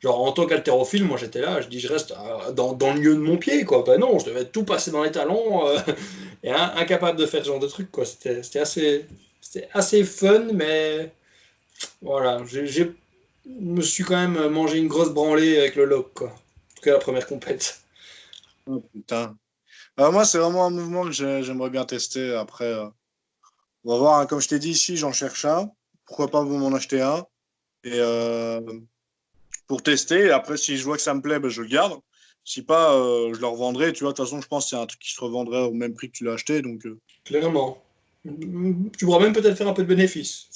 [0.00, 3.14] genre en tant qu'haltérophile, moi j'étais là, je dis je reste euh, dans, le lieu
[3.14, 3.84] de mon pied, quoi.
[3.86, 5.64] Ben non, je devais tout passer dans les talons
[6.42, 8.04] et incapable de faire ce genre de truc, quoi.
[8.04, 9.06] C'était assez,
[9.72, 11.12] assez fun, mais
[12.02, 12.84] voilà, je
[13.46, 16.34] me suis quand même mangé une grosse branlée avec le lock, quoi.
[16.80, 17.80] Tout cas, la première compète.
[18.66, 19.36] Oh putain.
[19.98, 22.34] Euh, moi, c'est vraiment un mouvement que j'aimerais bien tester.
[22.34, 22.74] Après,
[23.84, 24.18] on va voir.
[24.20, 24.26] Hein.
[24.26, 25.70] Comme je t'ai dit ici, j'en cherche un.
[26.06, 27.26] Pourquoi pas vous m'en acheter un
[27.84, 28.00] Et
[29.66, 30.32] pour tester.
[30.32, 32.00] après, si je vois que ça me plaît, ben, je le garde.
[32.44, 33.92] Si pas, euh, je le revendrai.
[33.92, 35.72] Tu vois, de toute façon, je pense que c'est un truc qui se revendrait au
[35.72, 36.62] même prix que tu l'as acheté.
[36.62, 36.98] Donc, euh.
[37.24, 37.82] Clairement.
[38.24, 40.48] Tu pourras même peut-être faire un peu de bénéfice.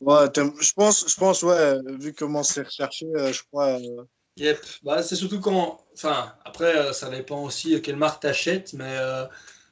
[0.00, 3.78] Ouais, je pense, je pense, ouais, vu comment c'est recherché, euh, je crois.
[4.38, 4.58] Yep.
[4.82, 5.84] Bah, c'est surtout quand.
[5.94, 8.96] Enfin, après, ça dépend aussi quelle marque t'achètes, mais.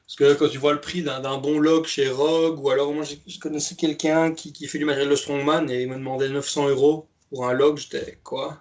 [0.07, 3.03] Parce que quand tu vois le prix d'un bon log chez Rogue, ou alors moi
[3.03, 6.69] je connaissais quelqu'un qui, qui, fait du matériel de Strongman et il me demandait 900
[6.69, 8.57] euros pour un log, j'étais quoi?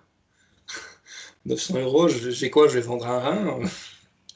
[1.46, 2.66] 900 euros, j'ai quoi?
[2.66, 3.60] Je vais vendre un rein?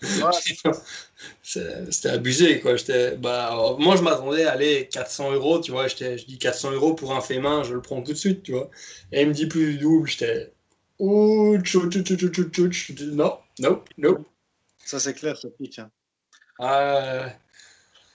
[1.43, 2.75] C'était abusé, quoi.
[3.19, 5.89] Bah, moi, je m'attendais à aller 400 euros, tu vois.
[5.89, 8.53] Je dis 400 euros pour un fait main, je le prends tout de suite, tu
[8.53, 8.71] vois.
[9.13, 10.53] Et il me dit plus du double, j'étais.
[13.13, 14.25] Non, non, non.
[14.85, 15.79] Ça, c'est clair, ça pique.
[15.79, 15.91] Hein.
[16.61, 17.29] Euh,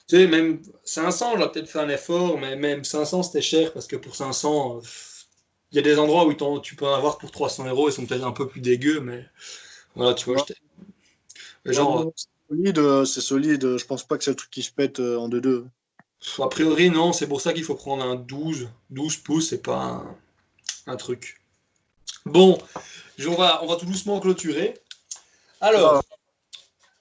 [0.08, 3.88] tu sais, même 500, j'aurais peut-être fait un effort, mais même 500, c'était cher parce
[3.88, 4.82] que pour 500,
[5.72, 8.06] il y a des endroits où tu peux en avoir pour 300 euros, ils sont
[8.06, 9.26] peut-être un peu plus dégueux, mais
[9.96, 10.46] voilà, tu vois,
[11.66, 12.12] Genre...
[12.16, 15.00] C'est solide, euh, c'est solide, je pense pas que c'est le truc qui se pète
[15.00, 15.66] euh, en 2-2.
[16.40, 20.04] A priori, non, c'est pour ça qu'il faut prendre un 12, 12 pouces, c'est pas
[20.88, 21.42] un, truc.
[22.26, 22.58] Bon,
[23.28, 24.74] on va, on va tout doucement clôturer.
[25.62, 26.04] Alors,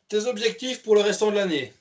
[0.09, 1.72] tes objectifs pour le restant de l'année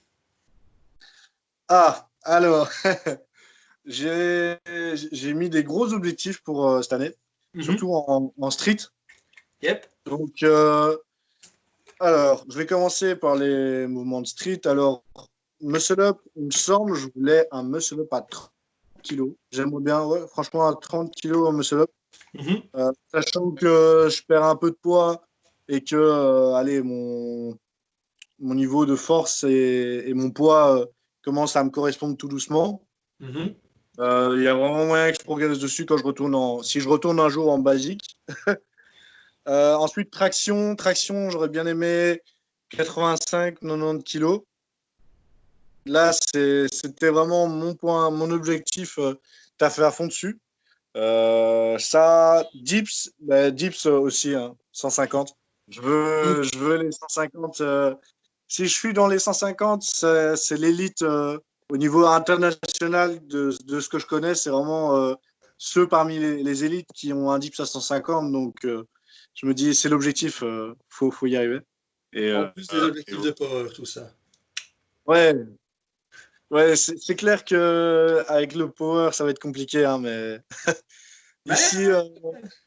[1.67, 2.69] Ah, alors,
[3.85, 4.57] j'ai
[5.33, 7.11] mis des gros objectifs pour euh, cette année,
[7.53, 7.63] mhm.
[7.63, 8.77] surtout en, street.
[9.61, 9.87] Yep.
[10.05, 10.97] Donc, euh,
[11.99, 14.61] alors, je vais commencer par les mouvements de street.
[14.65, 15.03] Alors,
[15.59, 18.51] muscle up, il me semble, je voulais un muscle up à 30
[19.03, 19.33] kg.
[19.51, 21.91] J'aimerais bien, ouais, franchement, à 30 kg en muscle up.
[22.33, 22.63] Mhm.
[22.75, 25.25] Euh, sachant que je perds un peu de poids
[25.67, 27.57] et que, allez, mon,
[28.39, 30.87] mon niveau de force et, mon poids
[31.23, 32.85] commencent à me correspondre tout doucement.
[33.19, 33.55] Mhm.
[33.99, 36.63] Euh, il y a vraiment moyen que je progresse dessus quand je retourne en.
[36.63, 38.17] Si je retourne un jour en basique.
[39.49, 40.73] Euh, ensuite, traction.
[40.77, 42.21] Traction, j'aurais bien aimé
[42.71, 44.39] 85-90 kilos.
[45.85, 48.97] Là, c'était vraiment mon point, mon objectif.
[48.99, 49.15] Euh,
[49.59, 50.39] tu as fait à fond dessus.
[50.95, 54.33] Ça, dips, bah, dips aussi,
[54.71, 55.29] 150.
[55.29, 55.33] Hein,
[55.69, 57.61] je veux, je veux les 150.
[58.47, 61.03] si je suis dans les 150, c'est l'élite
[61.69, 65.15] au niveau international de, de, ce que je connais, c'est vraiment euh,
[65.57, 68.31] ceux parmi les, élites qui ont un DIPS à 150.
[68.31, 68.83] Donc, euh,
[69.33, 71.61] je me dis, c'est l'objectif, il euh, faut, faut, y arriver.
[72.13, 74.11] Et, en plus des objectifs de power, tout ça.
[75.05, 75.33] Ouais,
[76.53, 80.39] ouais c'est clair que avec le power, ça va être compliqué, hein, mais
[81.45, 81.87] ici,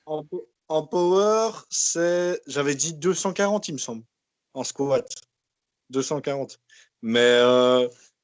[0.06, 0.26] en,
[0.68, 4.04] en, power, c'est, j'avais dit 240, il me semble,
[4.54, 5.08] en squat.
[5.90, 6.58] 240.
[7.02, 7.40] Mais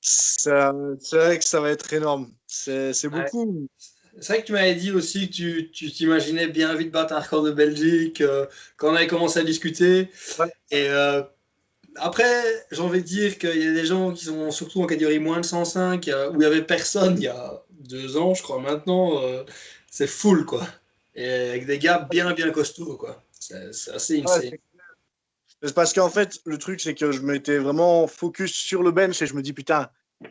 [0.00, 2.32] c'est vrai que ça va être énorme.
[2.46, 3.68] C'est beaucoup.
[4.20, 7.44] C'est vrai que tu m'avais dit aussi que tu t'imaginais bien vite battre un record
[7.44, 10.10] de Belgique euh, quand on avait commencé à discuter.
[10.70, 11.22] Et euh,
[11.96, 15.18] après, j'ai envie de dire qu'il y a des gens qui sont surtout en catégorie
[15.18, 18.60] moins de 105, où il n'y avait personne il y a deux ans, je crois.
[18.60, 19.44] Maintenant, euh,
[19.90, 20.66] c'est full, quoi.
[21.14, 23.22] Et avec des gars bien, bien costauds, quoi.
[23.38, 24.52] C'est assez insane.
[25.62, 29.22] C'est parce qu'en fait, le truc, c'est que je m'étais vraiment focus sur le bench
[29.22, 29.90] et je me dis, putain,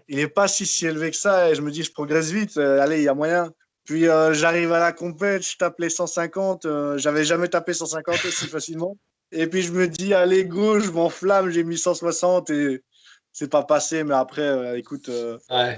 [0.09, 1.49] il n'est pas si, si élevé que ça.
[1.49, 2.57] Et je me dis, je progresse vite.
[2.57, 3.53] Euh, allez, il y a moyen.
[3.85, 6.65] Puis euh, j'arrive à la compète, je tape les 150.
[6.65, 8.97] Euh, j'avais jamais tapé 150 aussi facilement.
[9.31, 12.83] Et puis je me dis, allez, go, je m'enflamme, j'ai mis 160 et
[13.31, 14.03] c'est pas passé.
[14.03, 15.09] Mais après, écoute,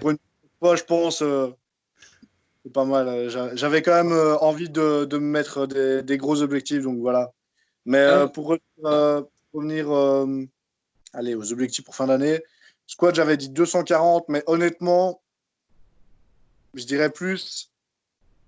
[0.02, 0.18] pour une
[0.60, 1.24] fois, je pense,
[2.64, 3.30] c'est pas mal.
[3.54, 6.84] J'avais quand même envie de, de me mettre des, des, gros objectifs.
[6.84, 7.32] Donc voilà.
[7.86, 8.58] Mais pour,
[9.54, 10.46] revenir euh,
[11.14, 12.42] allez, aux objectifs pour fin d'année.
[12.88, 15.22] Squad, j'avais dit 240, mais honnêtement,
[16.74, 17.72] je dirais plus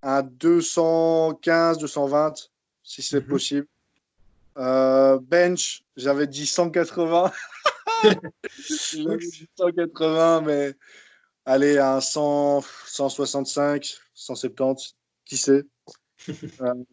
[0.01, 2.49] à 215, 220,
[2.83, 3.27] si c'est mhm.
[3.27, 3.67] possible.
[4.57, 7.31] Euh, bench, j'avais dit 180.
[9.57, 10.75] 180, mais
[11.45, 14.95] allez, à 100, 165, 170,
[15.25, 15.63] qui sait.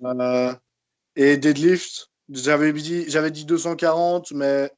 [0.05, 0.55] Euh,
[1.17, 4.71] et deadlift, j'avais dit, j'avais dit 240, mais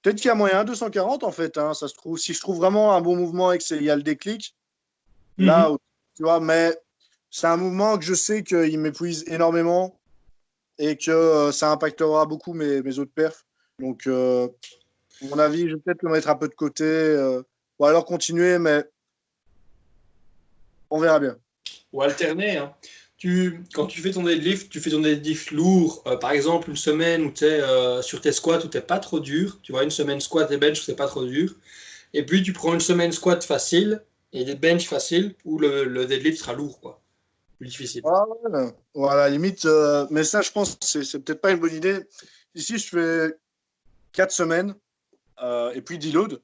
[0.00, 1.58] peut-être qu'il y a moyen 240 en fait.
[1.58, 3.96] Hein, ça se trouve, si je trouve vraiment un bon mouvement et qu'il y a
[3.96, 4.56] le déclic,
[5.38, 5.70] Là,
[6.16, 6.76] tu vois, mais
[7.30, 9.97] c'est un mouvement que je sais qu'il m'épuise énormément
[10.78, 13.44] et que euh, ça impactera beaucoup mes, mes autres perfs.
[13.78, 14.48] Donc, euh,
[15.22, 17.42] à mon avis, je vais peut-être le mettre un peu de côté euh,
[17.78, 18.84] ou alors continuer, mais
[20.90, 21.36] on verra bien.
[21.92, 22.58] Ou alterner.
[22.58, 22.72] Hein.
[23.16, 27.24] Tu, quand tu fais ton deadlift, tu fais ton deadlift lourd, par exemple une semaine
[27.24, 27.60] où tu es
[28.00, 30.56] sur tes squats où tu n'es pas trop dur, tu vois, une semaine squat et
[30.56, 31.52] bench où c'est pas trop dur,
[32.14, 36.06] et puis tu prends une semaine squat facile et des bench faciles où le, le
[36.06, 36.80] deadlift sera lourd.
[36.80, 36.97] Quoi
[37.58, 38.02] plus difficile.
[38.94, 42.00] Voilà, limite, euh, mais ça, je pense, c'est, c'est peut-être pas une bonne idée.
[42.54, 43.36] Ici, je fais
[44.12, 44.74] 4 semaines
[45.42, 46.40] euh, et puis deload.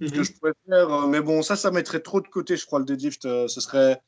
[0.00, 0.24] Que mhm.
[0.24, 2.86] je pourrais faire, euh, mais bon, ça, ça mettrait trop de côté, je crois, le
[2.86, 3.22] deadlift.
[3.22, 4.00] ce serait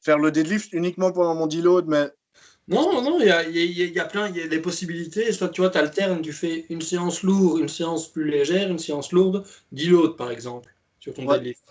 [0.00, 2.08] faire le deadlift uniquement pendant mon deload, mais.
[2.68, 5.32] Non, non, il y a, y, y a, plein, il y a des possibilités.
[5.32, 8.78] Soit tu vois, tu alternes, tu fais une séance lourde, une séance plus légère, une
[8.78, 11.64] séance lourde, deload par exemple, sur ton deadlift.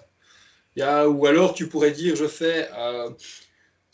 [0.75, 2.67] Y a, ou alors tu pourrais dire, je fais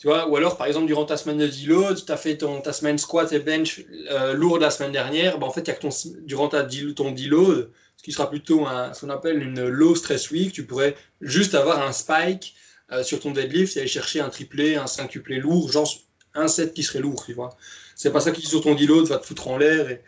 [0.06, 2.98] ou alors, par exemple, durant ta semaine de deload, tu as fait ton, ta semaine
[2.98, 5.38] squat et bench euh, lourde la semaine dernière.
[5.38, 5.90] Ben, en fait, il y a que ton,
[6.22, 6.64] durant ta,
[6.94, 10.64] ton deload, ce qui sera plutôt un, ce qu'on appelle une low stress week, tu
[10.64, 12.54] pourrais juste avoir un spike
[12.92, 15.92] euh, sur ton deadlift et aller chercher un triplé, un cinquuplé lourd, genre
[16.34, 17.56] un set qui serait lourd, tu vois.
[17.94, 19.98] C'est pas ça qui, sur ton deload, va te foutre en l'air.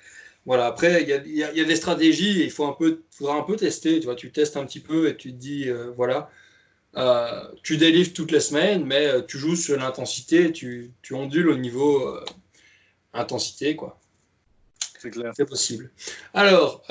[0.46, 2.76] Voilà, après, il y a, y, y a, des stratégies, il faudra
[3.34, 4.14] un peu tester, tu vois.
[4.14, 6.30] Tu testes un petit peu et tu te dis, euh, voilà
[6.98, 11.48] euh, tu délivres toutes les semaines, mais euh, tu joues sur l'intensité, tu, tu ondules
[11.48, 12.24] au niveau euh,
[13.12, 14.00] intensité, quoi.
[14.98, 15.32] C'est clair.
[15.36, 15.92] C'est possible.
[16.34, 16.84] Alors,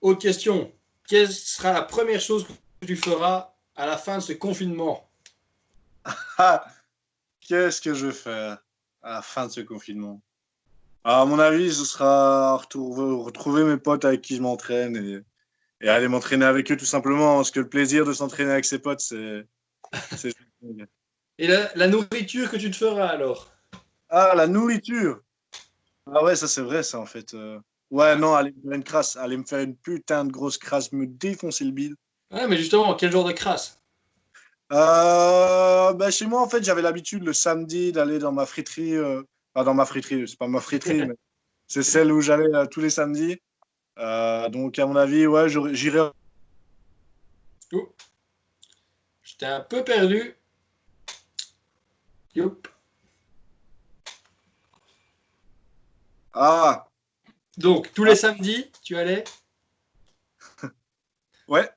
[0.00, 0.72] autre question.
[1.08, 2.46] Quelle sera la première chose
[2.80, 5.10] que tu feras à la fin de ce confinement?
[7.40, 8.58] Qu'est-ce que je vais faire
[9.02, 10.20] à la fin de ce confinement?
[11.02, 15.24] À mon avis, ce sera retrouver, retrouver mes potes avec qui je m'entraîne et
[15.80, 18.78] et aller m'entraîner avec eux tout simplement, parce que le plaisir de s'entraîner avec ses
[18.78, 19.46] potes, c'est.
[21.38, 23.50] Et la, la, nourriture que tu te feras alors?
[24.10, 25.22] Ah, la nourriture
[26.12, 27.32] Ah ouais, ça c'est vrai, ça en fait.
[27.34, 27.58] Euh.
[27.90, 30.92] Ouais, non, aller me faire une crasse, aller me faire une putain de grosse crasse,
[30.92, 31.94] me défoncer le bide.
[32.30, 33.80] Ouais, mais justement, quel genre de crasse?
[34.72, 38.96] Euh, bah, Chez moi, en fait, j'avais l'habitude le samedi d'aller dans ma friterie.
[38.96, 39.22] Euh...
[39.54, 41.16] Enfin, dans ma friterie, c'est pas ma friterie, mais
[41.66, 43.40] c'est celle où j'allais euh, tous les samedis.
[44.00, 46.10] Euh, donc, à mon avis, ouais, j'irai.
[47.72, 47.94] Oh.
[49.22, 50.34] J'étais un peu perdu.
[52.34, 52.68] Youp.
[56.32, 56.88] Ah.
[57.58, 59.24] Donc, tous les samedis, tu allais
[61.48, 61.68] Ouais.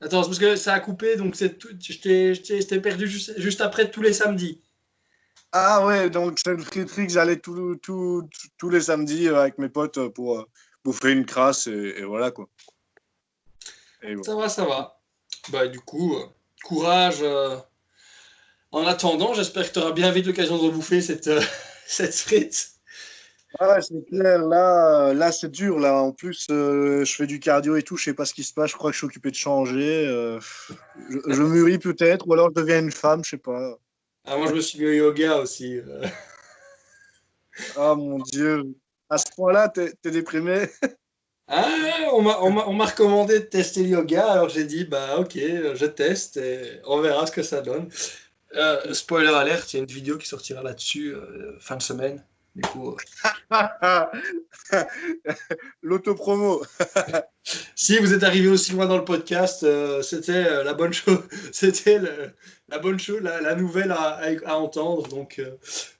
[0.00, 4.02] Attends, c'est parce que ça a coupé, donc je t'ai perdu juste, juste, après tous
[4.02, 4.62] les samedis.
[5.52, 7.80] Ah ouais, donc c'est une friterie que j'allais tous
[8.70, 10.44] les samedis euh, avec mes potes pour, euh,
[10.86, 12.48] bouffer une crasse et, voilà quoi.
[14.22, 15.00] Ça va, ça va.
[15.50, 16.26] Bah, du coup, euh,
[16.64, 17.18] courage.
[17.22, 17.56] Euh,
[18.70, 21.42] en attendant, j'espère que tu auras bien vite l'occasion de rebouffer cette, euh,
[21.86, 22.70] cette frite.
[23.58, 24.44] Ah c'est clair.
[24.44, 25.80] Là, là c'est dur.
[25.80, 27.96] Là, en plus, je fais du cardio et tout.
[27.96, 28.70] Je sais pas ce qui se passe.
[28.70, 30.04] Je crois que je suis occupé de changer.
[31.08, 33.24] je, je, mûris peut-être, ou alors je deviens une femme.
[33.24, 33.76] Je sais pas.
[34.24, 35.80] Ah, moi, je me suis mis au yoga aussi.
[37.76, 38.76] Ah mon dieu
[39.10, 40.68] à ce point-là, tu es, déprimé
[41.48, 41.68] Ah,
[42.12, 46.80] on m'a recommandé de tester le yoga, alors j'ai dit, bah ok, je teste et
[46.86, 47.88] on verra ce que ça donne.
[48.54, 52.24] Euh, spoiler alert, il y a une vidéo qui sortira là-dessus euh, fin de semaine.
[52.54, 52.96] Du coup.
[53.52, 54.04] Euh.
[55.82, 56.64] L'autopromo.
[57.74, 59.66] si vous êtes arrivé aussi loin dans le podcast,
[60.02, 61.22] c'était la bonne chose,
[61.52, 62.00] c'était
[62.68, 65.06] la bonne chose, la, nouvelle à, à, entendre.
[65.08, 65.38] Donc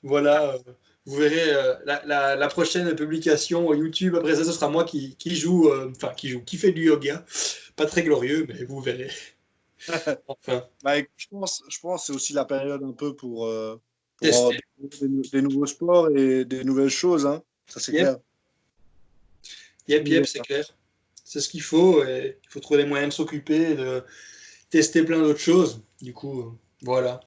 [0.02, 0.54] voilà.
[1.06, 1.74] Vous verrez euh,
[2.04, 4.16] la, prochaine publication YouTube.
[4.16, 7.24] Après ça, ce sera moi qui, joue, euh, enfin qui joue, qui fait du yoga.
[7.76, 9.10] Pas très glorieux, mais vous verrez.
[10.26, 10.64] enfin.
[10.82, 13.80] Bah, je pense, je pense c'est aussi la période un peu pour, euh,
[14.20, 17.24] des, nouveaux sports et des nouvelles choses.
[17.24, 17.40] Hein.
[17.68, 18.18] Ça, c'est clair.
[19.86, 20.64] Yep, yep, c'est clair.
[21.22, 22.02] C'est ce qu'il faut.
[22.04, 24.02] Il faut trouver les moyens de s'occuper, de
[24.70, 25.82] tester plein d'autres choses.
[26.02, 27.20] Du coup, voilà.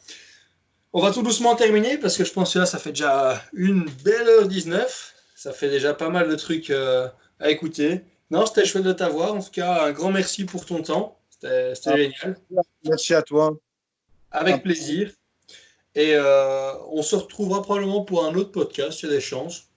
[0.91, 3.85] On va tout doucement terminer parce que je pense que là, ça fait déjà une
[4.03, 5.13] belle heure 19.
[5.35, 7.07] Ça fait déjà pas mal de trucs euh,
[7.39, 8.03] à écouter.
[8.31, 9.35] Non, c'était chouette de t'avoir.
[9.35, 11.19] En tout cas, un grand merci pour ton temps.
[11.29, 12.37] C'était ah, génial.
[12.83, 13.55] Merci à toi.
[14.31, 14.59] Avec ah.
[14.59, 15.11] plaisir.
[15.93, 19.67] Et euh, on se retrouvera probablement pour un autre podcast, il y a des chances.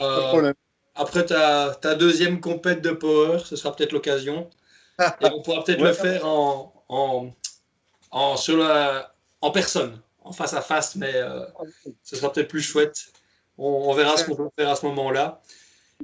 [0.00, 0.52] Euh,
[0.94, 4.48] après ta, ta, deuxième compète de Power, ce sera peut-être l'occasion.
[5.00, 7.30] Et on pourra peut-être le faire en, en,
[8.10, 11.44] en, sur la, en personne en face à face, mais euh,
[12.02, 13.12] ce sera peut-être plus chouette.
[13.58, 15.42] On, verra ce qu'on peut faire à ce moment-là.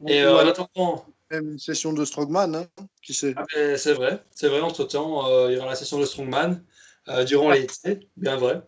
[0.06, 1.06] Et euh, en attendant.
[1.30, 2.66] Une session de Strongman, hein,
[3.02, 3.34] qui sait.
[3.36, 3.44] Ah,
[3.76, 4.60] c'est vrai, c'est vrai.
[4.60, 6.62] Entre temps, euh, il y aura la session de Strongman.
[7.26, 8.62] durant l'été, bien vrai.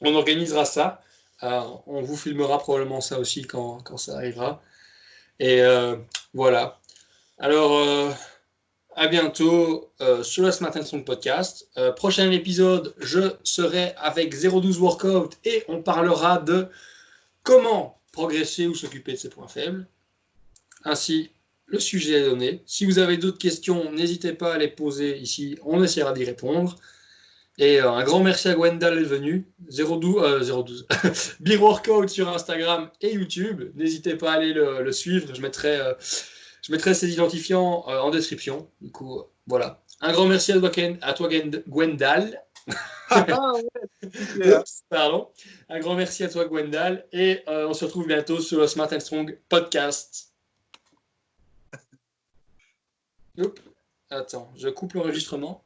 [0.00, 1.00] On organisera ça.
[1.42, 4.62] On vous filmera probablement ça aussi quand, quand ça arrivera.
[5.40, 5.62] Et
[6.32, 6.80] voilà.
[7.38, 8.14] Alors,
[8.96, 9.92] à bientôt
[10.22, 11.68] sur le Smart Song Podcast.
[11.96, 16.68] prochain épisode, je serai avec 012 Workout et on parlera de
[17.42, 19.86] comment progresser ou s'occuper de ses points faibles.
[20.84, 21.30] Ainsi,
[21.66, 22.62] le sujet est donné.
[22.66, 25.58] Si vous avez d'autres questions, n'hésitez pas à les poser ici.
[25.64, 26.76] On essaiera d'y répondre.
[27.56, 29.46] Et euh, un grand merci à Gwendal d'être venu.
[29.70, 30.86] 012, 012.
[31.40, 33.70] Big Workout sur Instagram et YouTube.
[33.74, 35.34] N'hésitez pas à aller le, suivre.
[35.34, 35.94] Je mettrai, euh,
[36.64, 38.70] je mettrai ses identifiants euh, en description.
[38.80, 39.82] Du coup, voilà.
[40.00, 40.70] Un grand merci à toi,
[41.02, 41.28] à toi
[41.68, 42.42] Gwendal.
[43.10, 43.52] Ah,
[44.88, 45.28] Pardon.
[45.68, 47.06] Un grand merci à toi, Gwendal.
[47.12, 50.32] Et on se retrouve bientôt sur le Smart and Strong podcast.
[54.10, 55.62] Attends, je coupe l'enregistrement.